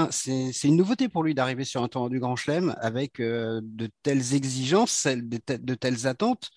une 0.63 0.75
nouveauté 0.75 1.09
pour 1.09 1.23
lui 1.23 1.35
d'arriver 1.35 1.63
sur 1.63 1.83
un 1.83 1.87
tournoi 1.87 2.09
du 2.09 2.19
Grand 2.19 2.35
Chelem 2.35 2.75
avec 2.79 3.19
euh, 3.19 3.61
de 3.63 3.89
telles 4.01 4.33
exigences, 4.33 5.05
de, 5.05 5.39
de, 5.57 5.75
telles 5.75 6.07
attentes, 6.07 6.49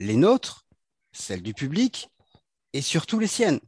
les 0.00 0.16
nôtres, 0.16 0.66
celles 1.12 1.42
du 1.42 1.54
public 1.54 2.08
et 2.72 2.82
surtout 2.82 3.20
les 3.20 3.28
siennes. 3.28 3.60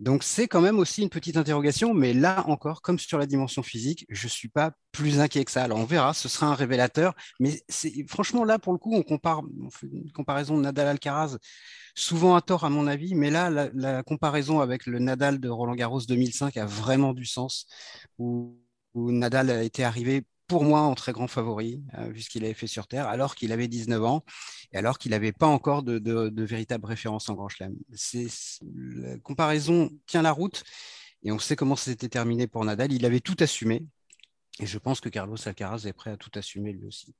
Donc 0.00 0.24
c'est 0.24 0.48
quand 0.48 0.60
même 0.60 0.80
aussi 0.80 1.02
une 1.02 1.08
petite 1.08 1.36
interrogation, 1.36 1.94
mais 1.94 2.12
là 2.14 2.44
encore, 2.48 2.82
comme 2.82 2.98
sur 2.98 3.16
la 3.16 3.26
dimension 3.26 3.62
physique, 3.62 4.04
je 4.08 4.26
ne 4.26 4.30
suis 4.30 4.48
pas 4.48 4.72
plus 4.90 5.20
inquiet 5.20 5.44
que 5.44 5.52
ça. 5.52 5.62
Alors 5.62 5.78
on 5.78 5.84
verra, 5.84 6.14
ce 6.14 6.28
sera 6.28 6.46
un 6.48 6.54
révélateur, 6.54 7.14
mais 7.38 7.62
franchement 8.08 8.44
là 8.44 8.58
pour 8.58 8.72
le 8.72 8.78
coup, 8.78 8.92
on 8.94 9.02
compare, 9.02 9.42
fait 9.70 9.86
une 9.86 10.10
comparaison 10.10 10.56
de 10.56 10.62
Nadal-Alcaraz, 10.62 11.38
souvent 11.94 12.34
à 12.34 12.40
tort 12.40 12.64
à 12.64 12.70
mon 12.70 12.88
avis, 12.88 13.14
mais 13.14 13.30
là 13.30 13.50
la, 13.50 14.02
comparaison 14.02 14.60
avec 14.60 14.86
le 14.86 14.98
Nadal 14.98 15.38
de 15.38 15.48
Roland 15.48 15.76
Garros 15.76 16.00
2005 16.00 16.56
a 16.56 16.66
vraiment 16.66 17.12
du 17.14 17.24
sens, 17.24 17.66
où, 18.18 18.58
où 18.94 19.12
Nadal 19.12 19.50
a 19.50 19.62
été 19.62 19.84
arrivé 19.84 20.24
pour 20.46 20.64
moi 20.64 20.80
en 20.80 20.94
très 20.94 21.12
grand 21.12 21.26
favori, 21.26 21.82
euh, 21.98 22.08
vu 22.10 22.20
ce 22.20 22.30
qu'il 22.30 22.44
avait 22.44 22.54
fait 22.54 22.66
sur 22.66 22.86
Terre, 22.86 23.08
alors 23.08 23.34
qu'il 23.34 23.52
avait 23.52 23.68
19 23.68 24.04
ans 24.04 24.24
et 24.72 24.76
alors 24.76 24.98
qu'il 24.98 25.12
n'avait 25.12 25.32
pas 25.32 25.46
encore 25.46 25.82
de, 25.82 25.98
de, 25.98 26.44
véritable 26.44 26.86
référence 26.86 27.28
en 27.28 27.34
Grand 27.34 27.48
Chelem. 27.48 27.76
La 28.62 29.18
comparaison 29.18 29.90
tient 30.06 30.22
la 30.22 30.32
route 30.32 30.64
et 31.22 31.32
on 31.32 31.38
sait 31.38 31.56
comment 31.56 31.76
c'était 31.76 32.08
terminé 32.08 32.46
pour 32.46 32.64
Nadal. 32.64 32.92
Il 32.92 33.06
avait 33.06 33.20
tout 33.20 33.36
assumé 33.40 33.86
et 34.60 34.66
je 34.66 34.78
pense 34.78 35.00
que 35.00 35.08
Carlos 35.08 35.36
Alcaraz 35.44 35.86
est 35.86 35.92
prêt 35.92 36.10
à 36.10 36.16
tout 36.16 36.30
assumer 36.34 36.72
lui 36.72 36.86
aussi. 36.86 37.14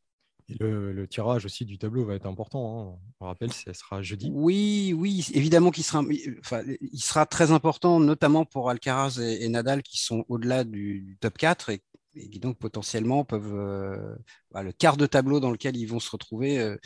le, 0.60 1.06
tirage 1.06 1.46
aussi 1.46 1.64
du 1.64 1.78
tableau 1.78 2.04
va 2.04 2.14
être 2.14 2.26
important. 2.26 2.94
Hein. 2.94 2.98
On 3.20 3.26
rappelle, 3.26 3.52
ce 3.52 3.72
sera 3.72 4.02
jeudi. 4.02 4.30
Oui, 4.32 4.94
oui, 4.96 5.26
évidemment 5.32 5.70
qu'il 5.70 5.84
sera, 5.84 6.02
enfin, 6.40 6.62
il 6.80 7.02
sera 7.02 7.24
très 7.24 7.50
important, 7.50 7.98
notamment 8.00 8.44
pour 8.44 8.68
Alcaraz 8.68 9.18
et, 9.18 9.48
Nadal 9.48 9.82
qui 9.82 9.98
sont 9.98 10.24
au-delà 10.28 10.64
du, 10.64 11.00
du, 11.00 11.16
top 11.16 11.38
4 11.38 11.70
et 11.70 11.82
et 12.14 12.28
qui 12.28 12.38
donc 12.40 12.58
potentiellement 12.58 13.24
peuvent 13.24 13.54
euh, 13.54 14.16
bah, 14.50 14.62
le 14.62 14.72
quart 14.72 14.96
de 14.96 15.06
tableau 15.06 15.40
dans 15.40 15.50
lequel 15.50 15.76
ils 15.76 15.86
vont 15.86 16.00
se 16.00 16.10
retrouver 16.10 16.58
euh, 16.58 16.76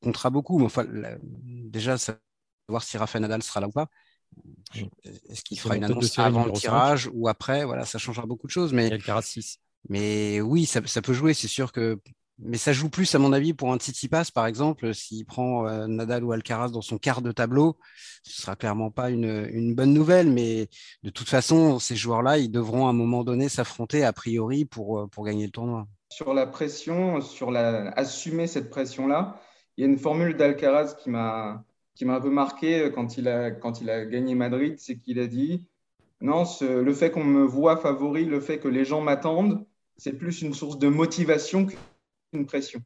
comptera 0.00 0.30
beaucoup. 0.30 0.58
Mais 0.58 0.66
enfin, 0.66 0.86
déjà, 1.22 1.98
savoir 1.98 2.82
si 2.82 2.96
Rafael 2.98 3.22
Nadal 3.22 3.42
sera 3.42 3.60
là 3.60 3.68
ou 3.68 3.72
pas. 3.72 3.88
Est-ce 5.04 5.42
qu'il 5.42 5.58
fera 5.58 5.76
une 5.76 5.84
annonce 5.84 6.18
avant 6.18 6.44
le 6.44 6.52
tirage 6.52 7.10
ou 7.12 7.28
après? 7.28 7.64
Voilà, 7.64 7.84
ça 7.84 7.98
changera 7.98 8.26
beaucoup 8.26 8.46
de 8.46 8.52
choses. 8.52 8.72
Mais, 8.72 8.98
mais 9.88 10.40
oui, 10.40 10.66
ça, 10.66 10.80
ça 10.86 11.02
peut 11.02 11.14
jouer. 11.14 11.34
C'est 11.34 11.48
sûr 11.48 11.72
que 11.72 11.98
mais 12.38 12.56
ça 12.56 12.72
joue 12.72 12.88
plus, 12.88 13.14
à 13.14 13.18
mon 13.18 13.32
avis, 13.32 13.52
pour 13.52 13.72
un 13.72 13.78
Tsitsipas, 13.78 14.30
par 14.32 14.46
exemple, 14.46 14.94
s'il 14.94 15.26
prend 15.26 15.66
euh, 15.66 15.86
Nadal 15.86 16.22
ou 16.22 16.32
Alcaraz 16.32 16.70
dans 16.70 16.82
son 16.82 16.98
quart 16.98 17.20
de 17.20 17.32
tableau, 17.32 17.76
ce 18.22 18.42
sera 18.42 18.54
clairement 18.54 18.90
pas 18.90 19.10
une, 19.10 19.74
bonne 19.74 19.92
nouvelle, 19.92 20.30
mais 20.30 20.68
de 21.02 21.10
toute 21.10 21.28
façon, 21.28 21.78
ces 21.78 21.96
joueurs-là, 21.96 22.38
ils 22.38 22.50
devront 22.50 22.86
à 22.86 22.90
un 22.90 22.94
moment 22.94 23.24
donné 23.24 23.48
s'affronter 23.48 24.04
a 24.04 24.12
priori 24.12 24.64
pour, 24.64 25.00
euh, 25.00 25.06
pour 25.08 25.24
gagner 25.24 25.46
le 25.46 25.50
tournoi. 25.50 25.88
Sur 26.10 26.32
la 26.32 26.46
pression, 26.46 27.20
sur 27.20 27.50
la, 27.50 27.90
assumer 27.90 28.46
cette 28.46 28.70
pression-là, 28.70 29.40
il 29.76 29.82
y 29.82 29.84
a 29.84 29.90
une 29.90 29.98
formule 29.98 30.36
d'Alcaraz 30.36 30.94
qui 30.94 31.10
m'a 31.10 31.64
qui 31.94 32.04
m'a 32.04 32.14
un 32.14 32.20
peu 32.20 32.30
marqué 32.30 32.82
euh, 32.82 32.90
quand 32.90 33.18
il 33.18 33.26
a, 33.26 33.50
quand 33.50 33.80
il 33.80 33.90
a 33.90 34.06
gagné 34.06 34.36
Madrid, 34.36 34.76
c'est 34.78 34.98
qu'il 34.98 35.18
a 35.18 35.26
dit 35.26 35.66
non, 36.20 36.44
le 36.60 36.94
fait 36.94 37.10
qu'on 37.10 37.24
me 37.24 37.44
voit 37.44 37.76
favori, 37.76 38.24
le 38.24 38.40
fait 38.40 38.58
que 38.58 38.68
les 38.68 38.84
gens 38.84 39.00
m'attendent, 39.00 39.64
c'est 39.96 40.12
plus 40.12 40.42
une 40.42 40.54
source 40.54 40.78
de 40.78 40.88
motivation 40.88 41.66
une 42.32 42.46
pression. 42.46 42.80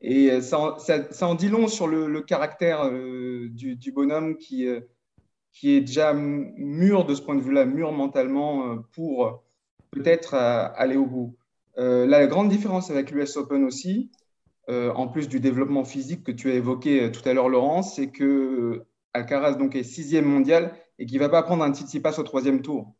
Et 0.00 0.30
euh, 0.30 0.40
ça, 0.40 0.76
en 1.22 1.34
dit 1.34 1.48
long 1.48 1.68
sur 1.68 1.86
le, 1.86 2.20
caractère 2.20 2.84
euh, 2.84 3.48
du, 3.50 3.92
bonhomme 3.92 4.36
qui, 4.36 4.66
euh, 4.66 4.80
qui 5.52 5.72
est 5.72 5.80
déjà 5.80 6.12
mûr 6.12 7.04
de 7.04 7.14
ce 7.14 7.22
point 7.22 7.34
de 7.34 7.40
vue-là, 7.40 7.64
mûr 7.64 7.92
mentalement 7.92 8.78
pour 8.92 9.42
peut-être 9.90 10.34
aller 10.34 10.96
au 10.96 11.06
bout. 11.06 11.36
la 11.76 12.26
grande 12.26 12.50
différence 12.50 12.90
avec 12.90 13.10
l'US 13.10 13.36
Open 13.36 13.64
aussi, 13.64 14.10
en 14.68 15.08
plus 15.08 15.28
du 15.28 15.40
développement 15.40 15.84
physique 15.84 16.24
que 16.24 16.32
tu 16.32 16.50
as 16.50 16.54
évoqué 16.54 17.10
tout 17.10 17.26
à 17.26 17.32
l'heure, 17.32 17.48
Laurent, 17.48 17.82
c'est 17.82 18.10
que 18.10 18.84
Alcaraz 19.14 19.54
donc, 19.54 19.74
est 19.74 19.82
sixième 19.82 20.26
mondial 20.26 20.74
et 20.98 21.06
qu'il 21.06 21.18
ne 21.18 21.22
va 21.22 21.30
pas 21.30 21.42
prendre 21.42 21.64
un 21.64 21.72
Tsitsipas 21.72 22.18
au 22.18 22.22
troisième 22.22 22.60
tour. 22.60 22.94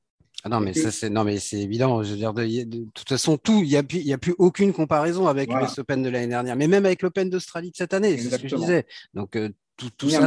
Ah 0.45 0.49
non, 0.49 0.61
mais 0.61 0.75
ça, 0.75 0.93
c'est 0.93 1.11
non, 1.11 1.25
mais 1.25 1.39
c'est 1.39 1.59
évident. 1.59 2.03
Je 2.03 2.11
veux 2.11 2.17
dire, 2.17 2.33
de, 2.33 2.87
toute 2.95 3.09
façon, 3.09 3.37
tout, 3.37 3.63
il 3.63 3.69
n'y 3.69 3.77
a, 3.77 3.83
y 3.91 4.13
a 4.13 4.19
plus 4.19 4.35
aucune 4.39 4.73
comparaison 4.73 5.27
avec 5.27 5.51
voilà. 5.51 5.69
l'Open 5.77 6.03
de 6.03 6.09
l'année 6.09 6.29
dernière, 6.29 6.57
mais 6.57 6.69
même 6.69 6.87
avec 6.87 7.03
l'Open 7.03 7.31
d'Australie 7.31 7.71
de 7.71 7.77
cette 7.77 7.95
année, 7.95 8.17
c'est 8.17 8.31
ce 8.31 8.43
que 8.43 8.49
je 8.49 8.57
disais. 8.57 8.87
Donc, 9.15 9.35
euh, 9.35 9.49
tout, 9.77 9.91
tout 9.91 10.09
ça, 10.09 10.27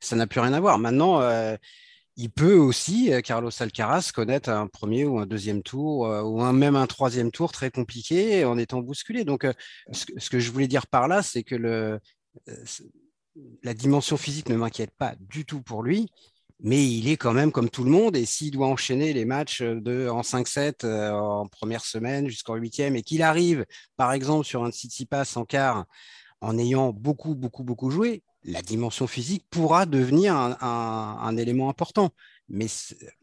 ça 0.00 0.16
n'a 0.16 0.26
plus 0.26 0.40
rien 0.40 0.52
à 0.52 0.60
voir. 0.60 0.78
Maintenant, 0.78 1.20
euh, 1.22 1.56
il 2.16 2.30
peut 2.30 2.54
aussi, 2.54 3.12
euh, 3.12 3.20
Carlos 3.20 3.50
Alcaraz, 3.58 4.12
connaître 4.14 4.48
un 4.48 4.68
premier 4.68 5.04
ou 5.04 5.18
un 5.18 5.26
deuxième 5.26 5.62
tour, 5.62 6.00
ou 6.00 6.42
un, 6.42 6.52
même 6.52 6.76
un 6.76 6.86
troisième 6.86 7.32
tour 7.32 7.50
très 7.52 7.70
compliqué 7.70 8.44
en 8.44 8.58
étant 8.58 8.80
bousculé. 8.80 9.24
Donc, 9.24 9.44
ce, 9.92 10.04
ce, 10.18 10.30
que 10.30 10.38
je 10.38 10.52
voulais 10.52 10.68
dire 10.68 10.86
par 10.86 11.08
là, 11.08 11.22
c'est 11.22 11.42
que 11.42 11.56
le, 11.56 11.98
la 13.64 13.74
dimension 13.74 14.16
physique 14.16 14.48
ne 14.50 14.56
m'inquiète 14.56 14.92
pas 14.96 15.14
du 15.18 15.44
tout 15.44 15.62
pour 15.62 15.82
lui 15.82 16.08
mais 16.62 16.86
il 16.86 17.08
est 17.08 17.16
quand 17.16 17.32
même 17.32 17.52
comme 17.52 17.70
tout 17.70 17.84
le 17.84 17.90
monde. 17.90 18.16
Et 18.16 18.26
s'il 18.26 18.50
doit 18.50 18.68
enchaîner 18.68 19.12
les 19.12 19.24
matchs 19.24 19.62
de, 19.62 20.08
en 20.08 20.22
5-7 20.22 20.84
euh, 20.84 21.10
en 21.12 21.46
première 21.46 21.84
semaine 21.84 22.28
jusqu'en 22.28 22.54
huitième 22.56 22.96
et 22.96 23.02
qu'il 23.02 23.22
arrive, 23.22 23.66
par 23.96 24.12
exemple, 24.12 24.46
sur 24.46 24.64
un 24.64 24.70
City 24.70 25.06
Pass 25.06 25.36
en 25.36 25.44
quart 25.44 25.86
en 26.40 26.58
ayant 26.58 26.92
beaucoup, 26.92 27.34
beaucoup, 27.34 27.64
beaucoup 27.64 27.90
joué, 27.90 28.22
la 28.44 28.62
dimension 28.62 29.06
physique 29.06 29.44
pourra 29.50 29.86
devenir 29.86 30.34
un, 30.34 31.36
élément 31.36 31.68
important. 31.68 32.10
Mais 32.48 32.66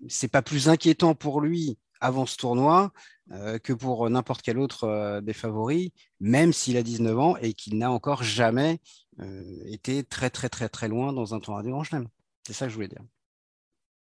c'est 0.07 0.27
pas 0.27 0.41
plus 0.41 0.69
inquiétant 0.69 1.15
pour 1.15 1.41
lui 1.41 1.77
avant 1.99 2.25
ce 2.25 2.37
tournoi 2.37 2.91
euh, 3.31 3.57
que 3.57 3.73
pour 3.73 4.09
n'importe 4.09 4.41
quel 4.41 4.59
autre 4.59 4.83
euh, 4.83 5.19
des 5.19 5.33
favoris, 5.33 5.89
même 6.19 6.53
s'il 6.53 6.77
a 6.77 6.83
19 6.83 7.19
ans 7.19 7.35
et 7.37 7.53
qu'il 7.53 7.77
n'a 7.77 7.91
encore 7.91 8.23
jamais 8.23 8.79
euh, 9.19 9.63
été 9.65 10.03
très, 10.03 10.29
très, 10.29 10.47
très, 10.47 10.69
très 10.69 10.87
loin 10.87 11.11
dans 11.11 11.33
un 11.33 11.39
tournoi 11.39 11.63
du 11.63 11.71
Grand 11.71 11.83
Chelem. 11.83 12.07
C'est 12.45 12.53
ça 12.53 12.65
que 12.65 12.69
je 12.69 12.75
voulais 12.75 12.87
dire. 12.87 13.01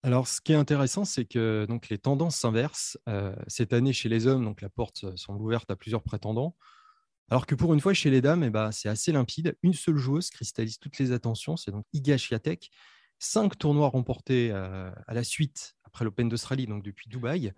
Alors, 0.04 0.28
ce 0.28 0.42
qui 0.42 0.52
est 0.52 0.56
intéressant, 0.56 1.06
c'est 1.06 1.24
que 1.24 1.64
donc, 1.66 1.88
les 1.88 1.96
tendances 1.96 2.36
s'inversent. 2.36 2.98
Cette 3.46 3.72
année, 3.72 3.94
chez 3.94 4.10
les 4.10 4.26
hommes, 4.26 4.44
donc, 4.44 4.60
la 4.60 4.68
porte 4.68 5.16
semble 5.16 5.40
ouverte 5.40 5.70
à 5.70 5.76
plusieurs 5.76 6.02
prétendants. 6.02 6.54
Alors 7.30 7.46
que 7.46 7.54
pour 7.54 7.72
une 7.72 7.80
fois, 7.80 7.94
chez 7.94 8.10
les 8.10 8.20
dames, 8.20 8.44
eh 8.44 8.50
ben, 8.50 8.70
c'est 8.70 8.90
assez 8.90 9.12
limpide. 9.12 9.56
Une 9.62 9.72
seule 9.72 9.96
joueuse 9.96 10.28
cristallise 10.28 10.78
toutes 10.78 10.98
les 10.98 11.12
attentions, 11.12 11.56
c'est 11.56 11.70
donc 11.70 11.86
Iga 11.94 12.18
Swiatek. 12.18 12.70
Cinq 13.18 13.56
tournois 13.56 13.88
remportés 13.88 14.52
à 14.52 15.14
la 15.14 15.24
suite 15.24 15.74
après 15.84 16.04
l'Open 16.04 16.28
d'Australie, 16.28 16.66
donc 16.66 16.84
depuis 16.84 17.08
Dubaï. 17.08 17.54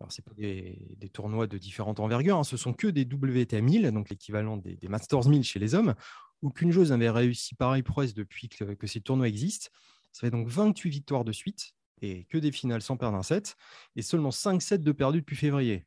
Alors, 0.00 0.10
ce 0.10 0.22
pas 0.22 0.32
des, 0.34 1.10
tournois 1.12 1.46
de 1.46 1.58
différentes 1.58 2.00
envergures, 2.00 2.38
hein. 2.38 2.44
ce 2.44 2.56
sont 2.56 2.72
que 2.72 2.86
des 2.86 3.02
WTA 3.04 3.60
1000, 3.60 3.90
donc 3.90 4.08
l'équivalent 4.08 4.56
des, 4.56 4.78
Masters 4.88 5.28
1000 5.28 5.44
chez 5.44 5.58
les 5.58 5.74
hommes. 5.74 5.94
Aucune 6.40 6.70
joueuse 6.70 6.90
n'avait 6.90 7.10
réussi 7.10 7.54
pareil 7.54 7.82
prouesse 7.82 8.14
depuis 8.14 8.48
que 8.48 8.86
ces 8.86 9.02
tournois 9.02 9.28
existent. 9.28 9.68
Ça 10.12 10.20
fait 10.20 10.30
donc 10.30 10.48
28 10.48 10.90
victoires 10.90 11.24
de 11.24 11.32
suite, 11.32 11.74
et 12.02 12.24
que 12.24 12.38
des 12.38 12.52
finales 12.52 12.82
sans 12.82 12.96
perdre 12.96 13.16
un 13.16 13.22
set, 13.22 13.56
et 13.96 14.02
seulement 14.02 14.30
5 14.30 14.60
sets 14.60 14.78
de 14.78 14.92
perdus 14.92 15.20
depuis 15.20 15.36
février. 15.36 15.86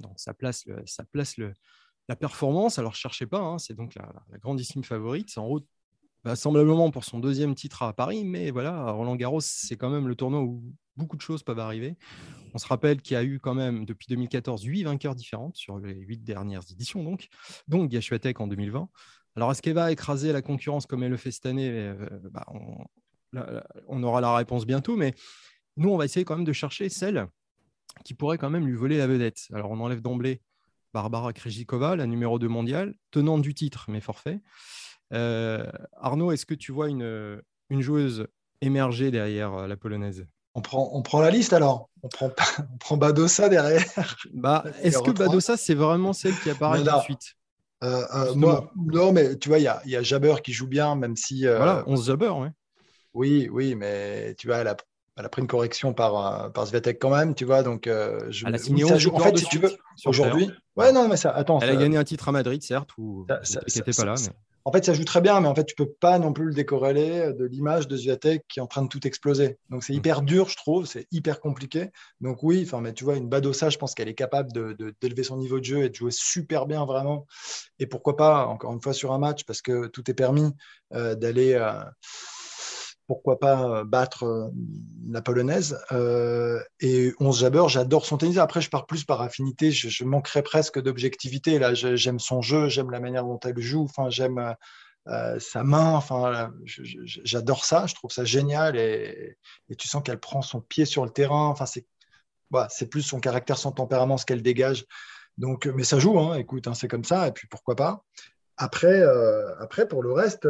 Donc 0.00 0.18
ça 0.18 0.34
place, 0.34 0.64
ça 0.86 1.04
place 1.04 1.36
le, 1.36 1.52
la 2.08 2.16
performance. 2.16 2.78
Alors, 2.78 2.94
cherchez 2.94 3.26
pas, 3.26 3.40
hein, 3.40 3.58
c'est 3.58 3.74
donc 3.74 3.94
la, 3.94 4.12
grandissime 4.38 4.84
favorite. 4.84 5.30
C'est 5.30 5.40
en 5.40 5.46
route, 5.46 5.66
vraisemblablement 6.24 6.90
pour 6.90 7.04
son 7.04 7.20
deuxième 7.20 7.54
titre 7.54 7.82
à 7.82 7.92
Paris, 7.92 8.24
mais 8.24 8.50
voilà, 8.50 8.90
Roland 8.90 9.16
Garros, 9.16 9.40
c'est 9.40 9.76
quand 9.76 9.90
même 9.90 10.08
le 10.08 10.14
tournoi 10.14 10.42
où 10.42 10.62
beaucoup 10.96 11.16
de 11.16 11.22
choses 11.22 11.42
peuvent 11.42 11.58
arriver. 11.58 11.96
On 12.54 12.58
se 12.58 12.66
rappelle 12.66 13.00
qu'il 13.00 13.14
y 13.14 13.16
a 13.16 13.24
eu 13.24 13.38
quand 13.38 13.54
même, 13.54 13.84
depuis 13.84 14.06
2014, 14.08 14.64
8 14.64 14.84
vainqueurs 14.84 15.14
différentes 15.14 15.56
sur 15.56 15.78
les 15.78 15.94
8 15.94 16.24
dernières 16.24 16.62
éditions, 16.70 17.04
donc, 17.04 17.28
donc 17.68 17.90
Gashuatek 17.90 18.40
en 18.40 18.46
2020. 18.46 18.88
Alors, 19.36 19.52
est-ce 19.52 19.60
qu'elle 19.60 19.74
va 19.74 19.92
écraser 19.92 20.32
la 20.32 20.40
concurrence 20.40 20.86
comme 20.86 21.02
elle 21.02 21.10
le 21.10 21.18
fait 21.18 21.30
cette 21.30 21.46
année? 21.46 21.68
Euh, 21.70 21.94
bah, 22.30 22.46
aura 24.02 24.20
la 24.20 24.34
réponse 24.34 24.66
bientôt, 24.66 24.96
mais 24.96 25.14
nous, 25.76 25.90
on 25.90 25.96
va 25.96 26.04
essayer 26.04 26.24
quand 26.24 26.36
même 26.36 26.44
de 26.44 26.52
chercher 26.52 26.88
celle 26.88 27.28
qui 28.04 28.14
pourrait 28.14 28.38
quand 28.38 28.50
même 28.50 28.66
lui 28.66 28.74
voler 28.76 28.98
la 28.98 29.06
vedette. 29.06 29.46
Alors, 29.52 29.70
on 29.70 29.80
enlève 29.80 30.00
d'emblée 30.00 30.40
Barbara 30.94 31.32
Krejcikova, 31.32 31.96
la 31.96 32.06
numéro 32.06 32.38
2 32.38 32.48
mondiale, 32.48 32.94
tenante 33.10 33.42
du 33.42 33.54
titre, 33.54 33.86
mais 33.88 34.00
forfait. 34.00 34.40
Euh, 35.12 35.64
Arnaud, 36.00 36.32
est-ce 36.32 36.46
que 36.46 36.54
tu 36.54 36.72
vois 36.72 36.88
une, 36.88 37.42
une 37.70 37.80
joueuse 37.80 38.26
émerger 38.60 39.10
derrière 39.10 39.52
euh, 39.54 39.66
la 39.66 39.76
polonaise? 39.76 40.26
On 40.54 40.62
prend, 40.62 40.90
on 40.94 41.02
prend 41.02 41.20
la 41.20 41.30
liste 41.30 41.52
alors 41.52 41.90
on 42.02 42.08
prend, 42.08 42.30
on 42.72 42.78
prend 42.78 42.96
Badossa 42.96 43.48
derrière. 43.48 43.84
Bah, 44.32 44.64
Est-ce 44.82 45.00
que 45.00 45.10
Badossa, 45.10 45.56
c'est 45.56 45.74
vraiment 45.74 46.12
celle 46.12 46.34
qui 46.40 46.50
apparaît 46.50 46.82
tout 46.82 46.96
de 46.96 47.02
suite? 47.02 47.34
Euh, 47.84 48.34
moi, 48.34 48.72
non, 48.74 49.12
mais 49.12 49.36
tu 49.36 49.50
vois, 49.50 49.58
il 49.58 49.64
y 49.64 49.68
a, 49.68 49.82
y 49.84 49.96
a 49.96 50.02
Jabber 50.02 50.36
qui 50.42 50.54
joue 50.54 50.66
bien, 50.66 50.94
même 50.94 51.14
si. 51.14 51.42
voilà, 51.42 51.84
11 51.86 52.06
Jabber, 52.06 52.30
oui. 52.30 52.48
Oui, 53.16 53.48
oui, 53.50 53.74
mais 53.74 54.34
tu 54.34 54.46
vois, 54.46 54.58
elle 54.58 54.68
a, 54.68 54.76
elle 55.16 55.24
a 55.24 55.28
pris 55.30 55.40
une 55.40 55.48
correction 55.48 55.94
par, 55.94 56.44
euh, 56.44 56.48
par 56.50 56.66
Sviatek 56.66 56.98
quand 56.98 57.08
même, 57.08 57.34
tu 57.34 57.46
vois. 57.46 57.62
Donc, 57.62 57.86
euh, 57.86 58.20
je, 58.28 58.46
elle 58.46 58.54
a 58.54 58.58
signé 58.58 58.84
ça 58.84 58.96
En 59.10 59.18
fait, 59.18 59.38
si 59.38 59.46
tu 59.46 59.58
veux, 59.58 59.72
aujourd'hui. 60.04 60.50
Ouais, 60.76 60.92
non, 60.92 61.08
mais 61.08 61.16
ça, 61.16 61.30
attends. 61.30 61.58
Elle 61.60 61.70
a 61.70 61.76
gagné 61.76 61.96
un 61.96 62.04
titre 62.04 62.28
à 62.28 62.32
Madrid, 62.32 62.62
certes, 62.62 62.90
ou 62.98 63.26
ça, 63.42 63.60
n'était 63.74 63.92
pas 63.92 64.04
là. 64.04 64.14
En 64.66 64.72
fait, 64.72 64.84
ça 64.84 64.92
joue 64.92 65.04
très 65.04 65.20
bien, 65.20 65.40
mais 65.40 65.46
en 65.46 65.54
fait, 65.54 65.64
tu 65.64 65.76
peux 65.76 65.88
pas 65.88 66.18
non 66.18 66.32
plus 66.32 66.46
le 66.46 66.52
décorréler 66.52 67.32
de 67.32 67.44
l'image 67.44 67.86
de 67.86 67.96
Sviatek 67.96 68.44
qui 68.48 68.58
est 68.58 68.62
en 68.62 68.66
train 68.66 68.82
de 68.82 68.88
tout 68.88 69.06
exploser. 69.06 69.58
Donc, 69.70 69.84
c'est 69.84 69.92
mm. 69.92 69.96
hyper 69.96 70.22
dur, 70.22 70.48
je 70.48 70.56
trouve, 70.56 70.86
c'est 70.86 71.06
hyper 71.12 71.40
compliqué. 71.40 71.90
Donc, 72.20 72.42
oui, 72.42 72.64
enfin, 72.66 72.80
mais 72.80 72.92
tu 72.92 73.04
vois, 73.04 73.16
une 73.16 73.28
Badossa, 73.28 73.70
je 73.70 73.78
pense 73.78 73.94
qu'elle 73.94 74.08
est 74.08 74.14
capable 74.14 74.52
de, 74.52 74.76
d'élever 75.00 75.22
son 75.22 75.38
niveau 75.38 75.60
de 75.60 75.64
jeu 75.64 75.84
et 75.84 75.88
de 75.88 75.94
jouer 75.94 76.10
super 76.10 76.66
bien, 76.66 76.84
vraiment. 76.84 77.26
Et 77.78 77.86
pourquoi 77.86 78.16
pas, 78.16 78.46
encore 78.46 78.72
une 78.72 78.82
fois, 78.82 78.92
sur 78.92 79.12
un 79.12 79.18
match, 79.18 79.44
parce 79.44 79.62
que 79.62 79.86
tout 79.86 80.10
est 80.10 80.14
permis 80.14 80.50
euh, 80.92 81.14
d'aller 81.14 81.54
pourquoi 83.06 83.38
pas 83.38 83.62
euh, 83.62 83.84
battre 83.84 84.24
euh, 84.24 84.50
la 85.08 85.22
polonaise. 85.22 85.78
Euh, 85.92 86.60
et 86.80 87.12
11 87.20 87.40
Jabber, 87.40 87.64
j'adore 87.68 88.04
son 88.04 88.18
tennis. 88.18 88.38
Après, 88.38 88.60
je 88.60 88.70
pars 88.70 88.86
plus 88.86 89.04
par 89.04 89.20
affinité. 89.20 89.70
Je, 89.70 90.04
manquerais 90.04 90.42
presque 90.42 90.80
d'objectivité. 90.80 91.58
Là, 91.58 91.74
j'aime 91.74 92.18
son 92.18 92.42
jeu, 92.42 92.68
j'aime 92.68 92.90
la 92.90 93.00
manière 93.00 93.24
dont 93.24 93.38
elle 93.40 93.58
joue. 93.60 93.84
Enfin, 93.84 94.10
j'aime 94.10 94.54
sa 95.38 95.62
main. 95.62 95.92
Enfin, 95.94 96.52
j'adore 96.64 97.64
ça. 97.64 97.86
Je 97.86 97.94
trouve 97.94 98.10
ça 98.10 98.24
génial. 98.24 98.76
Et, 98.76 99.36
tu 99.78 99.86
sens 99.86 100.02
qu'elle 100.02 100.20
prend 100.20 100.42
son 100.42 100.60
pied 100.60 100.84
sur 100.84 101.04
le 101.04 101.10
terrain. 101.10 101.46
Enfin, 101.46 101.66
c'est 101.66 102.86
plus 102.90 103.02
son 103.02 103.20
caractère, 103.20 103.58
son 103.58 103.72
tempérament, 103.72 104.16
ce 104.18 104.26
qu'elle 104.26 104.42
dégage. 104.42 104.84
Donc, 105.38 105.66
mais 105.66 105.84
ça 105.84 106.00
joue. 106.00 106.18
Hein, 106.18 106.36
écoute, 106.36 106.66
hein, 106.66 106.74
c'est 106.74 106.88
comme 106.88 107.04
ça. 107.04 107.28
Et 107.28 107.32
puis 107.32 107.46
pourquoi 107.46 107.76
pas. 107.76 108.04
Après, 108.56 109.02
après 109.60 109.86
pour 109.86 110.02
le 110.02 110.12
reste 110.12 110.48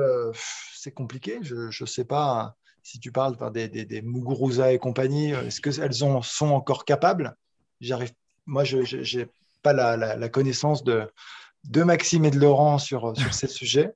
c'est 0.75 0.93
compliqué. 0.93 1.39
Je 1.43 1.83
ne 1.83 1.87
sais 1.87 2.05
pas 2.05 2.55
si 2.83 3.01
tu 3.01 3.11
parles 3.11 3.37
des, 3.53 4.03
Muguruza 4.03 4.73
et 4.73 4.79
compagnie, 4.79 5.33
est-ce 5.33 5.61
qu'elles 5.61 5.95
sont 5.95 6.47
encore 6.47 6.85
capables? 6.85 7.37
J'arrive. 7.81 8.13
Moi, 8.47 8.63
je 8.63 9.19
n'ai 9.19 9.27
pas 9.63 9.73
la, 9.73 10.29
connaissance 10.29 10.85
de, 10.85 11.11
de 11.65 11.83
Maxime 11.83 12.25
et 12.25 12.31
de 12.31 12.39
Laurent 12.39 12.79
sur, 12.79 13.17
sur 13.17 13.35
ces 13.35 13.49
sujets. 13.49 13.93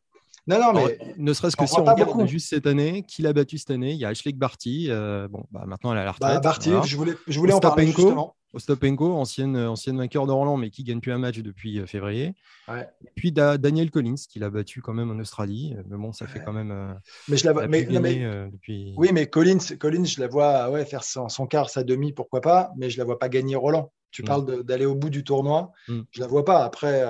Non, 0.50 0.58
non, 0.58 0.72
mais. 0.72 0.98
ne 1.16 1.32
serait-ce 1.32 1.56
que 1.56 1.66
si 1.66 1.78
on 1.78 1.84
regarde 1.84 2.26
juste 2.26 2.48
cette 2.48 2.66
année, 2.66 3.04
qui 3.06 3.22
l'a 3.22 3.32
battu 3.32 3.56
cette 3.58 3.70
année? 3.70 3.92
Il 3.92 3.98
y 3.98 4.04
a 4.04 4.08
Ashley 4.08 4.32
Barty. 4.32 4.86
Euh, 4.88 5.28
bon, 5.28 5.44
bah, 5.52 5.64
maintenant, 5.66 5.92
elle 5.92 5.98
à 5.98 6.04
la 6.04 6.14
bah, 6.18 6.28
retraite. 6.28 6.42
Barty, 6.42 6.70
je 6.84 6.96
voulais, 6.96 7.14
je 7.28 7.38
voulais 7.38 7.52
en 7.52 7.60
parler 7.60 7.86
justement. 7.86 8.34
Ostapenko, 8.52 9.12
ancienne, 9.12 9.56
ancienne 9.56 9.96
vainqueur 9.96 10.26
de 10.26 10.32
Roland, 10.32 10.56
mais 10.56 10.70
qui 10.70 10.82
gagne 10.82 11.00
plus 11.00 11.12
un 11.12 11.18
match 11.18 11.38
depuis 11.38 11.78
euh, 11.78 11.86
février. 11.86 12.34
Et 12.68 13.10
puis 13.14 13.30
Daniel 13.30 13.90
Collins, 13.90 14.16
qui 14.28 14.40
l'a 14.40 14.50
battu 14.50 14.82
quand 14.82 14.92
même 14.92 15.10
en 15.10 15.18
Australie. 15.20 15.74
Euh, 15.78 15.82
mais 15.88 15.96
bon, 15.96 16.12
ça 16.12 16.26
fait 16.26 16.42
quand 16.44 16.52
même. 16.52 16.72
Euh, 16.72 16.92
mais 17.28 17.36
je 17.36 17.46
la 17.46 17.52
vois. 17.52 17.68
Mais, 17.68 17.84
depuis... 17.84 18.94
Oui, 18.96 19.10
mais 19.12 19.28
Collins, 19.28 19.76
Collins, 19.78 20.04
je 20.04 20.20
la 20.20 20.26
vois 20.26 20.68
ouais, 20.70 20.84
faire 20.84 21.04
son, 21.04 21.28
son, 21.28 21.46
quart, 21.46 21.70
sa 21.70 21.84
demi, 21.84 22.12
pourquoi 22.12 22.40
pas, 22.40 22.72
mais 22.76 22.90
je 22.90 22.98
la 22.98 23.04
vois 23.04 23.18
pas 23.18 23.28
gagner 23.28 23.54
Roland. 23.54 23.92
Tu 24.10 24.22
mm. 24.22 24.26
parles 24.26 24.64
d'aller 24.64 24.86
au 24.86 24.94
bout 24.94 25.10
du 25.10 25.24
tournoi. 25.24 25.72
Mm. 25.88 26.00
Je 26.10 26.20
la 26.20 26.26
vois 26.26 26.44
pas. 26.44 26.64
Après, 26.64 27.02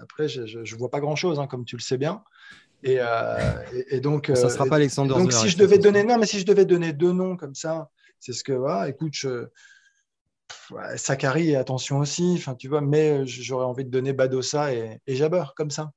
après 0.00 0.28
je 0.28 0.58
ne 0.58 0.78
vois 0.78 0.90
pas 0.90 1.00
grand-chose, 1.00 1.38
hein, 1.38 1.46
comme 1.46 1.64
tu 1.64 1.76
le 1.76 1.82
sais 1.82 1.98
bien. 1.98 2.22
Et, 2.82 2.98
et, 3.90 4.00
donc. 4.00 4.30
Ça 4.34 4.44
ne 4.44 4.50
sera 4.50 4.66
pas 4.66 4.76
Alexander 4.76 5.14
Donc, 5.14 5.32
si 5.32 5.48
je 5.48 5.58
devais 5.58 5.78
donner. 5.78 6.04
Non, 6.04 6.18
mais 6.18 6.26
si 6.26 6.38
je 6.38 6.46
devais 6.46 6.64
donner 6.64 6.92
deux 6.92 7.12
noms 7.12 7.36
comme 7.36 7.54
ça, 7.54 7.90
c'est 8.20 8.32
ce 8.32 8.44
que. 8.44 8.52
Voilà, 8.52 8.88
écoute, 8.88 9.14
je 9.14 9.48
Sakari, 10.96 11.56
attention 11.56 11.98
aussi, 11.98 12.34
enfin, 12.36 12.54
tu 12.54 12.68
vois, 12.68 12.80
mais 12.80 13.10
euh, 13.10 13.24
j'aurais 13.26 13.64
envie 13.64 13.84
de 13.84 13.90
donner 13.90 14.12
Badossa 14.12 14.72
et, 14.74 15.00
et 15.06 15.16
Jabber, 15.16 15.44
comme 15.56 15.70
ça. 15.70 15.92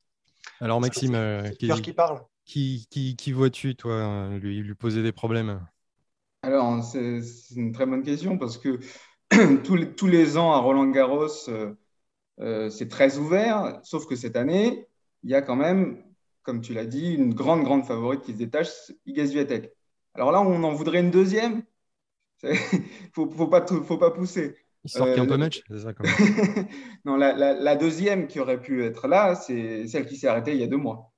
Alors, 0.59 0.81
Maxime, 0.81 1.15
euh, 1.15 1.49
qui, 1.51 1.69
qui, 1.81 1.93
parle. 1.93 2.21
Qui, 2.45 2.87
qui, 3.17 3.31
vois-tu, 3.31 3.75
toi, 3.75 4.29
lui, 4.39 4.61
lui 4.61 4.75
poser 4.75 5.03
des 5.03 5.11
problèmes? 5.11 5.65
Alors, 6.43 6.83
c'est 6.83 7.21
une 7.55 7.71
très 7.71 7.85
bonne 7.85 8.03
question 8.03 8.37
parce 8.37 8.57
que 8.57 8.79
tous, 9.63 9.75
les, 9.75 9.91
tous 9.93 10.07
les 10.07 10.37
ans 10.37 10.51
à 10.53 10.59
Roland 10.59 10.87
Garros, 10.87 11.49
euh, 12.39 12.69
c'est 12.69 12.89
très 12.89 13.17
ouvert, 13.17 13.79
sauf 13.83 14.05
que 14.05 14.15
cette 14.15 14.35
année, 14.35 14.87
il 15.23 15.29
y 15.29 15.35
a 15.35 15.41
quand 15.41 15.55
même, 15.55 16.03
comme 16.43 16.61
tu 16.61 16.73
l'as 16.73 16.85
dit, 16.85 17.13
une 17.13 17.33
grande, 17.33 17.63
grande 17.63 17.85
favorite 17.85 18.21
qui 18.21 18.33
se 18.33 18.37
détache, 18.37 18.69
Iga 19.05 19.27
Swiatek. 19.27 19.71
Alors 20.13 20.31
là, 20.31 20.41
on 20.41 20.63
en 20.63 20.73
voudrait 20.73 20.99
une 20.99 21.11
deuxième. 21.11 21.63
Il 22.43 22.55
faut, 23.13 23.29
faut, 23.29 23.47
pas, 23.47 23.65
faut 23.65 23.97
pas 23.97 24.11
pousser. 24.11 24.55
Il 24.83 24.89
sort 24.89 25.07
euh, 25.07 25.17
un 25.17 25.25
peu 25.25 25.37
match, 25.37 25.61
c'est 25.69 25.79
ça 25.79 25.93
Non, 27.05 27.15
la, 27.15 27.33
la, 27.33 27.75
deuxième 27.75 28.27
qui 28.27 28.39
aurait 28.39 28.59
pu 28.59 28.83
être 28.83 29.07
là, 29.07 29.35
c'est 29.35 29.87
celle 29.87 30.07
qui 30.07 30.17
s'est 30.17 30.27
arrêtée 30.27 30.53
il 30.53 30.59
y 30.59 30.63
a 30.63 30.67
deux 30.67 30.77
mois. 30.77 31.13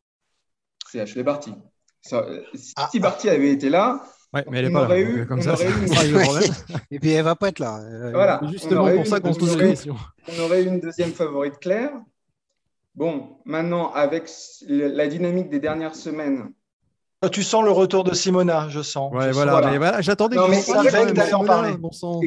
C'est 0.89 0.99
Ashley 0.99 1.23
Barty. 1.23 1.53
si 2.01 2.13
ah, 2.75 2.89
Barty 2.99 3.29
avait 3.29 3.51
été 3.51 3.69
là, 3.69 4.03
Ouais, 4.33 4.43
mais 4.49 4.59
elle 4.59 4.65
est 4.65 4.71
pas 4.71 4.87
là. 4.87 4.99
Eu, 4.99 5.27
comme 5.27 5.41
ça, 5.41 5.55
Et 6.91 6.99
puis 6.99 7.11
elle 7.11 7.23
va 7.23 7.35
pas 7.35 7.49
être 7.49 7.59
là. 7.59 7.81
Voilà. 8.11 8.41
Justement 8.51 8.91
pour 8.95 9.05
ça 9.05 9.19
qu'on 9.19 9.33
se 9.33 9.39
pose 9.39 9.57
la 9.57 9.67
question. 9.67 9.95
On 10.27 10.43
aurait 10.43 10.63
eu 10.63 10.67
une 10.67 10.79
deuxième 10.79 11.11
favorite 11.11 11.59
claire. 11.59 11.91
Bon, 12.95 13.37
maintenant, 13.45 13.91
avec 13.93 14.29
la 14.67 15.07
dynamique 15.07 15.49
des 15.49 15.59
dernières 15.59 15.95
semaines. 15.95 16.51
Tu 17.31 17.43
sens 17.43 17.63
le 17.63 17.71
retour 17.71 18.03
de 18.03 18.13
Simona, 18.13 18.67
je 18.69 18.81
sens. 18.81 19.11
Ouais, 19.13 19.31
voilà, 19.31 19.53
voilà. 19.53 19.77
voilà 19.77 20.01
j'attendais 20.01 20.35
que, 20.35 21.27
tu 21.27 21.33
en 21.33 21.45
parler. 21.45 21.75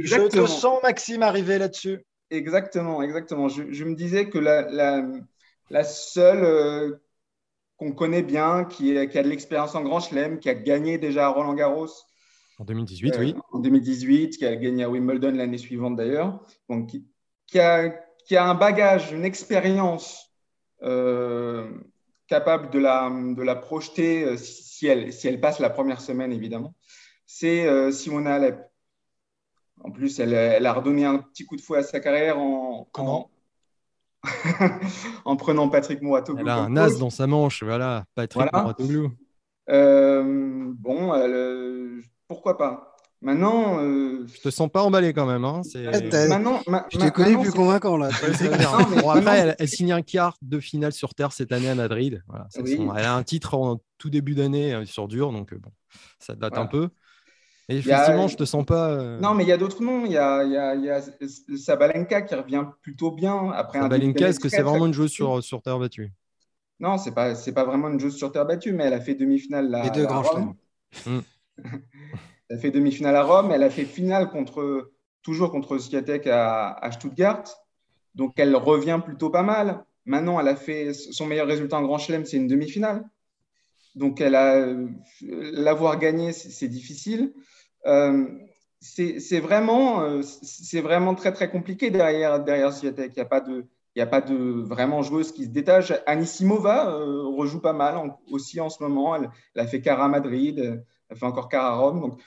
Je 0.03 0.29
te 0.29 0.47
sens, 0.47 0.79
Maxime, 0.83 1.23
arriver 1.23 1.59
là-dessus. 1.59 2.05
Exactement, 2.31 3.03
exactement. 3.03 3.49
Je, 3.49 3.85
me 3.85 3.95
disais 3.95 4.29
que 4.29 4.39
la, 4.39 4.63
la, 4.63 5.05
la 5.71 5.85
seule 5.85 6.45
euh, 6.45 6.97
qu'on 7.77 7.93
connaît 7.93 8.23
bien, 8.23 8.65
qui, 8.65 8.97
a 8.97 9.07
de 9.07 9.29
l'expérience 9.29 9.75
en 9.75 9.83
Grand 9.83 10.01
Chelem, 10.01 10.39
qui 10.39 10.49
a 10.49 10.55
gagné 10.55 10.99
déjà 10.99 11.27
à 11.27 11.29
Roland 11.29 11.55
Garros. 11.55 11.89
En 12.59 12.65
2018, 12.65 13.15
euh, 13.15 13.19
oui. 13.19 13.35
En 13.53 13.59
2018, 13.59 14.39
qui 14.39 14.47
a 14.47 14.57
gagné 14.57 14.85
à 14.85 14.91
Wimbledon 14.91 15.33
l'année 15.33 15.59
suivante 15.59 15.97
d'ailleurs. 15.97 16.41
Donc, 16.71 16.89
qui, 17.47 17.61
a, 17.61 17.91
qui, 18.27 18.37
a, 18.37 18.49
un 18.49 18.55
bagage, 18.55 19.13
une 19.13 19.25
expérience 19.25 20.31
euh, 20.83 21.71
capable 22.29 22.71
de 22.71 22.79
la, 22.79 23.11
de 23.11 23.43
la 23.43 23.57
projeter 23.57 24.25
euh, 24.25 24.37
si 24.37 24.87
elle, 24.87 25.13
si 25.13 25.29
elle 25.29 25.41
passe 25.41 25.59
la 25.59 25.71
première 25.71 26.01
semaine, 26.01 26.33
évidemment. 26.33 26.75
C'est 27.27 27.93
Simona 27.93 28.37
Alep. 28.37 28.61
En 29.83 29.91
plus, 29.91 30.21
elle, 30.21 30.33
elle, 30.33 30.65
a 30.65 30.73
redonné 30.73 31.05
un 31.05 31.19
petit 31.19 31.45
coup 31.45 31.57
de 31.57 31.61
fouet 31.61 31.81
à 31.81 31.83
sa 31.83 32.01
carrière 32.01 32.39
en, 32.39 32.89
Comment? 32.93 33.31
en 35.25 35.37
prenant 35.37 35.69
Patrick 35.69 36.03
Mouratoglou. 36.03 36.41
Elle 36.41 36.49
a 36.49 36.59
un 36.59 36.77
as 36.77 36.99
dans 36.99 37.11
sa 37.11 37.27
manche, 37.27 37.63
voilà, 37.63 38.05
Patrick 38.15 38.49
voilà. 38.53 38.75
Euh, 39.69 40.73
bon, 40.79 41.13
pourquoi 42.29 42.57
pas 42.57 42.97
Maintenant, 43.23 43.83
euh... 43.83 44.27
je 44.33 44.41
te 44.41 44.51
sens 44.51 44.71
pas 44.71 44.83
emballé 44.83 45.13
quand 45.15 45.27
même. 45.27 45.45
Hein. 45.45 45.63
Maintenant, 46.29 46.61
je 46.91 46.99
t'ai 46.99 47.11
connu 47.11 47.39
plus 47.41 47.51
convaincant 47.51 47.97
là. 47.97 48.11
bon, 49.03 49.11
après, 49.11 49.57
elle, 49.59 49.69
signe 49.69 49.93
un 49.93 50.03
quart 50.03 50.37
de 50.43 50.61
finale 50.61 50.93
sur 50.93 51.15
terre 51.15 51.33
cette 51.33 51.51
année 51.51 51.69
à 51.69 51.75
Madrid. 51.75 52.23
Voilà, 52.29 52.47
Elle 52.57 53.05
a 53.05 53.15
un 53.15 53.23
titre 53.23 53.55
en 53.55 53.81
tout 53.99 54.11
début 54.11 54.35
d'année 54.35 54.75
euh, 54.75 54.85
sur 54.85 55.09
dur, 55.09 55.33
donc 55.33 55.55
euh, 55.55 55.59
bon, 55.59 55.71
ça 56.19 56.35
date 56.35 56.59
un 56.59 56.67
peu. 56.67 56.91
Et 57.69 57.79
effectivement, 57.79 58.29
je 58.29 58.37
te 58.37 58.45
sens 58.45 58.65
pas. 58.65 58.91
Euh, 58.91 59.19
non, 59.19 59.35
mais 59.35 59.45
il 59.45 59.49
y 59.49 59.53
a 59.53 59.57
d'autres 59.57 59.83
noms. 59.83 60.05
Il 60.05 60.13
y 60.13 60.17
a, 60.17 60.45
y, 60.45 60.57
a, 60.57 60.75
y 60.77 60.89
a, 60.89 61.01
Sabalenka 61.57 62.23
qui 62.23 62.35
revient 62.35 62.65
plutôt 62.81 63.11
bien 63.11 63.51
après 63.51 63.81
Sabalenka, 63.81 64.29
est-ce 64.29 64.41
que 64.41 64.49
c'est 64.49 64.63
vraiment 64.63 64.87
une 64.87 64.95
joueuse 64.95 65.11
sur, 65.11 65.43
sur 65.43 65.63
terre 65.63 65.79
battue? 65.79 66.13
Non, 66.79 66.99
c'est 66.99 67.13
pas 67.13 67.35
c'est 67.35 67.53
pas 67.53 67.65
vraiment 67.65 67.89
une 67.89 67.99
joueuse 67.99 68.17
sur 68.17 68.31
terre 68.31 68.47
battue, 68.47 68.73
mais 68.73 68.85
elle 68.85 68.93
a 68.93 69.01
fait 69.01 69.15
demi-finale 69.15 69.71
là. 69.71 69.83
Les 69.85 69.91
deux 69.91 70.07
grands 70.07 70.23
chelems. 70.23 70.55
Mm. 71.07 71.19
elle 72.49 72.57
a 72.57 72.61
fait 72.61 72.71
demi-finale 72.71 73.17
à 73.17 73.23
Rome. 73.23 73.51
Elle 73.51 73.63
a 73.63 73.71
fait 73.71 73.85
finale 73.85 74.29
contre 74.29 74.93
toujours 75.23 75.51
contre 75.51 75.79
Swiatek 75.79 76.27
à, 76.29 76.71
à 76.71 76.93
Stuttgart. 76.93 77.45
Donc 78.15 78.35
elle 78.37 78.55
revient 78.55 79.01
plutôt 79.05 79.31
pas 79.31 79.43
mal. 79.43 79.85
Maintenant, 80.07 80.39
elle 80.39 80.47
a 80.47 80.55
fait 80.55 80.95
son 80.95 81.27
meilleur 81.27 81.49
résultat 81.49 81.79
en 81.79 81.83
Grand 81.83 81.99
Chelem, 81.99 82.25
c'est 82.25 82.37
une 82.37 82.47
demi-finale. 82.47 83.05
Donc, 83.97 84.21
elle 84.21 84.37
a 84.37 84.67
l'avoir 85.21 85.99
gagné, 85.99 86.33
c'est 86.33 86.69
difficile. 86.69 87.35
Euh, 87.87 88.27
c'est 88.81 89.41
vraiment, 89.41 90.03
euh, 90.03 90.23
c'est 90.23 90.81
vraiment 90.81 91.15
très 91.15 91.33
très 91.33 91.51
compliqué 91.51 91.91
derrière 91.91 92.43
derrière. 92.43 92.73
Il 92.83 92.93
n'y 92.93 93.21
a 93.21 93.25
pas 93.25 93.41
de 93.41 93.67
il 93.95 94.03
a 94.03 94.07
pas 94.07 94.21
de 94.21 94.35
vraiment 94.35 95.03
joueuse 95.03 95.33
qui 95.33 95.45
se 95.45 95.49
détache. 95.49 95.93
Anisimova 96.05 96.91
euh, 96.91 97.25
rejoue 97.35 97.61
pas 97.61 97.73
mal 97.73 98.15
aussi 98.31 98.61
en 98.61 98.69
ce 98.69 98.83
moment. 98.83 99.17
Elle, 99.17 99.31
a 99.57 99.67
fait 99.67 99.81
quart 99.81 100.03
à 100.03 100.09
Madrid, 100.09 100.85
elle 101.09 101.17
fait 101.17 101.25
encore 101.25 101.49
quart 101.49 101.65
à 101.65 101.77
Rome. 101.77 102.01
Donc, 102.01 102.21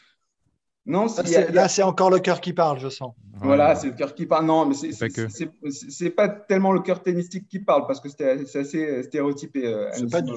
non, 0.88 1.06
là, 1.54 1.68
c'est 1.68 1.84
encore 1.84 2.10
le 2.10 2.18
cœur 2.18 2.42
qui 2.42 2.54
parle, 2.54 2.80
je 2.80 2.90
sens. 2.90 3.14
Voilà, 3.36 3.76
c'est 3.76 3.88
le 3.88 3.94
cœur 3.94 4.16
qui 4.16 4.26
parle. 4.26 4.46
Non, 4.46 4.66
mais 4.66 4.74
c'est 4.74 6.10
pas, 6.10 6.28
pas 6.28 6.34
tellement 6.34 6.72
le 6.72 6.80
cœur 6.80 7.04
tennistique 7.04 7.48
qui 7.48 7.60
parle 7.60 7.86
parce 7.86 8.00
que 8.00 8.10
c'est 8.10 8.58
assez 8.58 9.04
stéréotypé. 9.04 9.88
c'est 9.94 10.10
pas, 10.10 10.22
du, 10.22 10.32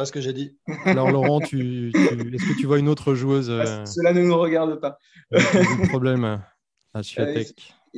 pas 0.00 0.06
ce 0.06 0.12
que 0.12 0.20
j'ai 0.22 0.32
dit. 0.32 0.56
Alors, 0.86 1.10
Laurent, 1.10 1.40
tu, 1.40 1.92
est-ce 1.94 2.54
que 2.54 2.58
tu 2.58 2.66
vois 2.66 2.78
une 2.78 2.88
autre 2.88 3.14
joueuse 3.14 3.50
euh, 3.50 3.84
Cela 3.84 4.14
ne 4.14 4.22
nous 4.22 4.38
regarde 4.38 4.80
pas. 4.80 4.98
un 5.30 5.88
problème 5.88 6.24
à 6.24 6.40
euh. 7.18 7.44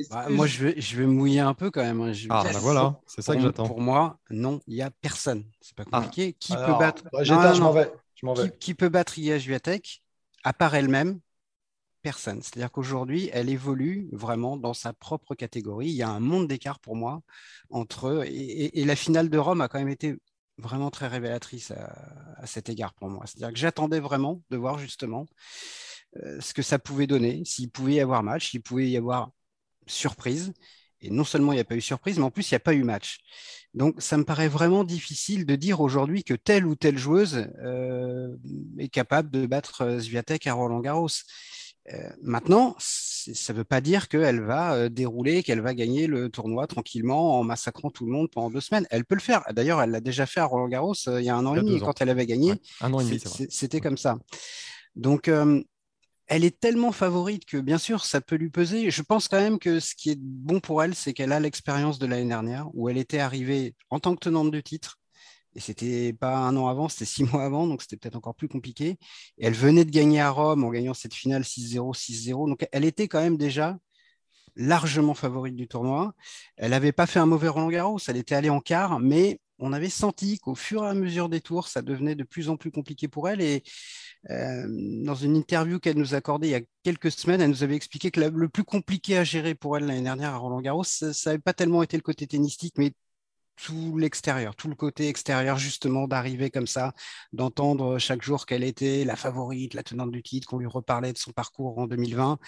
Bah, 0.09 0.27
moi, 0.29 0.45
je 0.45 0.65
vais, 0.65 0.81
je 0.81 0.97
vais 0.97 1.05
mouiller 1.05 1.39
un 1.39 1.53
peu 1.53 1.71
quand 1.71 1.81
même. 1.81 2.01
Hein. 2.01 2.11
ah, 2.29 2.43
bah 2.43 2.59
voilà, 2.59 2.99
c'est 3.05 3.21
ça 3.21 3.35
que 3.35 3.41
j'attends. 3.41 3.67
Pour 3.67 3.79
moi, 3.79 4.17
non, 4.29 4.59
il 4.67 4.73
n'y 4.73 4.81
a 4.81 4.89
personne. 4.89 5.45
C'est 5.61 5.75
pas 5.75 5.85
compliqué. 5.85 6.33
Qui 6.33 6.53
peut 6.53 6.77
battre 6.77 7.03
je 7.21 7.61
m'en 7.61 7.71
vais. 7.71 8.51
Qui, 8.59 8.73
peut 8.73 8.89
battre 8.89 9.17
Ia 9.17 9.37
à 10.43 10.53
part 10.53 10.75
elle-même 10.75 11.19
Personne. 12.01 12.41
C'est-à-dire 12.41 12.71
qu'aujourd'hui, 12.71 13.29
elle 13.31 13.49
évolue 13.49 14.09
vraiment 14.11 14.57
dans 14.57 14.73
sa 14.73 14.91
propre 14.91 15.35
catégorie. 15.35 15.87
Il 15.87 15.95
y 15.95 16.03
a 16.03 16.09
un 16.09 16.19
monde 16.19 16.49
d'écart 16.49 16.79
pour 16.79 16.97
moi 16.97 17.21
entre 17.69 18.25
et, 18.25 18.81
et, 18.81 18.83
la 18.83 18.97
finale 18.97 19.29
de 19.29 19.37
Rome 19.37 19.61
a 19.61 19.69
quand 19.69 19.79
même 19.79 19.87
été 19.87 20.17
vraiment 20.57 20.91
très 20.91 21.07
révélatrice 21.07 21.71
à, 21.71 22.45
cet 22.45 22.69
égard 22.69 22.93
pour 22.93 23.09
moi. 23.09 23.25
C'est-à-dire 23.25 23.53
que 23.53 23.59
j'attendais 23.59 23.99
vraiment 23.99 24.41
de 24.49 24.57
voir 24.57 24.77
justement 24.77 25.25
euh, 26.17 26.39
ce 26.41 26.53
que 26.53 26.61
ça 26.61 26.79
pouvait 26.79 27.07
donner, 27.07 27.43
s'il 27.45 27.71
pouvait 27.71 27.93
y 27.93 27.99
avoir 27.99 28.23
match, 28.23 28.51
s'il 28.51 28.61
pouvait 28.61 28.89
y 28.89 28.97
avoir 28.97 29.31
surprise. 29.87 30.53
Et 31.01 31.09
non 31.09 31.25
seulement 31.25 31.51
il 31.51 31.55
n'y 31.55 31.61
a 31.61 31.65
pas 31.65 31.75
eu 31.75 31.81
surprise, 31.81 32.17
mais 32.17 32.23
en 32.23 32.31
plus 32.31 32.49
il 32.49 32.53
n'y 32.53 32.57
a 32.57 32.61
pas 32.61 32.73
eu 32.73 32.83
match. 32.83 33.19
Donc 33.73 33.95
ça 34.01 34.17
me 34.17 34.23
paraît 34.23 34.47
vraiment 34.47 34.83
difficile 34.83 35.45
de 35.45 35.55
dire 35.55 35.81
aujourd'hui 35.81 36.23
que 36.23 36.33
telle 36.33 36.65
ou 36.65 36.75
telle 36.75 36.97
joueuse 36.97 37.47
euh, 37.61 38.35
est 38.77 38.89
capable 38.89 39.29
de 39.29 39.45
battre 39.45 39.97
Zviatek 39.99 40.47
à 40.47 40.53
Roland 40.53 40.79
Garros. 40.79 41.09
Euh, 41.91 42.09
maintenant, 42.21 42.75
ça 43.33 43.53
ne 43.53 43.57
veut 43.57 43.63
pas 43.63 43.81
dire 43.81 44.07
qu'elle 44.07 44.41
va 44.41 44.73
euh, 44.73 44.89
dérouler, 44.89 45.43
qu'elle 45.43 45.61
va 45.61 45.73
gagner 45.73 46.07
le 46.07 46.29
tournoi 46.29 46.67
tranquillement 46.67 47.39
en 47.39 47.43
massacrant 47.43 47.89
tout 47.89 48.05
le 48.05 48.11
monde 48.11 48.29
pendant 48.31 48.49
deux 48.49 48.61
semaines. 48.61 48.87
Elle 48.89 49.05
peut 49.05 49.15
le 49.15 49.21
faire. 49.21 49.43
D'ailleurs, 49.51 49.81
elle 49.81 49.91
l'a 49.91 50.01
déjà 50.01 50.25
fait 50.25 50.39
à 50.39 50.45
Roland 50.45 50.67
Garros 50.67 50.93
euh, 51.07 51.21
il 51.21 51.25
y 51.25 51.29
a 51.29 51.35
un 51.35 51.45
an 51.45 51.55
et 51.55 51.61
demi 51.61 51.79
quand 51.79 52.01
elle 52.01 52.09
avait 52.09 52.25
gagné. 52.25 52.53
un 52.81 52.93
an 52.93 52.99
et 52.99 53.05
demi, 53.05 53.21
c'était 53.49 53.81
comme 53.81 53.97
ça. 53.97 54.17
Donc, 54.95 55.29
elle 56.27 56.45
est 56.45 56.59
tellement 56.59 56.91
favorite 56.91 57.45
que 57.45 57.57
bien 57.57 57.77
sûr, 57.77 58.05
ça 58.05 58.21
peut 58.21 58.35
lui 58.35 58.49
peser. 58.49 58.89
Je 58.91 59.01
pense 59.01 59.27
quand 59.27 59.39
même 59.39 59.59
que 59.59 59.79
ce 59.79 59.95
qui 59.95 60.11
est 60.11 60.19
bon 60.19 60.59
pour 60.59 60.83
elle, 60.83 60.95
c'est 60.95 61.13
qu'elle 61.13 61.31
a 61.31 61.39
l'expérience 61.39 61.99
de 61.99 62.05
l'année 62.05 62.27
dernière 62.27 62.69
où 62.73 62.89
elle 62.89 62.97
était 62.97 63.19
arrivée 63.19 63.75
en 63.89 63.99
tant 63.99 64.15
que 64.15 64.19
tenante 64.19 64.51
de 64.51 64.61
titre 64.61 64.99
et 65.55 65.59
c'était 65.59 66.13
pas 66.13 66.35
un 66.37 66.55
an 66.57 66.67
avant, 66.67 66.89
c'était 66.89 67.05
six 67.05 67.23
mois 67.31 67.43
avant, 67.43 67.67
donc 67.67 67.81
c'était 67.81 67.97
peut-être 67.97 68.15
encore 68.15 68.35
plus 68.35 68.47
compliqué. 68.47 68.97
Elle 69.39 69.53
venait 69.53 69.85
de 69.85 69.91
gagner 69.91 70.21
à 70.21 70.29
Rome 70.29 70.63
en 70.63 70.69
gagnant 70.69 70.93
cette 70.93 71.13
finale 71.13 71.43
6-0, 71.43 71.95
6-0. 71.95 72.49
Donc 72.49 72.67
elle 72.71 72.85
était 72.85 73.07
quand 73.07 73.21
même 73.21 73.37
déjà 73.37 73.77
largement 74.55 75.13
favorite 75.13 75.55
du 75.55 75.67
tournoi. 75.67 76.13
Elle 76.57 76.71
n'avait 76.71 76.91
pas 76.91 77.07
fait 77.07 77.19
un 77.19 77.25
mauvais 77.25 77.47
Roland 77.47 77.69
Garros, 77.69 77.99
elle 78.07 78.17
était 78.17 78.35
allée 78.35 78.49
en 78.49 78.59
quart, 78.59 78.99
mais 78.99 79.39
on 79.59 79.71
avait 79.71 79.89
senti 79.89 80.39
qu'au 80.39 80.55
fur 80.55 80.83
et 80.83 80.87
à 80.87 80.93
mesure 80.93 81.29
des 81.29 81.41
tours, 81.41 81.67
ça 81.67 81.81
devenait 81.81 82.15
de 82.15 82.23
plus 82.23 82.49
en 82.49 82.57
plus 82.57 82.71
compliqué 82.71 83.07
pour 83.07 83.29
elle. 83.29 83.41
Et 83.41 83.63
euh, 84.29 84.65
dans 85.05 85.15
une 85.15 85.35
interview 85.35 85.79
qu'elle 85.79 85.97
nous 85.97 86.13
a 86.13 86.17
accordée 86.17 86.47
il 86.47 86.51
y 86.51 86.55
a 86.55 86.61
quelques 86.83 87.11
semaines, 87.11 87.41
elle 87.41 87.49
nous 87.49 87.63
avait 87.63 87.75
expliqué 87.75 88.11
que 88.11 88.19
le 88.19 88.49
plus 88.49 88.63
compliqué 88.63 89.17
à 89.17 89.23
gérer 89.23 89.55
pour 89.55 89.77
elle 89.77 89.85
l'année 89.85 90.01
dernière 90.01 90.33
à 90.33 90.37
Roland 90.37 90.61
Garros, 90.61 90.83
ça 90.83 91.11
n'avait 91.25 91.39
pas 91.39 91.53
tellement 91.53 91.83
été 91.83 91.97
le 91.97 92.03
côté 92.03 92.27
tennistique, 92.27 92.75
mais 92.77 92.93
tout 93.55 93.97
l'extérieur, 93.97 94.55
tout 94.55 94.67
le 94.67 94.75
côté 94.75 95.07
extérieur, 95.07 95.57
justement, 95.57 96.07
d'arriver 96.07 96.49
comme 96.49 96.67
ça, 96.67 96.93
d'entendre 97.31 97.97
chaque 97.99 98.21
jour 98.21 98.45
qu'elle 98.45 98.63
était 98.63 99.05
la 99.05 99.15
favorite, 99.15 99.73
la 99.73 99.83
tenante 99.83 100.11
du 100.11 100.23
titre, 100.23 100.47
qu'on 100.47 100.57
lui 100.57 100.67
reparlait 100.67 101.13
de 101.13 101.17
son 101.17 101.31
parcours 101.31 101.77
en 101.77 101.87
2020. 101.87 102.39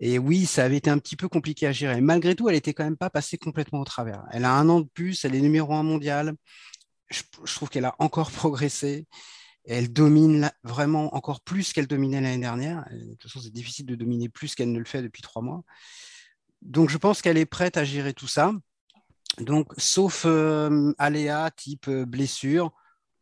Et 0.00 0.18
oui, 0.18 0.46
ça 0.46 0.64
avait 0.64 0.76
été 0.76 0.90
un 0.90 0.98
petit 0.98 1.16
peu 1.16 1.28
compliqué 1.28 1.66
à 1.66 1.72
gérer. 1.72 2.00
Malgré 2.00 2.36
tout, 2.36 2.48
elle 2.48 2.54
n'était 2.54 2.72
quand 2.72 2.84
même 2.84 2.96
pas 2.96 3.10
passée 3.10 3.36
complètement 3.36 3.80
au 3.80 3.84
travers. 3.84 4.24
Elle 4.30 4.44
a 4.44 4.52
un 4.52 4.68
an 4.68 4.80
de 4.80 4.88
plus, 4.88 5.24
elle 5.24 5.34
est 5.34 5.40
numéro 5.40 5.74
un 5.74 5.82
mondial. 5.82 6.34
Je, 7.10 7.22
trouve 7.54 7.68
qu'elle 7.68 7.84
a 7.84 7.96
encore 7.98 8.30
progressé. 8.32 9.06
Elle 9.64 9.92
domine 9.92 10.50
vraiment 10.62 11.14
encore 11.14 11.40
plus 11.40 11.72
qu'elle 11.72 11.86
dominait 11.86 12.20
l'année 12.20 12.38
dernière. 12.38 12.86
De 12.90 13.10
toute 13.12 13.24
façon, 13.24 13.40
c'est 13.40 13.52
difficile 13.52 13.86
de 13.86 13.96
dominer 13.96 14.28
plus 14.28 14.54
qu'elle 14.54 14.72
ne 14.72 14.78
le 14.78 14.84
fait 14.84 15.02
depuis 15.02 15.20
trois 15.20 15.42
mois. 15.42 15.62
Donc, 16.62 16.90
je 16.90 16.96
pense 16.96 17.20
qu'elle 17.20 17.36
est 17.36 17.46
prête 17.46 17.76
à 17.76 17.84
gérer 17.84 18.14
tout 18.14 18.28
ça. 18.28 18.52
Donc, 19.38 19.72
sauf 19.76 20.24
euh, 20.26 20.92
aléa 20.98 21.50
type 21.50 21.88
euh, 21.88 22.04
blessure 22.04 22.72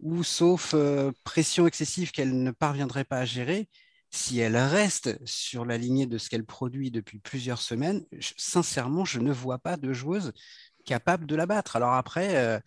ou 0.01 0.23
sauf 0.23 0.73
euh, 0.75 1.13
pression 1.25 1.67
excessive 1.67 2.11
qu'elle 2.11 2.43
ne 2.43 2.51
parviendrait 2.51 3.05
pas 3.05 3.19
à 3.19 3.25
gérer, 3.25 3.69
si 4.11 4.39
elle 4.39 4.57
reste 4.57 5.19
sur 5.27 5.65
la 5.65 5.77
lignée 5.77 6.07
de 6.07 6.17
ce 6.17 6.31
qu'elle 6.31 6.45
produit 6.45 6.91
depuis 6.91 7.19
plusieurs 7.19 7.61
semaines, 7.61 8.05
sincèrement, 8.37 9.05
je 9.05 9.21
ne 9.21 9.33
vois 9.33 9.59
pas 9.59 9.77
de 9.77 9.93
joueuse 9.93 10.33
capable 10.85 11.27
de 11.27 11.35
la 11.35 11.47
battre. 11.47 11.77
Alors 11.77 11.95
après, 11.95 12.63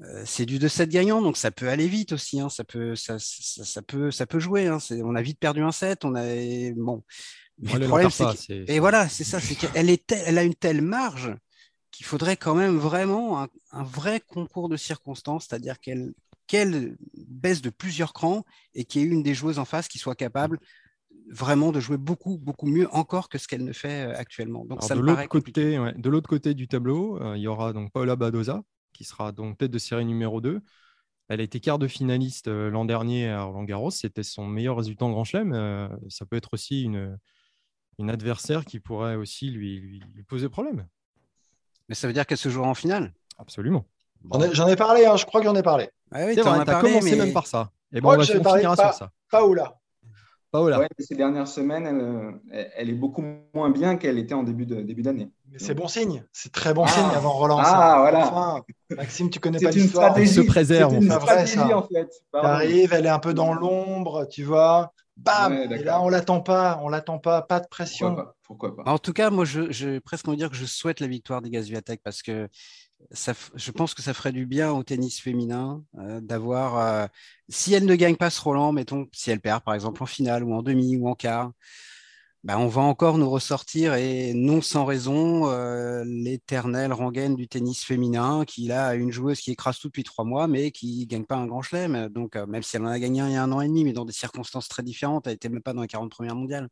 Euh, 0.00 0.22
c'est 0.24 0.46
du 0.46 0.58
2-7 0.58 0.88
gagnant, 0.88 1.22
donc 1.22 1.36
ça 1.36 1.50
peut 1.50 1.68
aller 1.68 1.88
vite 1.88 2.12
aussi. 2.12 2.40
Hein. 2.40 2.48
Ça, 2.48 2.64
peut, 2.64 2.94
ça, 2.94 3.16
ça, 3.18 3.64
ça, 3.64 3.82
peut, 3.82 4.10
ça 4.10 4.26
peut 4.26 4.38
jouer. 4.38 4.66
Hein. 4.66 4.78
On 5.02 5.14
a 5.16 5.22
vite 5.22 5.40
perdu 5.40 5.62
un 5.62 5.72
set. 5.72 6.04
On 6.04 6.14
a 6.14 6.24
bon. 6.76 7.02
le 7.58 7.86
problème, 7.86 8.10
c'est 8.10 8.64
et 8.68 8.78
voilà, 8.78 9.08
c'est 9.08 9.24
ça, 9.24 9.40
c'est 9.40 9.56
qu'elle 9.56 9.98
elle 10.08 10.38
a 10.38 10.42
une 10.42 10.54
telle 10.54 10.82
marge 10.82 11.34
qu'il 11.98 12.06
faudrait 12.06 12.36
quand 12.36 12.54
même 12.54 12.76
vraiment 12.76 13.42
un, 13.42 13.48
un 13.72 13.82
vrai 13.82 14.20
concours 14.20 14.68
de 14.68 14.76
circonstances, 14.76 15.46
c'est-à-dire 15.48 15.80
qu'elle 15.80 16.14
qu'elle 16.46 16.96
baisse 17.12 17.60
de 17.60 17.70
plusieurs 17.70 18.12
crans 18.12 18.44
et 18.72 18.84
qu'il 18.84 19.02
y 19.02 19.04
ait 19.04 19.08
une 19.08 19.24
des 19.24 19.34
joueuses 19.34 19.58
en 19.58 19.64
face 19.64 19.88
qui 19.88 19.98
soit 19.98 20.14
capable 20.14 20.60
vraiment 21.28 21.72
de 21.72 21.80
jouer 21.80 21.96
beaucoup, 21.96 22.38
beaucoup 22.38 22.68
mieux 22.68 22.88
encore 22.94 23.28
que 23.28 23.36
ce 23.36 23.48
qu'elle 23.48 23.64
ne 23.64 23.72
fait 23.72 24.06
euh, 24.06 24.16
actuellement. 24.16 24.64
Donc, 24.64 24.80
ça 24.84 24.94
de 24.94 25.00
l'autre 25.00 25.26
côté, 25.26 25.76
ouais, 25.76 25.92
de 25.92 26.08
l'autre 26.08 26.28
côté 26.28 26.54
du 26.54 26.68
tableau, 26.68 27.20
euh, 27.20 27.36
il 27.36 27.42
y 27.42 27.48
aura 27.48 27.72
donc 27.72 27.90
Paola 27.90 28.14
Badoza, 28.14 28.62
qui 28.92 29.02
sera 29.02 29.32
donc 29.32 29.58
tête 29.58 29.72
de 29.72 29.78
série 29.78 30.06
numéro 30.06 30.40
2. 30.40 30.60
Elle 31.28 31.40
a 31.40 31.42
été 31.42 31.58
quart 31.58 31.80
de 31.80 31.88
finaliste 31.88 32.46
euh, 32.46 32.70
l'an 32.70 32.84
dernier 32.84 33.28
à 33.28 33.42
Roland 33.42 33.64
Garros. 33.64 33.90
C'était 33.90 34.22
son 34.22 34.46
meilleur 34.46 34.76
résultat 34.76 35.04
en 35.04 35.10
Grand 35.10 35.24
Chelem. 35.24 35.98
ça 36.08 36.26
peut 36.26 36.36
être 36.36 36.50
aussi 36.52 36.84
une, 36.84 37.18
une 37.98 38.08
adversaire 38.08 38.64
qui 38.64 38.78
pourrait 38.78 39.16
aussi 39.16 39.50
lui, 39.50 39.80
lui, 39.80 40.22
poser 40.28 40.48
problème. 40.48 40.86
Mais 41.88 41.94
ça 41.94 42.06
veut 42.06 42.12
dire 42.12 42.26
qu'elle 42.26 42.38
se 42.38 42.48
jouera 42.48 42.68
en 42.68 42.74
finale? 42.74 43.12
Absolument. 43.38 43.84
J'en 44.52 44.66
ai, 44.66 44.76
parlé, 44.76 45.06
hein, 45.06 45.16
je 45.16 45.24
crois 45.24 45.40
que 45.40 45.46
j'en 45.46 45.54
ai 45.54 45.62
parlé. 45.62 45.90
Ah 46.10 46.24
oui, 46.26 46.34
tu 46.34 46.40
as, 46.40 46.80
commencé 46.80 47.16
même 47.16 47.32
par 47.32 47.46
ça. 47.46 47.70
Et 47.92 48.00
bon, 48.00 48.12
on, 48.12 48.16
va, 48.16 48.24
finira 48.24 48.76
sur 48.76 48.92
ça. 48.92 49.10
Paola. 49.30 49.78
Paola. 50.50 50.78
Ouais, 50.80 50.88
ces 50.98 51.14
dernières 51.14 51.46
semaines, 51.46 52.40
elle, 52.50 52.70
elle, 52.76 52.90
est 52.90 52.94
beaucoup 52.94 53.22
moins 53.54 53.70
bien 53.70 53.96
qu'elle 53.96 54.18
était 54.18 54.34
en 54.34 54.42
début 54.42 54.66
d'année. 54.66 54.84
Début 54.84 55.02
Mais 55.50 55.58
c'est 55.58 55.74
bon 55.74 55.88
signe. 55.88 56.24
C'est 56.32 56.52
très 56.52 56.72
bon 56.74 56.84
ah. 56.86 56.88
signe 56.88 57.10
avant 57.14 57.32
Roland. 57.32 57.58
Ah, 57.60 57.98
voilà. 58.00 58.62
Maxime, 58.96 59.30
tu 59.30 59.40
connais 59.40 59.60
pas 59.60 59.70
l'histoire. 59.70 60.16
Elle 60.16 60.28
se 60.28 60.40
préserve. 60.40 60.92
C'est 60.92 61.04
une 61.04 61.10
stratégie, 61.10 61.58
en 61.60 61.82
fait. 61.82 62.10
Elle 62.34 62.46
arrive, 62.46 62.92
elle 62.92 63.06
est 63.06 63.10
un 63.10 63.18
peu 63.18 63.34
dans 63.34 63.52
l'ombre, 63.52 64.26
tu 64.26 64.42
vois. 64.42 64.92
Bam 65.18 65.52
Et 65.52 65.82
là, 65.82 66.00
on 66.00 66.08
l'attend 66.08 66.40
pas. 66.40 66.80
On 66.82 66.88
l'attend 66.88 67.18
pas. 67.18 67.42
Pas 67.42 67.60
de 67.60 67.66
pression. 67.66 68.16
Pourquoi 68.44 68.74
pas, 68.74 68.84
En 68.86 68.98
tout 68.98 69.12
cas, 69.12 69.30
moi, 69.30 69.44
je, 69.44 69.70
je 69.70 69.98
presque 69.98 70.26
envie 70.28 70.36
de 70.36 70.42
dire 70.42 70.50
que 70.50 70.56
je 70.56 70.64
souhaite 70.64 71.00
la 71.00 71.06
victoire 71.06 71.42
des 71.42 71.50
Gazuatec 71.50 72.00
parce 72.02 72.22
que 72.22 72.48
je 73.54 73.70
pense 73.70 73.94
que 73.94 74.02
ça 74.02 74.14
ferait 74.14 74.32
du 74.32 74.46
bien 74.46 74.72
au 74.72 74.82
tennis 74.82 75.20
féminin 75.20 75.82
euh, 75.98 76.20
d'avoir, 76.20 76.78
euh, 76.78 77.06
si 77.48 77.74
elle 77.74 77.84
ne 77.84 77.94
gagne 77.94 78.16
pas 78.16 78.30
ce 78.30 78.40
Roland, 78.40 78.72
mettons, 78.72 79.06
si 79.12 79.30
elle 79.30 79.40
perd 79.40 79.62
par 79.62 79.74
exemple 79.74 80.02
en 80.02 80.06
finale 80.06 80.42
ou 80.42 80.52
en 80.52 80.62
demi 80.62 80.96
ou 80.96 81.08
en 81.08 81.14
quart, 81.14 81.52
bah, 82.44 82.58
on 82.58 82.68
va 82.68 82.82
encore 82.82 83.18
nous 83.18 83.28
ressortir, 83.28 83.94
et 83.94 84.32
non 84.34 84.62
sans 84.62 84.84
raison, 84.84 85.50
euh, 85.50 86.04
l'éternelle 86.06 86.92
rengaine 86.92 87.36
du 87.36 87.48
tennis 87.48 87.84
féminin, 87.84 88.44
qui 88.46 88.70
a 88.72 88.94
une 88.94 89.10
joueuse 89.10 89.40
qui 89.40 89.50
écrase 89.50 89.78
tout 89.78 89.88
depuis 89.88 90.04
trois 90.04 90.24
mois, 90.24 90.46
mais 90.46 90.70
qui 90.70 91.00
ne 91.00 91.04
gagne 91.06 91.24
pas 91.24 91.36
un 91.36 91.46
grand 91.46 91.62
chelem. 91.62 92.08
Donc, 92.08 92.36
même 92.36 92.62
si 92.62 92.76
elle 92.76 92.82
en 92.82 92.86
a 92.86 92.98
gagné 92.98 93.20
un 93.20 93.28
il 93.28 93.34
y 93.34 93.36
a 93.36 93.42
un 93.42 93.52
an 93.52 93.60
et 93.60 93.68
demi, 93.68 93.84
mais 93.84 93.92
dans 93.92 94.04
des 94.04 94.12
circonstances 94.12 94.68
très 94.68 94.82
différentes, 94.82 95.26
elle 95.26 95.34
n'était 95.34 95.48
même 95.48 95.62
pas 95.62 95.72
dans 95.72 95.80
la 95.82 95.88
40 95.88 96.10
premières 96.10 96.36
mondiales. 96.36 96.68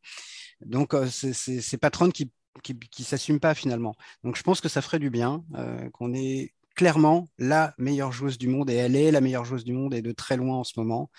Donc, 0.65 0.95
c'est 1.11 1.79
patronne 1.79 2.13
qui 2.13 2.31
ne 2.75 3.05
s'assume 3.05 3.41
pas 3.41 3.55
finalement. 3.55 3.95
Donc 4.25 4.37
je 4.37 4.43
pense 4.43 4.61
que 4.61 4.69
ça 4.69 4.83
ferait 4.83 4.99
du 4.99 5.11
bien 5.11 5.45
euh, 5.55 5.89
qu'on 5.91 6.15
ait 6.15 6.53
clairement 6.75 7.29
la 7.39 7.75
meilleure 7.79 8.13
joueuse 8.13 8.39
du 8.39 8.49
monde, 8.49 8.69
et 8.71 8.75
elle 8.75 8.97
est 8.97 9.11
la 9.11 9.21
meilleure 9.21 9.45
joueuse 9.45 9.65
du 9.65 9.73
monde, 9.73 9.95
et 9.95 10.03
de 10.03 10.13
très 10.13 10.37
loin 10.37 10.57
en 10.57 10.65
ce 10.65 10.75
moment, 10.77 11.11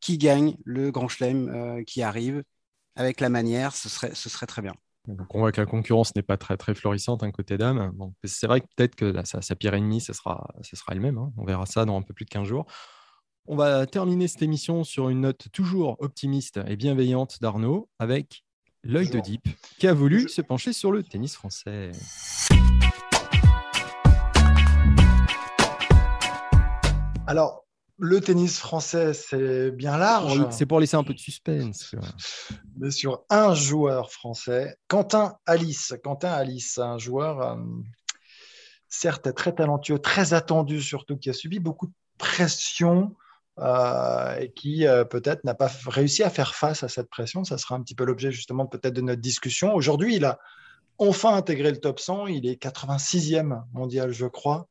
qui 0.00 0.16
gagne 0.18 0.56
le 0.64 0.90
Grand 0.90 1.08
Chelem 1.08 1.48
euh, 1.48 1.84
qui 1.84 2.02
arrive 2.02 2.42
avec 2.96 3.20
la 3.20 3.28
manière, 3.28 3.74
ce 3.74 3.88
serait, 3.88 4.14
ce 4.14 4.28
serait 4.28 4.46
très 4.46 4.62
bien. 4.62 4.74
Donc 5.08 5.34
on 5.34 5.40
voit 5.40 5.50
que 5.50 5.60
la 5.60 5.66
concurrence 5.66 6.14
n'est 6.14 6.22
pas 6.22 6.36
très, 6.36 6.56
très 6.56 6.74
florissante 6.74 7.22
un 7.22 7.28
hein, 7.28 7.32
côté 7.32 7.58
dame. 7.58 7.90
Bon, 7.94 8.14
c'est 8.22 8.46
vrai 8.46 8.60
que 8.60 8.66
peut-être 8.76 8.94
que 8.94 9.12
sa, 9.24 9.42
sa, 9.42 9.56
pire 9.56 9.74
ennemie, 9.74 10.00
ce 10.00 10.12
sera, 10.12 10.48
ce 10.62 10.76
sera 10.76 10.92
elle-même. 10.92 11.18
Hein. 11.18 11.32
On 11.36 11.44
verra 11.44 11.66
ça 11.66 11.84
dans 11.84 11.96
un 11.96 12.02
peu 12.02 12.14
plus 12.14 12.24
de 12.24 12.30
15 12.30 12.46
jours. 12.46 12.66
On 13.46 13.56
va 13.56 13.86
terminer 13.86 14.28
cette 14.28 14.42
émission 14.42 14.84
sur 14.84 15.08
une 15.08 15.22
note 15.22 15.48
toujours 15.52 15.96
optimiste 15.98 16.60
et 16.68 16.76
bienveillante 16.76 17.38
d'Arnaud 17.40 17.88
avec 17.98 18.44
l'œil 18.84 19.10
de 19.10 19.18
Deep, 19.18 19.48
qui 19.78 19.88
a 19.88 19.94
voulu 19.94 20.28
se 20.28 20.40
pencher 20.40 20.72
sur 20.72 20.92
le 20.92 21.02
tennis 21.02 21.34
français. 21.34 21.90
Alors, 27.26 27.64
le 28.02 28.20
tennis 28.20 28.58
français, 28.58 29.14
c'est 29.14 29.70
bien 29.70 29.96
large. 29.96 30.44
C'est 30.50 30.66
pour 30.66 30.80
laisser 30.80 30.96
un 30.96 31.04
peu 31.04 31.14
de 31.14 31.20
suspense. 31.20 31.94
Mais 32.76 32.90
sur 32.90 33.22
un 33.30 33.54
joueur 33.54 34.10
français, 34.10 34.76
Quentin 34.88 35.36
Alice. 35.46 35.94
Quentin 36.02 36.32
Alice, 36.32 36.78
un 36.78 36.98
joueur 36.98 37.40
euh, 37.40 37.56
certes 38.88 39.32
très 39.34 39.54
talentueux, 39.54 40.00
très 40.00 40.34
attendu 40.34 40.82
surtout, 40.82 41.16
qui 41.16 41.30
a 41.30 41.32
subi 41.32 41.60
beaucoup 41.60 41.86
de 41.86 41.92
pression 42.18 43.14
euh, 43.60 44.36
et 44.36 44.50
qui 44.50 44.84
euh, 44.84 45.04
peut-être 45.04 45.44
n'a 45.44 45.54
pas 45.54 45.70
réussi 45.86 46.24
à 46.24 46.30
faire 46.30 46.56
face 46.56 46.82
à 46.82 46.88
cette 46.88 47.08
pression. 47.08 47.44
Ça 47.44 47.56
sera 47.56 47.76
un 47.76 47.82
petit 47.82 47.94
peu 47.94 48.04
l'objet 48.04 48.32
justement 48.32 48.66
peut-être 48.66 48.94
de 48.94 49.00
notre 49.00 49.22
discussion. 49.22 49.76
Aujourd'hui, 49.76 50.16
il 50.16 50.24
a 50.24 50.40
enfin 50.98 51.36
intégré 51.36 51.70
le 51.70 51.78
top 51.78 52.00
100. 52.00 52.26
Il 52.26 52.48
est 52.48 52.60
86e 52.60 53.62
mondial, 53.72 54.10
je 54.10 54.26
crois. 54.26 54.66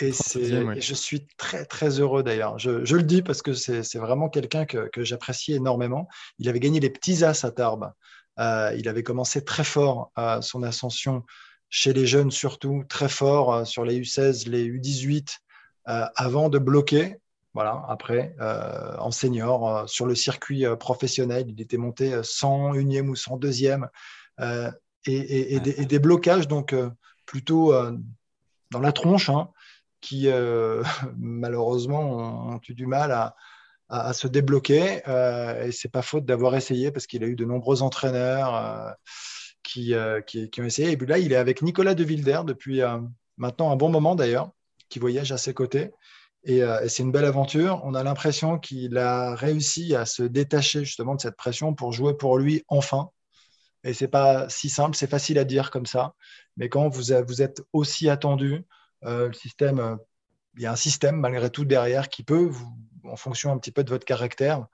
Et, 0.00 0.12
je 0.12 0.94
suis 0.94 1.26
très, 1.36 1.64
très 1.64 2.00
heureux 2.00 2.22
d'ailleurs. 2.22 2.58
Je, 2.58 2.70
le 2.70 3.02
dis 3.02 3.22
parce 3.22 3.42
que 3.42 3.52
c'est 3.52 3.98
vraiment 3.98 4.28
quelqu'un 4.28 4.64
que, 4.64 4.88
j'apprécie 5.04 5.52
énormément. 5.54 6.08
Il 6.38 6.48
avait 6.48 6.60
gagné 6.60 6.80
les 6.80 6.90
petits 6.90 7.24
as 7.24 7.44
à 7.44 7.50
Tarbes. 7.50 7.92
Euh, 8.38 8.72
il 8.78 8.88
avait 8.88 9.02
commencé 9.02 9.44
très 9.44 9.64
fort 9.64 10.12
son 10.40 10.62
ascension 10.62 11.24
chez 11.70 11.92
les 11.92 12.06
jeunes, 12.06 12.30
surtout 12.30 12.84
très 12.88 13.08
fort 13.08 13.66
sur 13.66 13.84
les 13.84 14.00
U16, 14.00 14.48
les 14.48 14.68
U18, 14.68 15.38
avant 15.84 16.48
de 16.48 16.58
bloquer 16.58 17.18
voilà, 17.58 17.84
après, 17.88 18.36
euh, 18.40 18.96
en 18.98 19.10
senior, 19.10 19.68
euh, 19.68 19.86
sur 19.88 20.06
le 20.06 20.14
circuit 20.14 20.64
euh, 20.64 20.76
professionnel, 20.76 21.46
il 21.48 21.60
était 21.60 21.76
monté 21.76 22.12
101e 22.22 23.08
ou 23.08 23.14
102e. 23.14 23.88
Et, 25.06 25.54
et, 25.56 25.60
des, 25.60 25.98
blocages, 25.98 26.46
donc 26.46 26.74
plutôt 27.24 27.72
dans 28.70 28.80
la 28.80 28.92
tronche, 28.92 29.30
hein, 29.30 29.48
qui 30.00 30.28
malheureusement 31.16 32.52
ont, 32.54 32.60
eu 32.68 32.74
du 32.74 32.86
mal 32.86 33.12
à, 33.88 34.12
se 34.12 34.28
débloquer. 34.28 35.02
et 35.06 35.72
c'est 35.72 35.90
pas 35.90 36.02
faute 36.02 36.24
d'avoir 36.24 36.54
essayé 36.56 36.90
parce 36.90 37.06
qu'il 37.06 37.24
a 37.24 37.26
eu 37.26 37.36
de 37.36 37.44
nombreux 37.44 37.82
entraîneurs 37.82 38.94
qui, 39.62 39.94
qui, 40.26 40.50
qui, 40.50 40.60
ont 40.60 40.64
essayé. 40.64 40.92
Et 40.92 40.96
puis 40.96 41.06
là, 41.06 41.18
il 41.18 41.32
est 41.32 41.36
avec 41.36 41.62
Nicolas 41.62 41.94
De 41.94 42.04
Wilder 42.04 42.42
depuis 42.46 42.80
maintenant 43.38 43.70
un 43.70 43.76
bon 43.76 43.88
moment 43.88 44.14
d'ailleurs, 44.14 44.50
qui 44.88 44.98
voyage 44.98 45.32
à 45.32 45.38
ses 45.38 45.54
côtés. 45.54 45.90
Euh, 46.48 46.80
et, 46.80 46.88
c'est 46.88 47.02
une 47.02 47.12
belle 47.12 47.24
aventure. 47.24 47.80
On 47.84 47.94
a 47.94 48.02
l'impression 48.02 48.58
qu'il 48.58 48.96
a 48.98 49.34
réussi 49.34 49.94
à 49.94 50.06
se 50.06 50.22
détacher 50.22 50.84
justement 50.84 51.14
de 51.14 51.20
cette 51.20 51.36
pression 51.36 51.74
pour 51.74 51.92
jouer 51.92 52.16
pour 52.16 52.38
lui 52.38 52.64
enfin. 52.68 53.10
Et 53.84 53.94
c'est 53.94 54.08
pas 54.08 54.48
si 54.48 54.68
simple, 54.68 54.96
c'est 54.96 55.10
facile 55.10 55.38
à 55.38 55.44
dire 55.44 55.70
comme 55.70 55.86
ça. 55.86 56.14
Mais 56.56 56.68
quand 56.68 56.88
vous, 56.88 57.12
êtes 57.12 57.62
aussi 57.72 58.08
attendu, 58.08 58.54
euh, 58.54 58.62
le 59.02 59.32
système, 59.32 59.78
euh, 59.78 59.96
il 60.56 60.62
y 60.62 60.66
a 60.66 60.72
un 60.72 60.76
système 60.76 61.16
malgré 61.16 61.50
tout 61.50 61.64
derrière 61.64 62.08
qui 62.08 62.22
peut, 62.22 62.50
en 63.04 63.16
fonction 63.16 63.52
un 63.52 63.58
petit 63.58 63.72
peu 63.72 63.84
de 63.84 63.90
votre 63.90 64.04
caractère, 64.04 64.66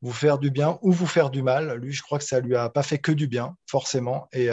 vous 0.00 0.12
faire 0.12 0.38
du 0.38 0.50
bien 0.50 0.78
ou 0.82 0.92
vous 0.92 1.06
faire 1.06 1.30
du 1.30 1.42
mal. 1.42 1.74
Lui, 1.74 1.92
je 1.92 2.02
crois 2.02 2.18
que 2.18 2.24
ça 2.24 2.40
lui 2.40 2.56
a 2.56 2.68
pas 2.70 2.82
fait 2.82 2.98
que 2.98 3.12
du 3.12 3.26
bien, 3.26 3.56
forcément. 3.66 4.28
Et, 4.32 4.48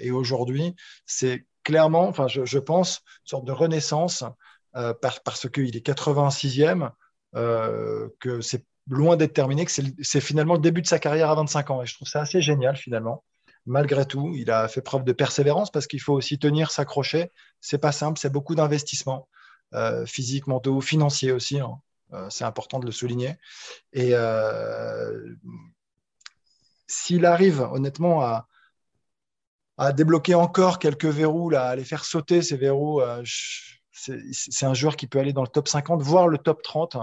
et 0.00 0.10
aujourd'hui, 0.10 0.74
c'est 1.06 1.46
clairement, 1.62 2.08
enfin, 2.08 2.26
je, 2.26 2.44
je, 2.44 2.58
pense, 2.58 3.02
une 3.24 3.28
sorte 3.28 3.44
de 3.44 3.52
renaissance 3.52 4.24
euh, 4.76 4.94
parce 5.00 5.48
qu'il 5.48 5.76
est 5.76 5.86
86e, 5.86 6.90
euh, 7.34 8.08
que 8.20 8.40
c'est 8.40 8.64
loin 8.88 9.16
d'être 9.16 9.32
terminé, 9.32 9.64
que 9.64 9.72
c'est 9.72 10.20
finalement 10.20 10.54
le 10.54 10.60
début 10.60 10.82
de 10.82 10.86
sa 10.86 10.98
carrière 10.98 11.30
à 11.30 11.34
25 11.34 11.70
ans. 11.70 11.82
Et 11.82 11.86
je 11.86 11.94
trouve 11.94 12.08
ça 12.08 12.20
assez 12.20 12.40
génial 12.40 12.76
finalement. 12.76 13.24
Malgré 13.70 14.04
tout, 14.04 14.32
il 14.34 14.50
a 14.50 14.66
fait 14.66 14.82
preuve 14.82 15.04
de 15.04 15.12
persévérance 15.12 15.70
parce 15.70 15.86
qu'il 15.86 16.00
faut 16.00 16.12
aussi 16.12 16.40
tenir, 16.40 16.72
s'accrocher. 16.72 17.30
C'est 17.60 17.78
pas 17.78 17.92
simple, 17.92 18.18
c'est 18.18 18.28
beaucoup 18.28 18.56
d'investissements 18.56 19.28
euh, 19.74 20.04
physiques, 20.06 20.48
mentaux, 20.48 20.80
financiers 20.80 21.30
aussi. 21.30 21.60
Hein. 21.60 21.80
c'est 22.30 22.42
important 22.42 22.80
de 22.80 22.86
le 22.86 22.90
souligner. 22.90 23.36
Et 23.92 24.12
s'il 26.88 27.24
arrive 27.24 27.60
honnêtement 27.60 28.22
à, 28.22 29.92
débloquer 29.92 30.34
encore 30.34 30.80
quelques 30.80 31.04
verrous, 31.04 31.54
à 31.54 31.76
les 31.76 31.84
faire 31.84 32.04
sauter 32.04 32.42
ces 32.42 32.56
verrous, 32.56 33.00
c'est 33.92 34.66
un 34.66 34.74
joueur 34.74 34.96
qui 34.96 35.06
peut 35.06 35.20
aller 35.20 35.32
dans 35.32 35.42
le 35.42 35.48
top 35.48 35.68
50, 35.68 36.02
voire 36.02 36.26
le 36.26 36.38
top 36.38 36.60
30. 36.62 36.96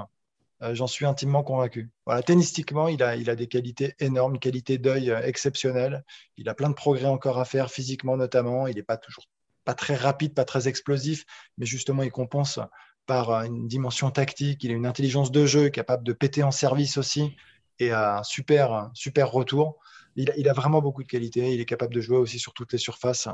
Euh, 0.63 0.73
j'en 0.73 0.87
suis 0.87 1.05
intimement 1.05 1.43
convaincu. 1.43 1.91
Voilà, 2.05 2.21
il 2.27 3.29
a, 3.29 3.35
des 3.35 3.47
qualités 3.47 3.93
énormes, 3.99 4.35
une 4.35 4.39
qualité 4.39 4.77
d'œil 4.77 5.11
euh, 5.11 5.21
exceptionnelle. 5.21 6.03
Il 6.35 6.49
a 6.49 6.55
plein 6.55 6.69
de 6.69 6.73
progrès 6.73 7.05
encore 7.05 7.37
à 7.37 7.45
faire, 7.45 7.69
physiquement 7.69 8.17
notamment. 8.17 8.67
Il 8.67 8.75
n'est 8.75 8.83
pas 8.83 8.97
toujours 8.97 9.25
pas 9.65 9.75
très 9.75 9.95
rapide, 9.95 10.33
pas 10.33 10.45
très 10.45 10.67
explosif, 10.67 11.25
mais 11.57 11.65
justement, 11.65 12.01
il 12.01 12.11
compense 12.11 12.59
par 13.05 13.29
euh, 13.29 13.43
une 13.43 13.67
dimension 13.67 14.09
tactique. 14.09 14.63
Il 14.63 14.71
a 14.71 14.73
une 14.73 14.87
intelligence 14.87 15.31
de 15.31 15.45
jeu 15.45 15.69
capable 15.69 16.03
de 16.03 16.13
péter 16.13 16.41
en 16.41 16.51
service 16.51 16.97
aussi 16.97 17.35
et 17.79 17.91
un 17.91 18.23
super, 18.23 18.89
super 18.95 19.31
retour. 19.31 19.77
Il, 20.15 20.49
a 20.49 20.53
vraiment 20.53 20.81
beaucoup 20.81 21.03
de 21.03 21.07
qualités. 21.07 21.53
Il 21.53 21.61
est 21.61 21.65
capable 21.65 21.93
de 21.93 22.01
jouer 22.01 22.17
aussi 22.17 22.39
sur 22.39 22.53
toutes 22.53 22.71
les 22.71 22.79
surfaces, 22.79 23.27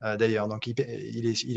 d'ailleurs. 0.00 0.46
Donc, 0.46 0.68
il 0.68 0.78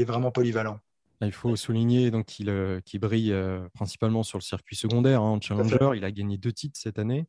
est 0.02 0.04
vraiment 0.04 0.32
polyvalent. 0.32 0.80
Il 1.26 1.32
faut 1.32 1.56
souligner 1.56 2.12
donc 2.12 2.26
qu'il 2.26 2.50
euh, 2.50 2.82
brille 2.96 3.32
euh, 3.32 3.68
principalement 3.74 4.24
sur 4.24 4.38
le 4.38 4.44
circuit 4.44 4.76
secondaire 4.76 5.22
hein, 5.22 5.32
en 5.32 5.42
Challenger. 5.42 5.92
Il 5.96 6.06
a 6.06 6.12
gagné 6.12 6.38
deux 6.38 6.52
titres 6.52 6.80
cette 6.80 7.00
année 7.00 7.28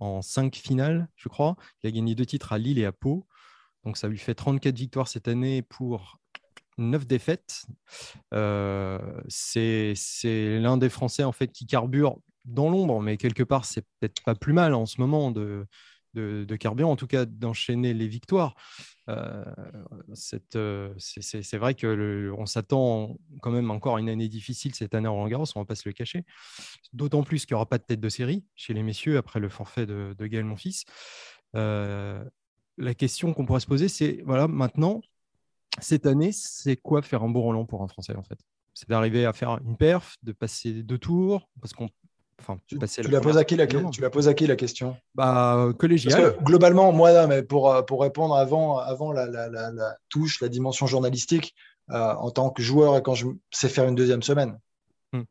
en 0.00 0.20
cinq 0.20 0.56
finales, 0.56 1.08
je 1.16 1.28
crois. 1.28 1.56
Il 1.82 1.88
a 1.88 1.90
gagné 1.92 2.14
deux 2.14 2.26
titres 2.26 2.52
à 2.52 2.58
Lille 2.58 2.78
et 2.78 2.84
à 2.84 2.92
Pau. 2.92 3.26
Donc 3.84 3.96
ça 3.96 4.08
lui 4.08 4.18
fait 4.18 4.34
34 4.34 4.76
victoires 4.76 5.08
cette 5.08 5.28
année 5.28 5.62
pour 5.62 6.18
9 6.78 7.06
défaites. 7.06 7.66
Euh, 8.34 8.98
c'est 9.28 9.94
l'un 10.60 10.76
des 10.76 10.88
Français 10.88 11.24
en 11.24 11.32
fait 11.32 11.48
qui 11.48 11.66
carbure 11.66 12.16
dans 12.44 12.68
l'ombre, 12.70 13.00
mais 13.00 13.16
quelque 13.16 13.44
part 13.44 13.64
c'est 13.64 13.82
peut-être 14.00 14.22
pas 14.24 14.34
plus 14.34 14.52
mal 14.52 14.74
en 14.74 14.86
ce 14.86 15.00
moment 15.00 15.30
de, 15.30 15.66
de, 16.14 16.56
carburant, 16.56 16.92
en 16.92 16.96
tout 16.96 17.06
cas 17.06 17.24
d'enchaîner 17.24 17.94
les 17.94 18.08
victoires. 18.08 18.54
Euh, 19.08 19.44
euh, 20.54 20.94
c'est 20.98 21.56
vrai 21.56 21.74
qu'on 21.74 22.46
s'attend 22.46 23.16
quand 23.40 23.50
même 23.50 23.70
encore 23.70 23.98
une 23.98 24.08
année 24.08 24.28
difficile 24.28 24.74
cette 24.74 24.94
année 24.94 25.08
en 25.08 25.14
Roland 25.14 25.28
Garros, 25.28 25.46
on 25.56 25.60
va 25.60 25.66
pas 25.66 25.74
se 25.74 25.88
le 25.88 25.92
cacher. 25.92 26.24
D'autant 26.92 27.22
plus 27.22 27.46
qu'il 27.46 27.54
n'y 27.54 27.56
aura 27.56 27.68
pas 27.68 27.78
de 27.78 27.84
tête 27.84 28.00
de 28.00 28.08
série 28.08 28.44
chez 28.54 28.74
les 28.74 28.82
messieurs 28.82 29.16
après 29.18 29.40
le 29.40 29.48
forfait 29.48 29.86
de, 29.86 30.14
de 30.16 30.26
Gaël 30.26 30.44
Monfils. 30.44 30.84
Euh, 31.56 32.24
la 32.78 32.94
question 32.94 33.34
qu'on 33.34 33.44
pourrait 33.44 33.60
se 33.60 33.66
poser, 33.66 33.88
c'est 33.88 34.22
voilà, 34.24 34.48
maintenant, 34.48 35.00
cette 35.80 36.06
année, 36.06 36.32
c'est 36.32 36.76
quoi 36.76 37.02
faire 37.02 37.22
un 37.22 37.28
beau 37.28 37.42
Roland 37.42 37.64
pour 37.64 37.82
un 37.82 37.88
Français 37.88 38.16
en 38.16 38.22
fait? 38.22 38.38
C'est 38.74 38.88
d'arriver 38.88 39.26
à 39.26 39.32
faire 39.32 39.58
une 39.64 39.76
perf, 39.76 40.16
de 40.22 40.32
passer 40.32 40.82
deux 40.82 40.98
tours, 40.98 41.50
parce 41.60 41.74
qu'on 41.74 41.90
tu, 42.66 42.78
la, 43.08 43.20
poses 43.20 43.36
à 43.36 43.44
qui 43.44 43.56
la, 43.56 43.66
tu 43.66 44.00
la 44.00 44.10
poses 44.10 44.28
à 44.28 44.34
qui 44.34 44.46
la 44.46 44.56
question? 44.56 44.96
Bah, 45.14 45.68
collégial. 45.78 46.36
globalement, 46.42 46.92
moi, 46.92 47.26
mais 47.26 47.42
pour, 47.42 47.72
euh, 47.72 47.82
pour 47.82 48.02
répondre 48.02 48.36
avant, 48.36 48.78
avant 48.78 49.12
la, 49.12 49.26
la, 49.26 49.48
la 49.48 49.96
touche, 50.08 50.40
la 50.40 50.48
dimension 50.48 50.86
journalistique, 50.86 51.54
euh, 51.90 52.14
en 52.14 52.30
tant 52.30 52.50
que 52.50 52.62
joueur, 52.62 52.96
et 52.96 53.02
quand 53.02 53.14
je 53.14 53.26
sais 53.50 53.68
faire 53.68 53.86
une 53.86 53.94
deuxième 53.94 54.22
semaine. 54.22 54.58
Hmm. 55.12 55.22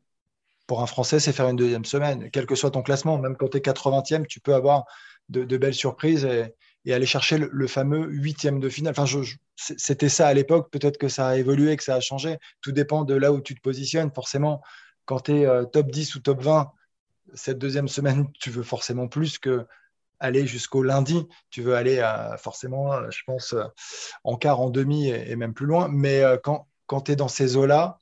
Pour 0.66 0.82
un 0.82 0.86
Français, 0.86 1.18
c'est 1.18 1.32
faire 1.32 1.48
une 1.48 1.56
deuxième 1.56 1.84
semaine, 1.84 2.30
quel 2.30 2.46
que 2.46 2.54
soit 2.54 2.70
ton 2.70 2.82
classement. 2.82 3.18
Même 3.18 3.36
quand 3.36 3.48
tu 3.48 3.56
es 3.56 3.60
80e, 3.60 4.26
tu 4.26 4.38
peux 4.38 4.54
avoir 4.54 4.84
de, 5.28 5.44
de 5.44 5.56
belles 5.56 5.74
surprises 5.74 6.24
et, 6.24 6.54
et, 6.84 6.92
aller 6.92 7.06
chercher 7.06 7.38
le, 7.38 7.66
fameux 7.66 8.06
huitième 8.06 8.60
de 8.60 8.68
finale. 8.68 8.92
Enfin, 8.96 9.06
je, 9.06 9.18
c'était 9.56 10.10
ça 10.10 10.28
à 10.28 10.34
l'époque. 10.34 10.70
Peut-être 10.70 10.98
que 10.98 11.08
ça 11.08 11.28
a 11.28 11.36
évolué, 11.36 11.76
que 11.76 11.84
ça 11.84 11.94
a 11.94 12.00
changé. 12.00 12.38
Tout 12.60 12.72
dépend 12.72 13.04
de 13.04 13.14
là 13.14 13.32
où 13.32 13.40
tu 13.40 13.54
te 13.54 13.60
positionnes. 13.60 14.12
Forcément, 14.14 14.60
quand 15.06 15.20
tu 15.20 15.32
es 15.32 15.46
euh, 15.46 15.64
top 15.64 15.90
10 15.90 16.14
ou 16.16 16.20
top 16.20 16.42
20, 16.42 16.70
cette 17.34 17.58
deuxième 17.58 17.88
semaine, 17.88 18.26
tu 18.40 18.50
veux 18.50 18.62
forcément 18.62 19.08
plus 19.08 19.38
que 19.38 19.66
aller 20.22 20.46
jusqu'au 20.46 20.82
lundi. 20.82 21.26
Tu 21.50 21.62
veux 21.62 21.74
aller 21.74 22.00
forcément, 22.38 22.94
euh, 22.94 23.10
je 23.10 23.22
pense, 23.26 23.52
euh, 23.52 23.64
en 24.24 24.36
quart, 24.36 24.60
en 24.60 24.70
demi 24.70 25.08
et, 25.08 25.36
même 25.36 25.52
plus 25.52 25.66
loin. 25.66 25.88
Mais 25.88 26.22
euh, 26.22 26.38
quand, 26.42 26.68
quand 26.86 27.02
tu 27.02 27.12
es 27.12 27.16
dans 27.16 27.28
ces 27.28 27.56
eaux-là, 27.56 27.98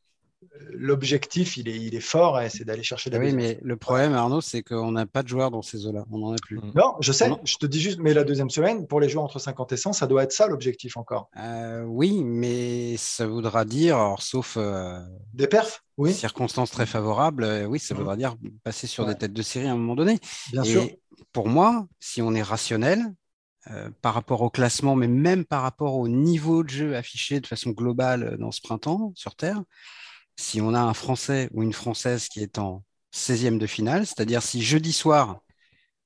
l'objectif, 0.72 1.56
il 1.56 1.68
est, 1.68 1.76
il 1.76 1.94
est 1.94 2.00
fort 2.00 2.40
et 2.40 2.48
c'est 2.48 2.64
d'aller 2.64 2.82
chercher 2.82 3.10
la 3.10 3.18
Oui, 3.18 3.32
mais 3.32 3.58
le 3.62 3.76
problème, 3.76 4.14
Arnaud, 4.14 4.40
c'est 4.40 4.62
qu'on 4.62 4.92
n'a 4.92 5.06
pas 5.06 5.22
de 5.22 5.28
joueurs 5.28 5.50
dans 5.50 5.62
ces 5.62 5.86
eaux-là. 5.86 6.04
On 6.10 6.18
n'en 6.18 6.32
a 6.32 6.36
plus. 6.36 6.58
Mm. 6.58 6.72
Non, 6.74 6.94
je 7.00 7.12
sais, 7.12 7.30
je 7.44 7.56
te 7.56 7.66
dis 7.66 7.80
juste, 7.80 7.98
mais 8.00 8.14
la 8.14 8.24
deuxième 8.24 8.50
semaine, 8.50 8.86
pour 8.86 9.00
les 9.00 9.08
joueurs 9.08 9.24
entre 9.24 9.38
50 9.38 9.72
et 9.72 9.76
100, 9.76 9.92
ça 9.92 10.06
doit 10.06 10.22
être 10.22 10.32
ça 10.32 10.46
l'objectif 10.46 10.96
encore. 10.96 11.30
Euh, 11.36 11.82
oui, 11.82 12.22
mais 12.24 12.96
ça 12.96 13.26
voudra 13.26 13.64
dire, 13.64 13.96
alors, 13.96 14.22
sauf. 14.22 14.56
Euh, 14.56 15.00
des 15.34 15.46
perfs 15.46 15.84
oui. 15.98 16.14
Circonstances 16.14 16.70
très 16.70 16.86
favorables, 16.86 17.44
euh, 17.44 17.66
oui, 17.66 17.78
ça 17.78 17.94
mm. 17.94 17.98
voudra 17.98 18.16
dire 18.16 18.36
passer 18.64 18.86
sur 18.86 19.06
des 19.06 19.14
têtes 19.14 19.34
de 19.34 19.42
série 19.42 19.66
à 19.66 19.72
un 19.72 19.76
moment 19.76 19.96
donné. 19.96 20.18
Bien 20.52 20.64
sûr. 20.64 20.86
Pour 21.32 21.48
moi, 21.48 21.86
si 22.00 22.22
on 22.22 22.34
est 22.34 22.42
rationnel, 22.42 23.00
par 24.00 24.14
rapport 24.14 24.40
au 24.40 24.48
classement, 24.48 24.96
mais 24.96 25.06
même 25.06 25.44
par 25.44 25.60
rapport 25.60 25.94
au 25.96 26.08
niveau 26.08 26.64
de 26.64 26.70
jeu 26.70 26.96
affiché 26.96 27.40
de 27.40 27.46
façon 27.46 27.70
globale 27.70 28.38
dans 28.38 28.50
ce 28.50 28.60
printemps 28.62 29.12
sur 29.14 29.36
Terre, 29.36 29.62
si 30.40 30.60
on 30.60 30.74
a 30.74 30.80
un 30.80 30.94
Français 30.94 31.48
ou 31.52 31.62
une 31.62 31.72
Française 31.72 32.28
qui 32.28 32.40
est 32.42 32.58
en 32.58 32.82
16e 33.14 33.58
de 33.58 33.66
finale, 33.66 34.06
c'est-à-dire 34.06 34.42
si 34.42 34.62
jeudi 34.62 34.92
soir 34.92 35.40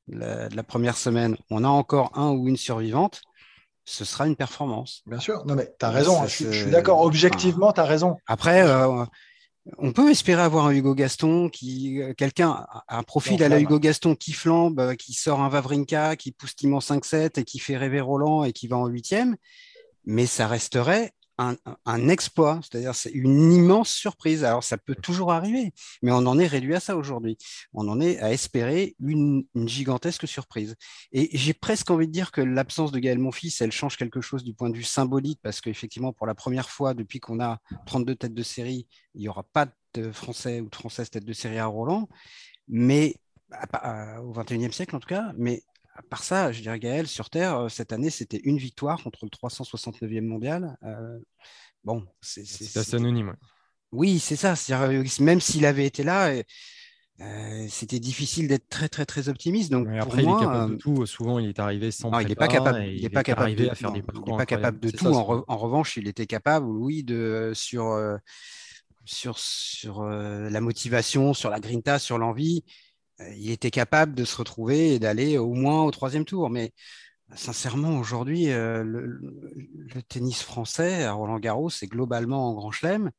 de 0.08 0.18
la, 0.54 0.62
première 0.62 0.96
semaine, 0.96 1.36
on 1.50 1.64
a 1.64 1.68
encore 1.68 2.10
un 2.18 2.30
ou 2.32 2.48
une 2.48 2.56
survivante, 2.56 3.22
ce 3.84 4.04
sera 4.04 4.26
une 4.26 4.36
performance. 4.36 5.02
Bien 5.06 5.20
sûr, 5.20 5.46
non 5.46 5.54
mais 5.54 5.72
tu 5.78 5.86
as 5.86 5.90
raison, 5.90 6.22
hein, 6.22 6.26
je, 6.26 6.50
suis 6.50 6.70
d'accord, 6.70 7.00
objectivement, 7.02 7.72
tu 7.72 7.80
as 7.80 7.84
raison. 7.84 8.16
Après, 8.26 8.62
euh, 8.62 9.04
on 9.78 9.92
peut 9.92 10.10
espérer 10.10 10.42
avoir 10.42 10.66
un 10.66 10.72
Hugo 10.72 10.94
Gaston, 10.94 11.48
qui 11.48 12.02
euh, 12.02 12.12
quelqu'un 12.14 12.66
un 12.88 13.02
profil 13.02 13.42
à 13.42 13.48
la 13.48 13.60
Hugo 13.60 13.78
Gaston 13.78 14.14
qui 14.14 14.32
flambe, 14.32 14.80
euh, 14.80 14.94
qui 14.94 15.14
sort 15.14 15.40
un 15.40 15.48
Vavrinka, 15.48 16.16
qui 16.16 16.32
pousse 16.32 16.56
Timon 16.56 16.80
5-7 16.80 17.40
et 17.40 17.44
qui 17.44 17.58
fait 17.58 17.76
rêver 17.76 18.00
Roland 18.00 18.44
et 18.44 18.52
qui 18.52 18.66
va 18.66 18.76
en 18.76 18.86
huitième, 18.86 19.36
mais 20.04 20.26
ça 20.26 20.48
resterait 20.48 21.12
un, 21.38 22.08
exploit, 22.08 22.60
c'est-à-dire 22.62 22.94
c'est 22.94 23.10
une 23.10 23.52
immense 23.52 23.90
surprise. 23.90 24.44
Alors 24.44 24.62
ça 24.62 24.78
peut 24.78 24.94
toujours 24.94 25.32
arriver, 25.32 25.72
mais 26.02 26.12
on 26.12 26.26
en 26.26 26.38
est 26.38 26.46
réduit 26.46 26.74
à 26.74 26.80
ça 26.80 26.96
aujourd'hui. 26.96 27.36
On 27.72 27.88
en 27.88 28.00
est 28.00 28.18
à 28.20 28.32
espérer 28.32 28.96
une, 29.00 29.44
gigantesque 29.54 30.28
surprise. 30.28 30.76
Et 31.12 31.36
j'ai 31.36 31.54
presque 31.54 31.90
envie 31.90 32.06
de 32.06 32.12
dire 32.12 32.32
que 32.32 32.40
l'absence 32.40 32.92
de 32.92 32.98
Gaël 32.98 33.18
Monfils, 33.18 33.54
elle 33.60 33.72
change 33.72 33.96
quelque 33.96 34.20
chose 34.20 34.44
du 34.44 34.54
point 34.54 34.70
de 34.70 34.76
vue 34.76 34.82
symbolique, 34.82 35.40
parce 35.42 35.60
qu'effectivement, 35.60 36.12
pour 36.12 36.26
la 36.26 36.34
première 36.34 36.70
fois 36.70 36.94
depuis 36.94 37.20
qu'on 37.20 37.40
a 37.40 37.58
32 37.86 38.14
têtes 38.14 38.34
de 38.34 38.42
série, 38.42 38.86
il 39.14 39.22
n'y 39.22 39.28
aura 39.28 39.42
pas 39.42 39.66
de 39.94 40.12
Français 40.12 40.60
ou 40.60 40.68
de 40.68 40.74
Françaises 40.74 41.10
têtes 41.10 41.24
de 41.24 41.32
série 41.32 41.58
à 41.58 41.66
Roland, 41.66 42.08
mais 42.68 43.16
au 44.22 44.32
21e 44.32 44.72
siècle 44.72 44.96
en 44.96 45.00
tout 45.00 45.08
cas, 45.08 45.32
mais 45.36 45.62
à 45.94 46.02
part 46.02 46.24
ça, 46.24 46.52
je 46.52 46.60
dirais 46.60 46.78
Gaël, 46.78 47.06
sur 47.06 47.30
Terre, 47.30 47.56
euh, 47.56 47.68
cette 47.68 47.92
année, 47.92 48.10
c'était 48.10 48.40
une 48.44 48.58
victoire 48.58 49.02
contre 49.02 49.24
le 49.24 49.30
369e 49.30 50.22
mondial. 50.22 50.76
Euh, 50.82 51.18
bon, 51.84 52.04
c'est 52.20 52.42
assez 52.42 52.96
anonyme. 52.96 53.34
Oui, 53.92 54.18
c'est 54.18 54.36
ça. 54.36 54.54
Euh, 54.70 55.04
même 55.20 55.40
s'il 55.40 55.64
avait 55.66 55.86
été 55.86 56.02
là, 56.02 56.34
c'était 57.68 58.00
difficile 58.00 58.48
d'être 58.48 58.68
très, 58.68 58.88
très, 58.88 59.06
très 59.06 59.28
optimiste. 59.28 59.70
Donc, 59.70 59.86
après, 60.00 60.24
il 60.24 60.28
est 60.28 60.40
capable 60.40 60.72
de 60.72 60.76
tout. 60.78 61.06
Souvent, 61.06 61.38
il 61.38 61.48
est 61.48 61.60
arrivé 61.60 61.92
sans 61.92 62.10
non, 62.10 62.18
il 62.18 62.26
n'est 62.26 62.34
pas 62.34 62.48
capable. 62.48 62.84
Il 62.86 63.02
n'est 63.02 63.08
pas 63.08 63.22
capable 63.22 63.54
de, 63.54 63.68
à 63.68 63.74
faire 63.76 63.92
des 63.92 64.00
Il 64.00 64.36
pas 64.36 64.46
capable 64.46 64.80
de 64.80 64.90
tout. 64.90 65.06
en, 65.06 65.56
revanche, 65.56 65.96
il 65.96 66.08
était 66.08 66.26
capable, 66.26 66.66
oui, 66.66 67.04
de 67.04 67.52
sur 67.54 67.96
sur 69.04 69.38
sur 69.38 70.02
la 70.02 70.60
motivation, 70.60 71.34
sur 71.34 71.50
la 71.50 71.60
grinta, 71.60 72.00
sur 72.00 72.18
l'envie 72.18 72.64
il 73.20 73.50
était 73.50 73.70
capable 73.70 74.14
de 74.14 74.24
se 74.24 74.36
retrouver 74.36 74.94
et 74.94 74.98
d'aller 74.98 75.38
au 75.38 75.54
moins 75.54 75.84
au 75.84 75.90
troisième 75.90 76.24
tour. 76.24 76.50
Mais 76.50 76.72
sincèrement, 77.34 77.98
aujourd'hui, 77.98 78.50
euh, 78.50 78.82
le, 78.84 80.02
tennis 80.08 80.42
français 80.42 81.04
à 81.04 81.12
Roland 81.12 81.38
Garros, 81.38 81.70
c'est 81.70 81.86
globalement 81.86 82.50
en 82.50 82.54
grand 82.54 82.70
chelem, 82.70 83.10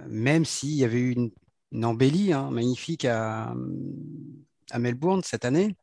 euh, 0.00 0.04
même 0.08 0.44
s'il 0.44 0.74
y 0.74 0.84
avait 0.84 0.98
eu 0.98 1.12
une, 1.12 1.84
embellie 1.84 2.32
hein, 2.32 2.50
magnifique 2.50 3.04
à, 3.04 3.54
Melbourne 4.78 5.22
cette 5.22 5.44
année. 5.44 5.76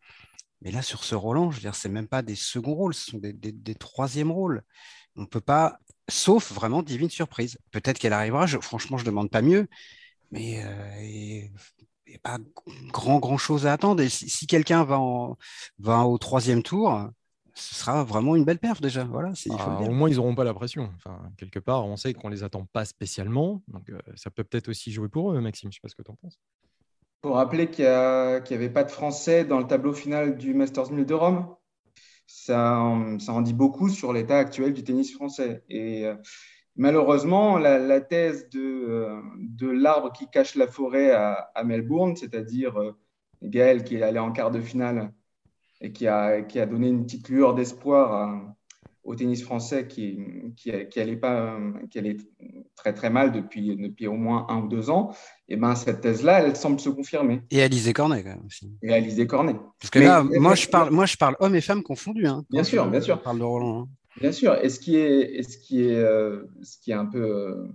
Mais 0.62 0.72
là, 0.72 0.82
sur 0.82 1.04
ce 1.04 1.16
Roland, 1.16 1.52
je 1.52 1.58
veux 1.58 1.62
dire, 1.62 1.76
c'est 1.76 1.90
même 1.90 2.08
pas 2.08 2.22
des 2.22 2.36
seconds 2.36 2.74
rôles, 2.76 2.94
ce 2.94 3.12
sont 3.12 3.20
des, 3.20 3.76
troisièmes 3.76 4.32
rôles. 4.32 4.64
On 5.16 5.22
ne 5.22 5.28
peut 5.28 5.42
pas, 5.42 5.80
sauf 6.10 6.52
vraiment 6.52 6.84
divine 6.84 7.10
surprise. 7.10 7.58
Peut-être 7.72 8.00
qu'elle 8.00 8.14
arrivera, 8.14 8.48
franchement, 8.48 8.98
je 8.98 9.04
ne 9.04 9.10
demande 9.10 9.30
pas 9.30 9.42
mieux. 9.42 9.68
Mais 10.32 10.64
n'y 12.10 12.16
a 12.16 12.20
pas 12.20 12.38
grand, 12.92 13.20
grand 13.20 13.38
chose 13.38 13.66
à 13.66 13.74
attendre. 13.74 14.02
Et 14.02 14.10
si, 14.10 14.48
quelqu'un 14.48 14.84
va, 14.84 15.00
va 15.80 16.06
au 16.06 16.18
troisième 16.18 16.64
tour, 16.64 17.10
ce 17.54 17.76
sera 17.76 18.04
vraiment 18.04 18.36
une 18.36 18.44
belle 18.44 18.60
perf 18.60 18.82
déjà. 18.82 19.06
Voilà, 19.06 19.32
ah, 19.50 19.80
au 19.82 19.92
moins, 19.92 20.10
ils 20.10 20.18
n'auront 20.18 20.36
pas 20.36 20.44
la 20.44 20.54
pression. 20.54 20.92
Enfin, 20.96 21.20
quelque 21.38 21.60
part, 21.60 21.86
on 21.86 21.96
sait 21.96 22.14
qu'on 22.14 22.30
ne 22.30 22.36
les 22.36 22.44
attend 22.44 22.66
pas 22.66 22.86
spécialement. 22.86 23.64
Donc, 23.70 23.90
euh, 23.90 24.00
ça 24.16 24.30
peut 24.30 24.44
peut-être 24.44 24.70
aussi 24.70 24.92
jouer 24.92 25.08
pour 25.08 25.32
eux, 25.32 25.40
Maxime. 25.40 25.72
Je 25.72 25.78
ne 25.78 25.80
sais 25.80 25.82
pas 25.82 25.90
ce 25.90 25.96
que 25.96 26.04
tu 26.04 26.12
en 26.12 26.16
penses. 26.16 26.38
Pour 27.22 27.36
rappeler 27.36 27.70
qu'il 27.72 27.86
n'y 27.86 28.56
avait 28.56 28.70
pas 28.70 28.84
de 28.84 28.92
Français 28.92 29.46
dans 29.46 29.58
le 29.58 29.66
tableau 29.66 29.94
final 29.94 30.38
du 30.38 30.54
Masters 30.54 30.92
1000 30.92 31.06
de 31.06 31.14
Rome, 31.14 31.56
ça, 32.28 32.84
ça 33.20 33.34
en 33.34 33.42
dit 33.42 33.54
beaucoup 33.54 33.90
sur 33.90 34.14
l'état 34.14 34.38
actuel 34.38 34.74
du 34.74 34.84
tennis 34.84 35.14
français. 35.14 35.64
Et 35.70 36.06
euh, 36.06 36.16
Malheureusement, 36.78 37.58
la, 37.58 38.02
thèse 38.02 38.50
euh, 38.56 39.22
de, 39.38 39.70
l'arbre 39.70 40.12
qui 40.12 40.28
cache 40.30 40.56
la 40.56 40.68
forêt 40.68 41.12
à, 41.12 41.64
Melbourne, 41.64 42.16
c'est-à-dire 42.16 42.78
euh, 42.78 42.92
Gaël 43.42 43.84
qui 43.84 43.96
est 43.96 44.02
allé 44.02 44.20
en 44.20 44.32
quart 44.32 44.52
de 44.52 44.60
finale 44.60 45.14
et 45.80 45.92
qui 45.92 46.08
a, 46.08 46.42
donné 46.66 46.90
une 46.90 47.06
petite 47.06 47.30
lueur 47.30 47.56
d'espoir 47.56 48.42
au 49.06 49.16
tennis 49.16 49.44
français 49.44 49.88
qui, 49.88 50.18
allait 50.98 51.16
pas, 51.16 51.58
qui 51.90 52.00
allait 52.00 52.18
très 52.76 52.94
très 52.94 53.10
mal 53.10 53.32
depuis, 53.32 53.76
depuis 53.78 54.08
au 54.08 54.16
moins 54.16 54.48
un 54.50 54.62
ou 54.62 54.68
deux 54.68 54.90
ans, 54.90 55.12
et 55.48 55.54
eh 55.54 55.58
ben 55.58 55.76
cette 55.76 56.02
thèse-là, 56.02 56.42
elle 56.42 56.56
semble 56.56 56.80
se 56.80 56.90
confirmer. 56.90 57.44
Et 57.52 57.62
Alizé 57.62 57.94
Cornet 57.94 58.24
quand 58.24 58.30
même 58.30 58.46
aussi. 58.48 58.72
Et 58.82 58.92
Alizé 58.92 59.28
Cornet. 59.28 59.56
Parce 59.80 59.92
que 59.92 60.00
là, 60.00 60.24
moi 60.24 60.56
je 60.56 60.68
parle, 60.68 60.90
moi 60.92 61.06
je 61.06 61.18
parle 61.18 61.36
hommes 61.40 61.56
et 61.56 61.62
femmes 61.62 61.84
confondus. 61.84 62.26
Hein, 62.26 62.44
bien 62.50 62.64
sûr, 62.64 62.90
bien 62.90 63.02
sûr. 63.02 63.22
parle 63.22 63.40
de 63.40 63.44
Roland. 63.44 63.82
Hein. 63.82 63.90
Bien 64.18 64.32
sûr. 64.32 64.56
Et 64.64 64.70
ce 64.70 64.80
qui 64.80 64.96
est, 64.96 65.44
ce 65.44 65.58
qui 65.58 65.84
est, 65.84 65.96
euh, 65.96 66.44
ce 66.64 66.78
qui 66.78 66.92
est 66.92 66.96
un 66.96 67.06
peu 67.06 67.24
euh, 67.24 67.68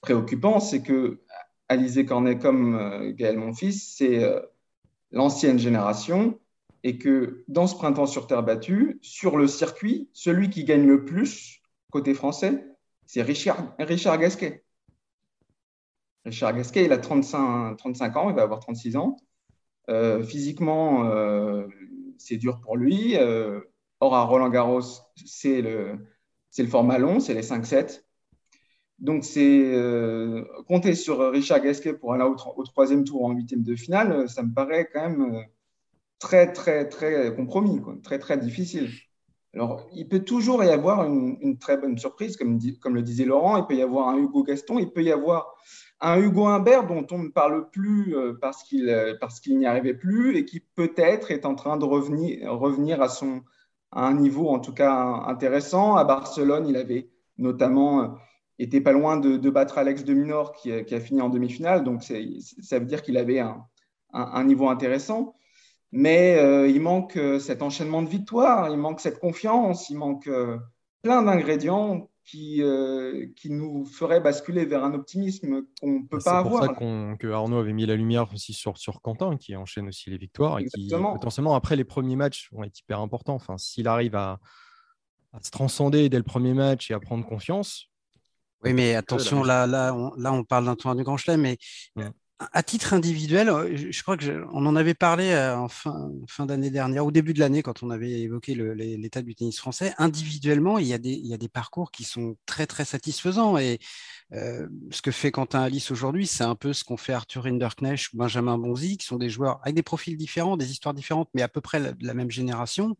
préoccupant, 0.00 0.60
c'est 0.60 0.82
que 0.82 1.20
Alizé 1.68 2.04
Cornet 2.04 2.38
comme 2.38 2.74
euh, 2.74 3.12
Gaël 3.12 3.38
Monfils, 3.38 3.78
c'est 3.78 4.24
l'ancienne 5.12 5.58
génération 5.58 6.38
et 6.84 6.98
que 6.98 7.44
dans 7.48 7.66
ce 7.66 7.76
printemps 7.76 8.06
sur 8.06 8.26
terre 8.26 8.42
battue, 8.42 8.98
sur 9.02 9.36
le 9.36 9.46
circuit, 9.46 10.08
celui 10.12 10.50
qui 10.50 10.64
gagne 10.64 10.86
le 10.86 11.04
plus 11.04 11.60
côté 11.90 12.14
français, 12.14 12.64
c'est 13.06 13.22
Richard, 13.22 13.74
Richard 13.78 14.18
Gasquet. 14.18 14.64
Richard 16.24 16.54
Gasquet, 16.54 16.84
il 16.84 16.92
a 16.92 16.98
35, 16.98 17.76
35 17.76 18.16
ans, 18.16 18.30
il 18.30 18.36
va 18.36 18.42
avoir 18.42 18.60
36 18.60 18.96
ans. 18.96 19.16
physiquement, 20.22 21.10
c'est 22.18 22.36
dur 22.36 22.60
pour 22.60 22.76
lui. 22.76 23.16
Or, 24.00 24.14
à 24.14 24.24
Roland 24.24 24.48
Garros, 24.50 24.80
c'est 25.24 25.62
le, 25.62 25.98
le 26.56 26.66
format 26.66 26.98
long, 26.98 27.20
c'est 27.20 27.34
les 27.34 27.42
5-7. 27.42 28.02
Donc, 28.98 29.24
c'est 29.24 29.62
euh, 29.74 30.44
compter 30.66 30.94
sur 30.94 31.30
Richard 31.30 31.60
Gasquet 31.60 31.94
pour 31.94 32.12
aller 32.12 32.24
au, 32.24 32.64
troisième 32.64 33.04
tour 33.04 33.24
en 33.24 33.30
huitième 33.30 33.62
de 33.62 33.76
finale, 33.76 34.28
ça 34.28 34.42
me 34.42 34.52
paraît 34.52 34.88
quand 34.92 35.08
même 35.08 35.34
euh, 35.34 35.42
très, 36.18 36.52
très, 36.52 36.88
très 36.88 37.34
compromis, 37.34 37.80
très, 38.02 38.18
très 38.18 38.38
difficile. 38.38 38.90
Alors, 39.54 39.88
il 39.94 40.08
peut 40.08 40.20
toujours 40.20 40.62
y 40.62 40.68
avoir 40.68 41.04
une, 41.04 41.58
très 41.58 41.78
bonne 41.78 41.96
surprise, 41.96 42.36
comme, 42.36 42.58
comme, 42.80 42.94
le 42.94 43.02
disait 43.02 43.24
Laurent. 43.24 43.56
Il 43.56 43.66
peut 43.66 43.76
y 43.76 43.82
avoir 43.82 44.08
un 44.08 44.18
Hugo 44.18 44.42
Gaston, 44.42 44.78
il 44.78 44.90
peut 44.90 45.02
y 45.02 45.12
avoir 45.12 45.56
un 46.00 46.20
Hugo 46.20 46.46
Humbert 46.46 46.86
dont 46.86 47.06
on 47.10 47.18
ne 47.18 47.28
parle 47.28 47.70
plus 47.70 48.14
euh, 48.16 48.34
parce 48.40 48.62
qu'il 48.62 48.86
qu'il 49.42 49.58
n'y 49.58 49.66
arrivait 49.66 49.94
plus 49.94 50.36
et 50.36 50.44
qui 50.44 50.60
peut-être 50.60 51.30
est 51.30 51.46
en 51.46 51.54
train 51.54 51.76
de 51.76 51.84
revenir, 51.84 52.52
revenir 52.52 53.00
à, 53.00 53.08
son, 53.08 53.42
à 53.92 54.06
un 54.06 54.14
niveau 54.14 54.48
en 54.48 54.60
tout 54.60 54.72
cas 54.72 54.92
intéressant. 55.26 55.96
À 55.96 56.04
Barcelone, 56.04 56.66
il 56.68 56.76
avait 56.76 57.10
notamment 57.38 58.18
était 58.58 58.80
pas 58.80 58.92
loin 58.92 59.16
de, 59.16 59.50
battre 59.50 59.78
Alex 59.78 60.04
de 60.04 60.14
Minor 60.14 60.52
qui, 60.52 60.72
a 60.72 61.00
fini 61.00 61.20
en 61.20 61.28
demi-finale. 61.28 61.84
Donc 61.84 62.02
ça 62.02 62.78
veut 62.78 62.86
dire 62.86 63.02
qu'il 63.02 63.16
avait 63.16 63.40
un, 64.12 64.44
niveau 64.44 64.68
intéressant. 64.68 65.34
Mais 65.90 66.36
euh, 66.38 66.68
il 66.68 66.82
manque 66.82 67.16
euh, 67.16 67.38
cet 67.38 67.62
enchaînement 67.62 68.02
de 68.02 68.08
victoires, 68.08 68.68
il 68.68 68.76
manque 68.76 69.00
cette 69.00 69.18
confiance, 69.18 69.88
il 69.88 69.96
manque 69.96 70.26
euh, 70.26 70.58
plein 71.00 71.22
d'ingrédients 71.22 72.10
qui, 72.30 72.62
qui 73.36 73.50
nous 73.50 73.84
feraient 73.86 74.20
basculer 74.20 74.64
vers 74.64 74.84
un 74.84 74.94
optimisme 74.94 75.62
qu'on 75.80 76.00
ne 76.00 76.06
peut 76.06 76.18
pas 76.18 76.38
avoir. 76.38 76.62
C'est 76.62 76.68
pour 76.68 76.78
ça 76.78 77.16
que 77.18 77.26
Arnaud 77.28 77.58
avait 77.58 77.72
mis 77.72 77.86
la 77.86 77.96
lumière 77.96 78.32
aussi 78.32 78.52
sur, 78.52 78.76
sur 78.76 79.00
Quentin, 79.00 79.36
qui 79.36 79.56
enchaîne 79.56 79.88
aussi 79.88 80.10
les 80.10 80.18
victoires 80.18 80.58
et 80.58 80.66
qui 80.66 80.90
potentiellement 80.90 81.54
après 81.54 81.76
les 81.76 81.84
premiers 81.84 82.16
matchs 82.16 82.50
vont 82.52 82.64
être 82.64 82.78
hyper 82.78 83.00
importants. 83.00 83.34
Enfin, 83.34 83.56
s'il 83.56 83.88
arrive 83.88 84.14
à, 84.14 84.40
à 85.32 85.40
se 85.42 85.50
transcender 85.50 86.08
dès 86.08 86.18
le 86.18 86.22
premier 86.22 86.54
match 86.54 86.90
et 86.90 86.94
à 86.94 87.00
prendre 87.00 87.24
confiance, 87.26 87.86
oui, 88.64 88.72
mais 88.72 88.96
attention, 88.96 89.44
là, 89.44 89.68
là, 89.68 89.94
on, 89.94 90.12
là, 90.16 90.32
on 90.32 90.42
parle 90.42 90.64
d'un 90.64 90.74
tournoi 90.74 90.96
du 90.96 91.04
Grand 91.04 91.16
Chelem, 91.16 91.40
mais 91.40 91.58
à 92.38 92.62
titre 92.62 92.94
individuel, 92.94 93.48
euh, 93.48 93.76
je, 93.90 94.02
crois 94.02 94.16
que 94.16 94.44
on 94.52 94.64
en 94.66 94.76
avait 94.76 94.94
parlé 94.94 95.30
euh, 95.30 95.58
en 95.58 95.68
fin, 95.68 96.46
d'année 96.46 96.70
dernière, 96.70 97.04
au 97.04 97.10
début 97.10 97.34
de 97.34 97.40
l'année, 97.40 97.62
quand 97.62 97.82
on 97.82 97.90
avait 97.90 98.20
évoqué 98.20 98.54
l'état 98.54 99.22
du 99.22 99.34
tennis 99.34 99.58
français. 99.58 99.92
Individuellement, 99.98 100.78
il 100.78 100.86
y, 100.86 100.94
a 100.94 100.98
des, 100.98 101.48
parcours 101.48 101.90
qui 101.90 102.04
sont 102.04 102.36
très, 102.46 102.66
très 102.66 102.84
satisfaisants. 102.84 103.58
Et 103.58 103.80
euh, 104.32 104.68
ce 104.90 105.02
que 105.02 105.10
fait 105.10 105.32
Quentin 105.32 105.62
Alice 105.62 105.90
aujourd'hui, 105.90 106.28
c'est 106.28 106.44
un 106.44 106.54
peu 106.54 106.72
ce 106.72 106.84
qu'ont 106.84 106.96
fait 106.96 107.12
Arthur 107.12 107.46
Hinderknecht 107.46 108.12
ou 108.12 108.18
Benjamin 108.18 108.56
Bonzi, 108.56 108.98
qui 108.98 109.06
sont 109.06 109.16
des 109.16 109.30
joueurs 109.30 109.58
avec 109.62 109.74
des 109.74 109.82
profils 109.82 110.16
différents, 110.16 110.56
des 110.56 110.70
histoires 110.70 110.94
différentes, 110.94 111.30
mais 111.34 111.42
à 111.42 111.48
peu 111.48 111.60
près 111.60 111.80
la, 111.80 111.92
la 112.00 112.14
même 112.14 112.30
génération, 112.30 112.96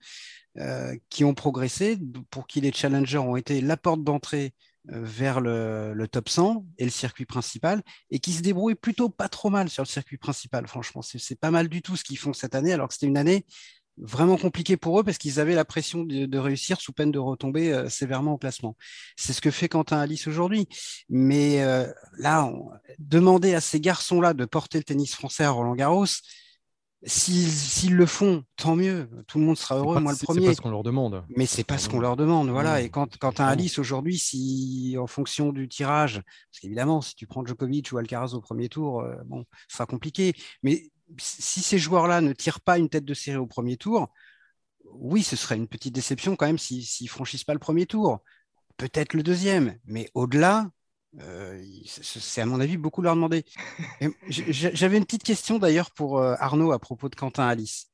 qui 1.09 1.25
ont 1.25 1.35
progressé, 1.35 1.97
pour 2.31 2.49
qui 2.49 2.61
les 2.61 2.73
challengers 2.73 3.19
ont 3.19 3.37
été 3.37 3.61
la 3.61 3.77
porte 3.77 4.03
d'entrée 4.03 4.55
vers 4.89 5.41
le, 5.41 6.07
top 6.11 6.29
100 6.29 6.65
et 6.79 6.85
le 6.85 6.91
circuit 6.91 7.27
principal 7.27 7.83
et 8.11 8.19
qui 8.19 8.33
se 8.33 8.43
débrouillent 8.43 8.75
plutôt 8.75 9.09
pas 9.09 9.29
trop 9.29 9.51
mal 9.51 9.69
sur 9.69 9.83
le 9.83 9.89
circuit 9.89 10.19
principal. 10.19 10.67
Franchement, 10.67 11.03
c'est 11.03 11.39
pas 11.39 11.51
mal 11.51 11.69
du 11.69 11.83
tout 11.83 11.97
ce 11.97 12.05
qu'ils 12.05 12.19
font 12.19 12.33
cette 12.33 12.55
année, 12.55 12.73
alors 12.73 12.89
que 12.89 12.95
c'était 12.95 13.07
une 13.07 13.19
année 13.19 13.45
vraiment 14.01 14.37
compliquée 14.37 14.77
pour 14.77 15.01
eux 15.01 15.05
parce 15.05 15.19
qu'ils 15.19 15.41
avaient 15.41 15.55
la 15.55 15.65
pression 15.65 16.05
de, 16.05 16.39
réussir 16.39 16.81
sous 16.81 16.93
peine 16.93 17.11
de 17.11 17.19
retomber 17.19 17.73
euh, 17.73 17.89
sévèrement 17.89 18.35
au 18.35 18.39
classement. 18.39 18.77
C'est 19.17 19.33
ce 19.33 19.41
que 19.41 19.51
fait 19.51 19.69
Quentin 19.69 19.99
Alice 19.99 20.27
aujourd'hui. 20.27 20.69
Mais 21.09 21.63
euh, 21.63 21.87
là, 22.19 22.51
demander 22.99 23.55
à 23.55 23.61
ces 23.61 23.81
garçons-là 23.81 24.35
de 24.35 24.45
porter 24.45 24.79
le 24.79 24.85
tennis 24.85 25.15
français 25.15 25.45
à 25.45 25.51
Roland 25.51 25.75
Garros, 25.75 26.07
S'ils 27.05 27.95
le 27.95 28.07
font, 28.07 28.43
tant 28.57 28.75
mieux. 28.75 29.09
Tout 29.29 29.39
le 29.39 29.45
monde 29.45 29.57
sera 29.57 29.77
heureux, 29.77 30.01
moi 30.01 30.13
le 30.13 30.19
premier. 30.19 30.41
C'est 30.41 30.47
pas 30.47 30.55
ce 30.55 30.61
qu'on 30.61 30.71
leur 30.71 30.83
demande. 30.83 31.25
Mais 31.37 31.47
c'est 31.47 31.65
pas 31.65 31.79
ce 31.79 31.89
qu'on 31.89 32.01
leur 32.01 32.17
demande, 32.17 32.51
voilà. 32.51 32.81
Et 32.81 32.91
quand, 32.91 33.19
quand 33.19 33.41
un 33.41 33.47
Alice 33.47 33.79
aujourd'hui, 33.79 34.19
si 34.19 34.97
en 34.99 35.07
fonction 35.07 35.53
du 35.53 35.69
tirage, 35.69 36.15
parce 36.15 36.61
qu'évidemment, 36.61 37.01
si 37.01 37.15
tu 37.15 37.27
prends 37.27 37.47
Djokovic 37.47 37.93
ou 37.93 37.99
Alcaraz 37.99 38.35
au 38.35 38.41
premier 38.41 38.69
tour, 38.69 39.01
euh, 39.03 39.15
bon, 39.27 39.45
ce 39.69 39.77
sera 39.77 39.87
compliqué. 39.87 40.33
Mais 40.65 40.91
si 41.19 41.61
ces 41.61 41.79
joueurs-là 41.79 42.21
ne 42.21 42.33
tirent 42.33 42.61
pas 42.61 42.79
une 42.79 42.89
tête 42.89 43.05
de 43.05 43.15
série 43.15 43.39
au 43.39 43.47
premier 43.47 43.77
tour, 43.77 44.09
oui, 44.93 45.23
ce 45.23 45.37
serait 45.37 45.57
une 45.57 45.69
petite 45.69 45.95
déception 45.95 46.35
quand 46.35 46.47
même 46.47 46.59
s'ils 46.59 46.85
ne 47.03 47.09
franchissent 47.09 47.45
pas 47.45 47.55
le 47.55 47.61
premier 47.61 47.87
tour. 47.87 48.21
Peut-être 48.77 49.15
le 49.15 49.23
deuxième, 49.23 49.79
mais 49.85 50.11
au-delà, 50.15 50.69
euh, 51.21 51.63
c'est 51.87 52.41
à 52.41 52.47
mon 52.47 52.61
avis 52.61 52.77
beaucoup 52.77 53.03
leur 53.03 53.15
demander. 53.15 53.45
J'avais 54.29 54.99
une 54.99 55.05
petite 55.05 55.25
question 55.25 55.59
d'ailleurs 55.59 55.91
pour 55.91 56.19
euh, 56.19 56.35
Arnaud 56.39 56.73
à 56.73 56.79
propos 56.79 57.09
de 57.09 57.15
Quentin 57.15 57.47
Alice. 57.47 57.91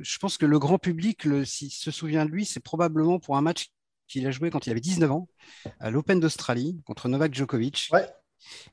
Je 0.00 0.18
pense 0.18 0.38
que 0.38 0.46
le 0.46 0.58
grand 0.58 0.78
public, 0.78 1.26
s'il 1.44 1.70
se 1.70 1.90
souvient 1.90 2.24
de 2.24 2.30
lui, 2.30 2.46
c'est 2.46 2.60
probablement 2.60 3.18
pour 3.18 3.36
un 3.36 3.42
match 3.42 3.68
qu'il 4.08 4.26
a 4.26 4.30
joué 4.30 4.50
quand 4.50 4.66
il 4.66 4.70
avait 4.70 4.80
19 4.80 5.10
ans 5.10 5.28
à 5.80 5.90
l'Open 5.90 6.20
d'Australie 6.20 6.80
contre 6.84 7.08
Novak 7.08 7.34
Djokovic. 7.34 7.90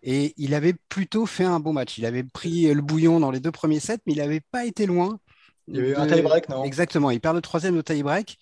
Et 0.04 0.34
il 0.38 0.54
avait 0.54 0.74
plutôt 0.90 1.26
fait 1.26 1.46
un 1.46 1.60
bon 1.60 1.74
match. 1.74 1.98
Il 1.98 2.06
avait 2.06 2.24
pris 2.24 2.74
le 2.74 2.82
bouillon 2.82 3.20
dans 3.20 3.32
les 3.32 3.40
deux 3.40 3.52
premiers 3.52 3.80
sets, 3.80 4.00
mais 4.06 4.14
il 4.14 4.18
n'avait 4.18 4.42
pas 4.42 4.66
été 4.66 4.86
loin. 4.86 5.20
Il 5.68 5.76
y 5.76 5.80
avait 5.80 5.90
eu 5.92 5.96
un 5.96 6.08
tie-break, 6.08 6.50
non? 6.50 6.64
Exactement. 6.64 7.12
Il 7.12 7.22
perd 7.22 7.36
le 7.36 7.42
troisième 7.42 7.78
au 7.78 7.82
tie-break. 7.82 8.38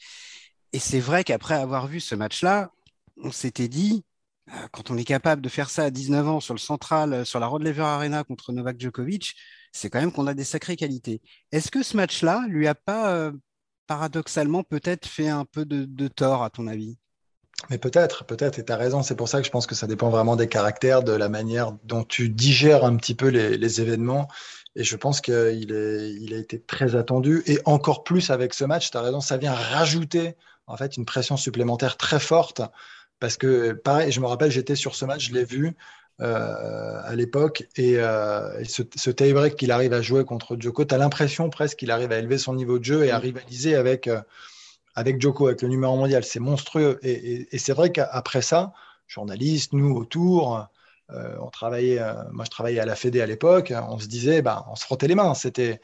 Et 0.73 0.79
c'est 0.79 0.99
vrai 0.99 1.23
qu'après 1.23 1.55
avoir 1.55 1.87
vu 1.87 1.99
ce 1.99 2.15
match-là, 2.15 2.71
on 3.17 3.31
s'était 3.31 3.67
dit, 3.67 4.03
quand 4.71 4.91
on 4.91 4.97
est 4.97 5.03
capable 5.03 5.41
de 5.41 5.49
faire 5.49 5.69
ça 5.69 5.83
à 5.83 5.89
19 5.89 6.27
ans 6.27 6.39
sur 6.39 6.53
le 6.53 6.59
central, 6.59 7.13
euh, 7.13 7.25
sur 7.25 7.39
la 7.39 7.47
Rod 7.47 7.63
Laver 7.63 7.81
Arena 7.81 8.23
contre 8.23 8.51
Novak 8.51 8.79
Djokovic, 8.79 9.35
c'est 9.71 9.89
quand 9.89 9.99
même 9.99 10.11
qu'on 10.11 10.27
a 10.27 10.33
des 10.33 10.43
sacrées 10.43 10.75
qualités. 10.75 11.21
Est-ce 11.51 11.71
que 11.71 11.83
ce 11.83 11.95
match-là 11.95 12.45
lui 12.47 12.67
a 12.67 12.75
pas 12.75 13.13
euh, 13.13 13.31
paradoxalement 13.87 14.63
peut-être 14.63 15.07
fait 15.07 15.29
un 15.29 15.45
peu 15.45 15.65
de, 15.65 16.07
tort, 16.07 16.43
à 16.43 16.49
ton 16.49 16.67
avis? 16.67 16.97
Mais 17.69 17.77
peut-être, 17.77 18.23
peut-être, 18.25 18.57
et 18.57 18.65
tu 18.65 18.71
as 18.71 18.77
raison, 18.77 19.03
c'est 19.03 19.15
pour 19.15 19.27
ça 19.27 19.39
que 19.39 19.45
je 19.45 19.51
pense 19.51 19.67
que 19.67 19.75
ça 19.75 19.85
dépend 19.85 20.09
vraiment 20.09 20.37
des 20.37 20.47
caractères, 20.47 21.03
de 21.03 21.11
la 21.11 21.27
manière 21.27 21.73
dont 21.83 22.03
tu 22.03 22.29
digères 22.29 22.85
un 22.85 22.95
petit 22.95 23.15
peu 23.15 23.27
les, 23.27 23.81
événements. 23.81 24.29
Et 24.75 24.83
je 24.83 24.95
pense 24.95 25.19
qu'il 25.19 25.69
il 25.69 26.33
a 26.33 26.37
été 26.37 26.61
très 26.61 26.95
attendu, 26.95 27.43
et 27.47 27.59
encore 27.65 28.03
plus 28.03 28.29
avec 28.29 28.53
ce 28.53 28.63
match, 28.63 28.91
tu 28.91 28.97
as 28.97 29.01
raison, 29.01 29.19
ça 29.19 29.37
vient 29.37 29.53
rajouter 29.53 30.35
en 30.67 30.77
fait 30.77 30.95
une 30.95 31.05
pression 31.05 31.35
supplémentaire 31.35 31.97
très 31.97 32.19
forte 32.19 32.61
parce 33.19 33.37
que, 33.37 33.73
pareil, 33.73 34.11
je 34.11 34.19
me 34.19 34.25
rappelle, 34.25 34.51
j'étais 34.51 34.75
sur 34.75 34.95
ce 34.95 35.05
match, 35.05 35.29
je 35.29 35.33
l'ai 35.33 35.43
vu 35.43 35.75
euh, 36.21 37.01
à 37.03 37.15
l'époque, 37.15 37.67
et, 37.77 37.97
euh, 37.97 38.63
ce, 38.65 38.83
ce 38.95 39.09
tie-break 39.09 39.55
qu'il 39.55 39.71
arrive 39.71 39.93
à 39.93 40.01
jouer 40.01 40.25
contre 40.25 40.57
Djoko, 40.59 40.83
tu 40.85 40.93
as 40.93 40.97
l'impression 40.97 41.49
presque 41.49 41.77
qu'il 41.77 41.91
arrive 41.91 42.11
à 42.11 42.17
élever 42.17 42.37
son 42.37 42.53
niveau 42.55 42.77
de 42.77 42.83
jeu 42.83 43.05
et 43.05 43.11
à 43.11 43.19
rivaliser 43.19 43.75
avec, 43.75 44.07
euh, 44.07 44.21
avec 44.95 45.21
Djoko, 45.21 45.47
avec 45.47 45.61
le 45.61 45.69
numéro 45.69 45.95
mondial. 45.95 46.23
C'est 46.23 46.41
monstrueux. 46.41 46.99
Et, 47.03 47.57
c'est 47.57 47.73
vrai 47.73 47.91
qu'après 47.91 48.41
ça, 48.41 48.73
journalistes, 49.07 49.71
nous 49.73 49.95
autour, 49.95 50.67
on 51.09 51.49
travaillait, 51.49 51.99
moi 52.31 52.45
je 52.45 52.51
travaillais 52.51 52.79
à 52.79 52.85
la 52.85 52.95
Fédé 52.95 53.21
à 53.21 53.25
l'époque, 53.25 53.73
on 53.89 53.97
se 53.97 54.07
disait, 54.07 54.41
bah, 54.41 54.65
on 54.69 54.75
se 54.75 54.83
frottait 54.83 55.07
les 55.07 55.15
mains. 55.15 55.33
C'était, 55.33 55.81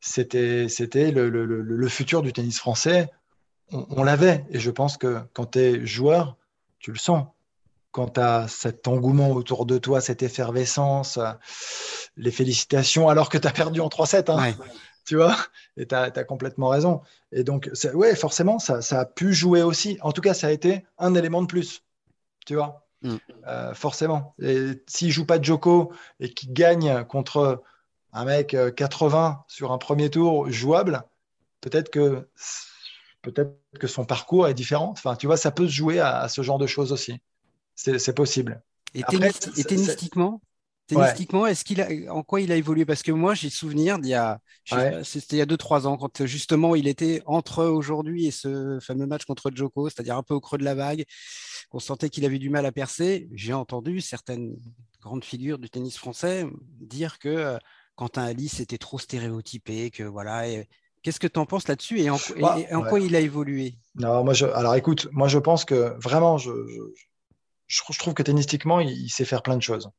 c'était, 0.00 0.68
c'était 0.68 1.10
le, 1.10 1.28
le, 1.28 1.44
le, 1.44 1.88
futur 1.88 2.22
du 2.22 2.32
tennis 2.32 2.58
français. 2.58 3.10
On, 3.70 3.86
on 3.90 4.02
l'avait. 4.02 4.44
Et 4.50 4.58
je 4.58 4.70
pense 4.70 4.96
que 4.96 5.20
quand 5.34 5.52
tu 5.52 5.58
es 5.60 5.86
joueur, 5.86 6.36
tu 6.84 6.92
le 6.92 6.98
sens. 6.98 7.24
Quand 7.92 8.08
tu 8.14 8.20
as 8.20 8.46
cet 8.46 8.86
engouement 8.88 9.30
autour 9.30 9.64
de 9.64 9.78
toi, 9.78 10.02
cette 10.02 10.22
effervescence, 10.22 11.18
les 12.18 12.30
félicitations, 12.30 13.08
alors 13.08 13.30
que 13.30 13.38
tu 13.38 13.48
as 13.48 13.52
perdu 13.52 13.80
en 13.80 13.88
3-7. 13.88 14.30
Hein, 14.30 14.54
tu 15.06 15.16
vois? 15.16 15.34
Et 15.78 15.86
tu 15.86 15.94
as, 15.94 16.10
complètement 16.24 16.68
raison. 16.68 17.00
Et 17.32 17.42
donc, 17.42 17.70
ouais, 17.94 18.14
forcément, 18.14 18.58
ça, 18.58 18.80
a 19.00 19.04
pu 19.06 19.32
jouer 19.32 19.62
aussi. 19.62 19.96
En 20.02 20.12
tout 20.12 20.20
cas, 20.20 20.34
ça 20.34 20.48
a 20.48 20.50
été 20.50 20.84
un 20.98 21.14
élément 21.14 21.40
de 21.40 21.46
plus. 21.46 21.82
Tu 22.44 22.54
vois? 22.54 22.86
Mm. 23.00 23.14
euh, 23.46 23.72
Forcément. 23.72 24.34
S'il 24.86 25.10
joue 25.10 25.24
pas 25.24 25.38
de 25.38 25.44
Joko 25.44 25.90
et 26.20 26.34
qu'il 26.34 26.52
gagne 26.52 27.02
contre 27.04 27.62
un 28.12 28.26
mec 28.26 28.54
80 28.76 29.30
euh, 29.30 29.42
sur 29.48 29.72
un 29.72 29.78
premier 29.78 30.10
tour 30.10 30.50
jouable, 30.50 31.02
peut-être 31.62 31.88
que 31.88 32.28
peut-être 33.24 33.56
que 33.80 33.86
son 33.86 34.04
parcours 34.04 34.46
est 34.46 34.54
différent. 34.54 34.90
Enfin, 34.90 35.16
tu 35.16 35.26
vois, 35.26 35.36
ça 35.36 35.50
peut 35.50 35.66
se 35.66 35.72
jouer 35.72 35.98
à, 35.98 36.28
ce 36.28 36.42
genre 36.42 36.58
de 36.58 36.66
choses 36.66 36.92
aussi. 36.92 37.20
C'est 37.74 38.14
possible. 38.14 38.62
Et, 38.94 39.02
tennistiquement 39.02 40.40
Tennistiquement, 40.86 41.46
est-ce 41.46 41.64
qu'il 41.64 41.80
a, 41.80 41.88
en 42.12 42.22
quoi 42.22 42.42
il 42.42 42.52
a 42.52 42.56
évolué? 42.56 42.84
Parce 42.84 43.02
que 43.02 43.10
moi, 43.10 43.32
j'ai 43.32 43.48
souvenir 43.48 43.98
d'il 43.98 44.10
y 44.10 44.14
a, 44.14 44.38
c'était 45.02 45.36
il 45.36 45.38
y 45.38 45.42
a 45.42 45.46
2-3 45.46 45.86
ans, 45.86 45.96
quand 45.96 46.26
justement 46.26 46.74
il 46.74 46.86
était 46.86 47.22
entre 47.24 47.64
aujourd'hui 47.64 48.26
et 48.26 48.30
ce 48.30 48.78
fameux 48.82 49.06
match 49.06 49.24
contre 49.24 49.50
Joko, 49.54 49.88
c'est-à-dire 49.88 50.18
un 50.18 50.22
peu 50.22 50.34
au 50.34 50.40
creux 50.40 50.58
de 50.58 50.64
la 50.64 50.74
vague, 50.74 51.04
qu'on 51.70 51.78
sentait 51.78 52.10
qu'il 52.10 52.26
avait 52.26 52.38
du 52.38 52.50
mal 52.50 52.66
à 52.66 52.72
percer. 52.72 53.28
J'ai 53.32 53.54
entendu 53.54 54.02
certaines 54.02 54.56
grandes 55.00 55.24
figures 55.24 55.58
du 55.58 55.70
tennis 55.70 55.96
français 55.96 56.46
dire 56.80 57.18
que 57.18 57.28
euh, 57.30 57.58
Quentin 57.96 58.24
Alice 58.24 58.60
était 58.60 58.78
trop 58.78 58.98
stéréotypé, 58.98 59.90
que 59.90 60.02
voilà, 60.02 60.42
Qu'est-ce 61.04 61.20
que 61.20 61.26
tu 61.26 61.38
en 61.38 61.44
penses 61.44 61.68
là-dessus 61.68 62.00
et 62.00 62.08
en, 62.08 62.16
bah, 62.40 62.56
quoi 62.88 62.98
il 62.98 63.14
a 63.14 63.20
évolué? 63.20 63.74
Non, 63.94 64.24
moi 64.24 64.32
je, 64.32 64.46
alors 64.46 64.74
écoute, 64.74 65.06
moi 65.12 65.28
je 65.28 65.38
pense 65.38 65.66
que 65.66 65.94
vraiment, 66.02 66.38
je, 66.38 66.50
je, 67.66 67.98
trouve 67.98 68.14
que 68.14 68.22
tennistiquement, 68.22 68.80
il, 68.80 69.10
sait 69.10 69.26
faire 69.26 69.42
plein 69.42 69.58
de 69.58 69.62
choses. 69.62 69.90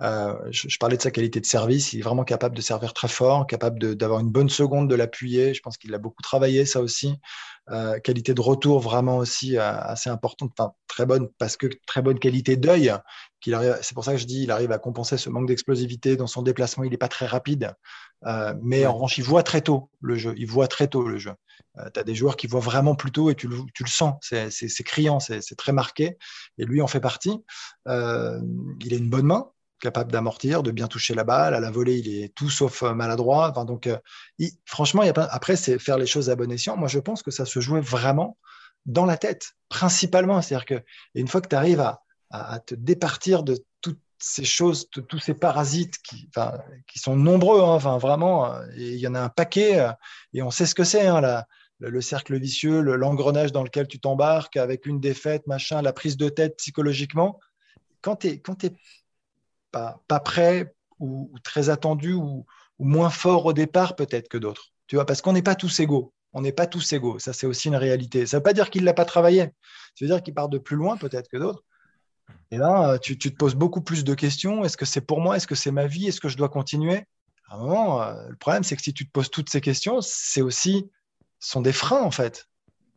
Euh, 0.00 0.34
je, 0.50 0.76
parlais 0.78 0.96
de 0.96 1.02
sa 1.02 1.12
qualité 1.12 1.38
de 1.38 1.46
service. 1.46 1.92
Il 1.92 2.00
est 2.00 2.02
vraiment 2.02 2.24
capable 2.24 2.56
de 2.56 2.60
servir 2.60 2.92
très 2.92 3.06
fort, 3.06 3.46
capable 3.46 3.94
d'avoir 3.94 4.18
une 4.18 4.30
bonne 4.30 4.48
seconde, 4.48 4.90
de 4.90 4.96
l'appuyer. 4.96 5.54
Je 5.54 5.60
pense 5.60 5.76
qu'il 5.76 5.94
a 5.94 5.98
beaucoup 5.98 6.22
travaillé, 6.22 6.66
ça 6.66 6.80
aussi. 6.80 7.14
Euh, 7.70 8.00
qualité 8.00 8.34
de 8.34 8.40
retour 8.40 8.80
vraiment 8.80 9.18
aussi 9.18 9.56
euh, 9.56 9.62
assez 9.62 10.10
importante, 10.10 10.50
enfin, 10.58 10.72
très 10.88 11.06
bonne, 11.06 11.28
parce 11.38 11.56
que 11.56 11.68
très 11.86 12.02
bonne 12.02 12.18
qualité 12.18 12.56
d'œil. 12.56 12.92
C'est 13.80 13.94
pour 13.94 14.04
ça 14.04 14.10
que 14.10 14.18
je 14.18 14.26
dis 14.26 14.42
il 14.42 14.50
arrive 14.50 14.72
à 14.72 14.78
compenser 14.78 15.18
ce 15.18 15.28
manque 15.30 15.46
d'explosivité 15.46 16.16
dans 16.16 16.26
son 16.26 16.42
déplacement. 16.42 16.82
Il 16.82 16.90
n'est 16.90 16.96
pas 16.96 17.06
très 17.06 17.26
rapide, 17.26 17.72
mais 18.62 18.86
en 18.86 18.94
revanche, 18.94 19.18
il 19.18 19.24
voit 19.24 19.42
très 19.42 19.60
tôt 19.60 19.90
le 20.00 20.16
jeu. 20.16 20.34
Il 20.36 20.46
voit 20.46 20.68
très 20.68 20.88
tôt 20.88 21.06
le 21.06 21.18
jeu. 21.18 21.32
tu 21.94 22.00
as 22.00 22.04
des 22.04 22.14
joueurs 22.14 22.36
qui 22.36 22.46
voient 22.46 22.60
vraiment 22.60 22.94
plus 22.94 23.12
tôt 23.12 23.30
et 23.30 23.34
tu 23.34 23.48
le, 23.48 23.58
tu 23.74 23.82
le 23.82 23.88
sens. 23.88 24.14
C'est 24.22 24.84
criant, 24.84 25.20
c'est 25.20 25.56
très 25.56 25.72
marqué. 25.72 26.16
Et 26.58 26.64
lui 26.64 26.82
en 26.82 26.86
fait 26.86 27.00
partie. 27.00 27.42
il 27.86 27.92
a 27.92 28.96
une 28.96 29.10
bonne 29.10 29.26
main 29.26 29.52
capable 29.82 30.12
d'amortir, 30.12 30.62
de 30.62 30.70
bien 30.70 30.86
toucher 30.86 31.14
la 31.14 31.24
balle. 31.24 31.54
À 31.54 31.60
la 31.60 31.70
volée, 31.70 31.98
il 31.98 32.22
est 32.22 32.34
tout 32.34 32.48
sauf 32.48 32.82
euh, 32.82 32.94
maladroit. 32.94 33.50
Enfin, 33.50 33.66
donc, 33.66 33.86
euh, 33.86 33.98
franchement, 34.64 35.02
il 35.02 35.06
y 35.06 35.10
a 35.10 35.22
après, 35.30 35.56
c'est 35.56 35.78
faire 35.78 35.98
les 35.98 36.06
choses 36.06 36.30
à 36.30 36.36
bon 36.36 36.50
escient. 36.50 36.76
Moi, 36.76 36.88
je 36.88 37.00
pense 37.00 37.22
que 37.22 37.30
ça 37.30 37.44
se 37.44 37.60
jouait 37.60 37.80
vraiment 37.82 38.38
dans 38.86 39.04
la 39.04 39.18
tête, 39.18 39.52
principalement. 39.68 40.40
C'est-à-dire 40.40 40.64
que 40.64 40.82
une 41.14 41.28
fois 41.28 41.42
que 41.42 41.48
tu 41.48 41.56
arrives 41.56 41.80
à, 41.80 41.98
te 42.60 42.74
départir 42.74 43.42
de 43.42 43.62
ces 44.22 44.44
choses, 44.44 44.88
tous 44.90 45.18
ces 45.18 45.34
parasites 45.34 45.98
qui, 45.98 46.28
sont 46.96 47.16
nombreux, 47.16 47.60
hein, 47.60 47.74
enfin, 47.74 47.98
vraiment, 47.98 48.52
euh, 48.52 48.66
il 48.76 48.96
y 48.96 49.06
en 49.06 49.14
a 49.14 49.20
un 49.20 49.28
paquet, 49.28 49.84
et 50.32 50.42
on 50.42 50.50
sait 50.50 50.66
ce 50.66 50.74
que 50.74 50.84
c'est, 50.84 51.06
hein, 51.06 51.44
le, 51.78 52.00
cercle 52.00 52.38
vicieux, 52.38 52.80
l'engrenage 52.80 53.52
dans 53.52 53.64
lequel 53.64 53.88
tu 53.88 53.98
t'embarques 53.98 54.56
avec 54.56 54.86
une 54.86 55.00
défaite, 55.00 55.46
machin, 55.46 55.82
la 55.82 55.92
prise 55.92 56.16
de 56.16 56.28
tête 56.28 56.56
psychologiquement. 56.56 57.40
Quand 58.00 58.16
tu 58.16 58.28
es, 58.28 58.42
pas, 59.72 60.00
pas 60.06 60.20
prêt 60.20 60.74
ou, 61.00 61.32
très 61.42 61.68
attendu 61.68 62.12
ou, 62.14 62.46
moins 62.78 63.10
fort 63.10 63.46
au 63.46 63.52
départ 63.52 63.94
peut-être 63.94 64.28
que 64.28 64.38
d'autres. 64.38 64.72
Tu 64.88 64.96
vois, 64.96 65.06
parce 65.06 65.22
qu'on 65.22 65.32
n'est 65.32 65.42
pas 65.42 65.54
tous 65.54 65.78
égaux. 65.78 66.12
On 66.32 66.40
n'est 66.40 66.52
pas 66.52 66.66
tous 66.66 66.92
égaux. 66.92 67.20
Ça, 67.20 67.32
c'est 67.32 67.46
aussi 67.46 67.68
une 67.68 67.76
réalité. 67.76 68.26
Ça 68.26 68.36
ne 68.36 68.40
veut 68.40 68.42
pas 68.42 68.54
dire 68.54 68.70
qu'il 68.70 68.80
ne 68.80 68.86
l'a 68.86 68.94
pas 68.94 69.04
travaillé. 69.04 69.42
Ça 69.94 70.04
veut 70.04 70.08
dire 70.08 70.22
qu'il 70.22 70.34
part 70.34 70.48
de 70.48 70.58
plus 70.58 70.74
loin 70.74 70.96
peut-être 70.96 71.28
que 71.28 71.36
d'autres. 71.36 71.62
Et 72.50 72.58
là, 72.58 72.98
tu, 72.98 73.18
te 73.18 73.28
poses 73.30 73.54
beaucoup 73.54 73.80
plus 73.80 74.04
de 74.04 74.14
questions. 74.14 74.64
Est-ce 74.64 74.76
que 74.76 74.84
c'est 74.84 75.00
pour 75.00 75.20
moi? 75.20 75.36
Est-ce 75.36 75.46
que 75.46 75.54
c'est 75.54 75.70
ma 75.70 75.86
vie? 75.86 76.08
Est-ce 76.08 76.20
que 76.20 76.28
je 76.28 76.36
dois 76.36 76.48
continuer? 76.50 77.04
À 77.48 77.56
un 77.56 77.58
moment, 77.58 78.02
euh, 78.02 78.28
le 78.28 78.36
problème, 78.36 78.62
c'est 78.62 78.76
que 78.76 78.82
si 78.82 78.92
tu 78.92 79.06
te 79.06 79.10
poses 79.10 79.30
toutes 79.30 79.50
ces 79.50 79.60
questions, 79.60 80.00
c'est 80.02 80.42
aussi 80.42 80.90
sont 81.40 81.60
des 81.60 81.72
freins 81.72 82.02
en 82.02 82.10
fait. 82.10 82.46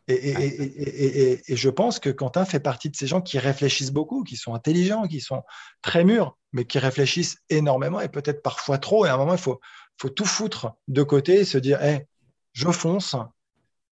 Et, 0.08 1.42
je 1.48 1.70
pense 1.70 2.00
que 2.00 2.12
Quentin 2.12 2.46
fait 2.46 2.60
partie 2.60 2.92
de 2.92 2.96
ces 2.96 3.08
gens 3.08 3.22
qui 3.22 3.40
réfléchissent 3.40 3.92
beaucoup, 3.92 4.24
qui 4.24 4.36
sont 4.36 4.54
intelligents, 4.54 5.08
qui 5.08 5.20
sont 5.20 5.42
très 5.82 6.04
mûrs, 6.04 6.38
mais 6.54 6.66
qui 6.66 6.78
réfléchissent 6.78 7.38
énormément 7.50 8.00
et 8.00 8.08
peut-être 8.08 8.44
parfois 8.44 8.78
trop. 8.78 9.06
Et 9.06 9.10
à 9.10 9.16
un 9.16 9.18
moment, 9.18 9.34
il 9.34 9.40
faut, 9.40 9.60
faut 9.98 10.10
tout 10.10 10.26
foutre 10.26 10.74
de 10.88 11.02
côté 11.02 11.40
et 11.40 11.46
se 11.46 11.58
dire 11.58 11.82
hey, 11.82 12.06
je 12.54 12.70
fonce 12.70 13.16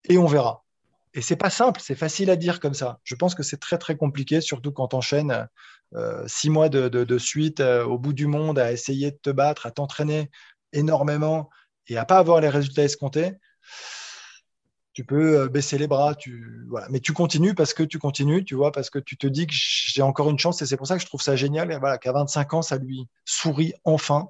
et 0.09 0.17
on 0.17 0.25
verra. 0.25 0.65
Et 1.13 1.21
c'est 1.21 1.35
pas 1.35 1.49
simple, 1.49 1.81
c'est 1.83 1.95
facile 1.95 2.29
à 2.29 2.35
dire 2.35 2.59
comme 2.59 2.73
ça. 2.73 2.99
Je 3.03 3.15
pense 3.15 3.35
que 3.35 3.43
c'est 3.43 3.57
très 3.57 3.77
très 3.77 3.97
compliqué, 3.97 4.39
surtout 4.41 4.71
quand 4.71 4.89
tu 4.89 4.95
enchaînes 4.95 5.47
euh, 5.95 6.23
six 6.27 6.49
mois 6.49 6.69
de, 6.69 6.87
de, 6.87 7.17
suite 7.17 7.59
euh, 7.59 7.83
au 7.83 7.97
bout 7.97 8.13
du 8.13 8.27
monde 8.27 8.57
à 8.57 8.71
essayer 8.71 9.11
de 9.11 9.17
te 9.21 9.29
battre, 9.29 9.65
à 9.65 9.71
t'entraîner 9.71 10.31
énormément 10.71 11.49
et 11.87 11.97
à 11.97 12.05
pas 12.05 12.17
avoir 12.17 12.39
les 12.39 12.47
résultats 12.47 12.83
escomptés 12.83 13.33
tu 14.93 15.05
peux 15.05 15.41
euh, 15.41 15.47
baisser 15.47 15.77
les 15.77 15.87
bras, 15.87 16.15
tu, 16.15 16.65
voilà. 16.69 16.87
mais 16.89 16.99
tu 16.99 17.13
continues 17.13 17.55
parce 17.55 17.73
que 17.73 17.83
tu 17.83 17.97
continues, 17.97 18.43
tu 18.43 18.55
vois, 18.55 18.71
parce 18.71 18.89
que 18.89 18.99
tu 18.99 19.17
te 19.17 19.27
dis 19.27 19.47
que 19.47 19.53
j'ai 19.53 20.01
encore 20.01 20.29
une 20.29 20.39
chance 20.39 20.61
et 20.61 20.65
c'est 20.65 20.77
pour 20.77 20.87
ça 20.87 20.95
que 20.95 21.01
je 21.01 21.05
trouve 21.05 21.21
ça 21.21 21.35
génial. 21.35 21.71
Et 21.71 21.77
voilà, 21.77 21.97
qu'à 21.97 22.11
25 22.11 22.53
ans, 22.53 22.61
ça 22.61 22.77
lui 22.77 23.07
sourit 23.25 23.73
enfin 23.85 24.29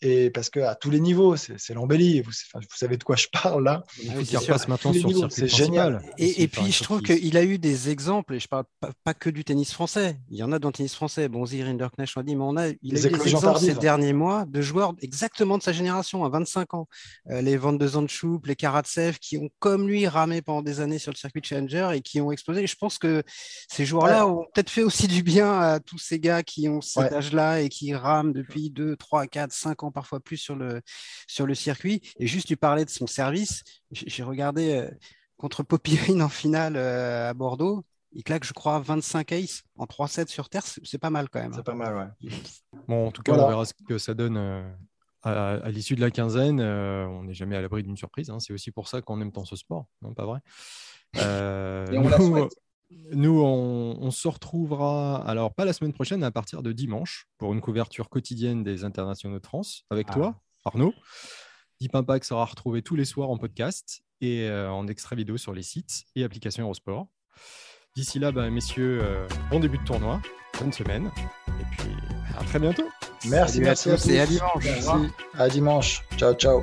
et 0.00 0.30
parce 0.30 0.48
que 0.50 0.60
à 0.60 0.74
tous 0.74 0.90
les 0.90 1.00
niveaux, 1.00 1.36
c'est 1.36 1.74
l'embellie. 1.74 2.20
Vous, 2.20 2.30
vous, 2.54 2.60
savez 2.76 2.96
de 2.96 3.04
quoi 3.04 3.16
je 3.16 3.26
parle 3.32 3.64
là. 3.64 3.84
Il 4.02 4.12
faut 4.12 4.22
qu'il 4.22 4.38
repasse 4.38 4.68
maintenant 4.68 4.92
sur 4.92 5.08
le 5.08 5.30
C'est 5.30 5.48
génial. 5.48 6.02
Et, 6.18 6.42
et 6.42 6.48
puis 6.48 6.70
je 6.70 6.84
trouve 6.84 7.02
qu'il 7.02 7.36
a 7.36 7.42
eu 7.42 7.58
des 7.58 7.90
exemples, 7.90 8.34
et 8.34 8.40
je 8.40 8.46
parle 8.46 8.64
pas, 9.04 9.14
que 9.14 9.30
du 9.30 9.44
tennis 9.44 9.72
français. 9.72 10.16
Il 10.30 10.36
y 10.36 10.42
en 10.42 10.52
a 10.52 10.58
dans 10.58 10.68
le 10.68 10.72
tennis 10.72 10.94
français. 10.94 11.28
Bon, 11.28 11.44
Zir 11.46 11.66
Rinderknecht, 11.66 12.16
on 12.16 12.22
dit, 12.22 12.36
mais 12.36 12.44
on 12.44 12.56
a, 12.56 12.68
il 12.68 12.96
a 12.96 13.00
eu 13.00 13.10
des 13.10 13.28
exemples 13.28 13.58
ces 13.58 13.74
derniers 13.74 14.12
mois 14.12 14.44
de 14.46 14.60
joueurs 14.60 14.94
exactement 15.00 15.58
de 15.58 15.62
sa 15.62 15.72
génération, 15.72 16.24
à 16.24 16.28
25 16.28 16.74
ans. 16.74 16.88
Euh, 17.30 17.42
les 17.42 17.56
Van 17.56 17.72
de 17.72 17.86
Zandschoup, 17.86 18.42
les 18.44 18.56
Karatsev, 18.56 19.18
qui 19.18 19.36
ont 19.38 19.48
comme 19.58 19.88
lui 19.88 20.06
ramé 20.06 20.42
pendant 20.42 20.62
des 20.62 20.80
années 20.80 20.98
sur 20.98 21.12
le 21.12 21.16
circuit 21.16 21.40
Challenger 21.42 21.90
et 21.94 22.00
qui 22.00 22.20
ont 22.20 22.30
explosé. 22.30 22.62
Et 22.62 22.66
je 22.66 22.76
pense 22.76 22.98
que 22.98 23.22
ces 23.68 23.84
joueurs-là 23.84 24.28
ont 24.28 24.46
peut-être 24.54 24.70
fait 24.70 24.82
aussi 24.82 25.08
du 25.08 25.22
bien 25.22 25.58
à 25.58 25.80
tous 25.80 25.98
ces 25.98 26.20
gars 26.20 26.42
qui 26.42 26.68
ont 26.68 26.80
cet 26.80 27.12
âge-là 27.12 27.60
et 27.60 27.68
qui 27.68 27.94
rament 27.94 28.32
depuis 28.32 28.70
2, 28.70 28.96
3, 28.96 29.26
4, 29.26 29.52
5 29.52 29.82
ans 29.82 29.87
parfois 29.90 30.20
plus 30.20 30.36
sur 30.36 30.56
le, 30.56 30.80
sur 31.26 31.46
le 31.46 31.54
circuit. 31.54 32.00
Et 32.18 32.26
juste 32.26 32.48
lui 32.48 32.56
parler 32.56 32.84
de 32.84 32.90
son 32.90 33.06
service, 33.06 33.62
j'ai 33.90 34.22
regardé 34.22 34.72
euh, 34.72 34.90
contre 35.36 35.62
Popirine 35.62 36.22
en 36.22 36.28
finale 36.28 36.76
euh, 36.76 37.30
à 37.30 37.34
Bordeaux. 37.34 37.84
Il 38.12 38.24
claque, 38.24 38.44
je 38.44 38.52
crois, 38.52 38.80
25 38.80 39.32
aces 39.32 39.62
en 39.76 39.84
3-7 39.84 40.28
sur 40.28 40.48
terre. 40.48 40.64
C'est 40.64 40.98
pas 40.98 41.10
mal 41.10 41.28
quand 41.28 41.40
même. 41.40 41.52
C'est 41.52 41.62
pas 41.62 41.74
mal, 41.74 41.94
ouais. 42.22 42.30
Bon, 42.86 43.08
en 43.08 43.10
tout 43.10 43.22
cas, 43.22 43.32
on 43.32 43.48
verra 43.48 43.64
ce 43.66 43.74
que 43.86 43.98
ça 43.98 44.14
donne 44.14 44.38
euh, 44.38 44.62
à, 45.22 45.70
l'issue 45.70 45.94
de 45.94 46.00
la 46.00 46.10
quinzaine. 46.10 46.60
on 46.60 47.24
n'est 47.24 47.34
jamais 47.34 47.56
à 47.56 47.60
l'abri 47.60 47.82
d'une 47.82 47.98
surprise. 47.98 48.30
Hein. 48.30 48.40
C'est 48.40 48.52
aussi 48.52 48.70
pour 48.70 48.88
ça 48.88 49.02
qu'on 49.02 49.20
aime 49.20 49.32
tant 49.32 49.44
ce 49.44 49.56
sport, 49.56 49.86
non 50.00 50.14
Pas 50.14 50.24
vrai? 50.24 50.40
Et 51.16 51.98
on 51.98 52.08
la 52.08 52.16
souhaite. 52.18 52.54
Nous, 52.90 53.40
on, 53.42 54.10
se 54.10 54.28
retrouvera, 54.28 55.22
alors 55.28 55.54
pas 55.54 55.64
la 55.64 55.72
semaine 55.72 55.92
prochaine, 55.92 56.22
à 56.24 56.30
partir 56.30 56.62
de 56.62 56.72
dimanche, 56.72 57.28
pour 57.36 57.52
une 57.52 57.60
couverture 57.60 58.08
quotidienne 58.08 58.62
des 58.62 58.84
internationaux 58.84 59.38
de 59.38 59.46
France 59.46 59.84
avec 59.90 60.06
ah. 60.10 60.14
toi, 60.14 60.40
Arnaud. 60.64 60.94
Deep 61.80 61.94
Impact 61.94 62.24
sera 62.24 62.44
retrouvé 62.44 62.82
tous 62.82 62.96
les 62.96 63.04
soirs 63.04 63.30
en 63.30 63.38
podcast 63.38 64.02
et 64.20 64.48
euh, 64.48 64.70
en 64.70 64.88
extra 64.88 65.14
vidéo 65.16 65.36
sur 65.36 65.52
les 65.52 65.62
sites 65.62 66.04
et 66.16 66.24
applications 66.24 66.64
Eurosport. 66.64 67.08
D'ici 67.94 68.18
là, 68.18 68.32
bah, 68.32 68.50
messieurs, 68.50 69.00
euh, 69.02 69.28
bon 69.50 69.60
début 69.60 69.78
de 69.78 69.84
tournoi, 69.84 70.20
bonne 70.58 70.72
semaine, 70.72 71.10
et 71.48 71.64
puis 71.76 71.90
à 72.36 72.44
très 72.44 72.58
bientôt. 72.58 72.88
Merci, 73.26 73.60
merci 73.60 73.90
à, 73.90 73.96
tous 73.96 74.08
et 74.08 74.20
à 74.20 74.26
dimanche. 74.26 74.66
À 75.34 75.48
dimanche. 75.48 76.04
Ciao, 76.16 76.34
ciao. 76.34 76.62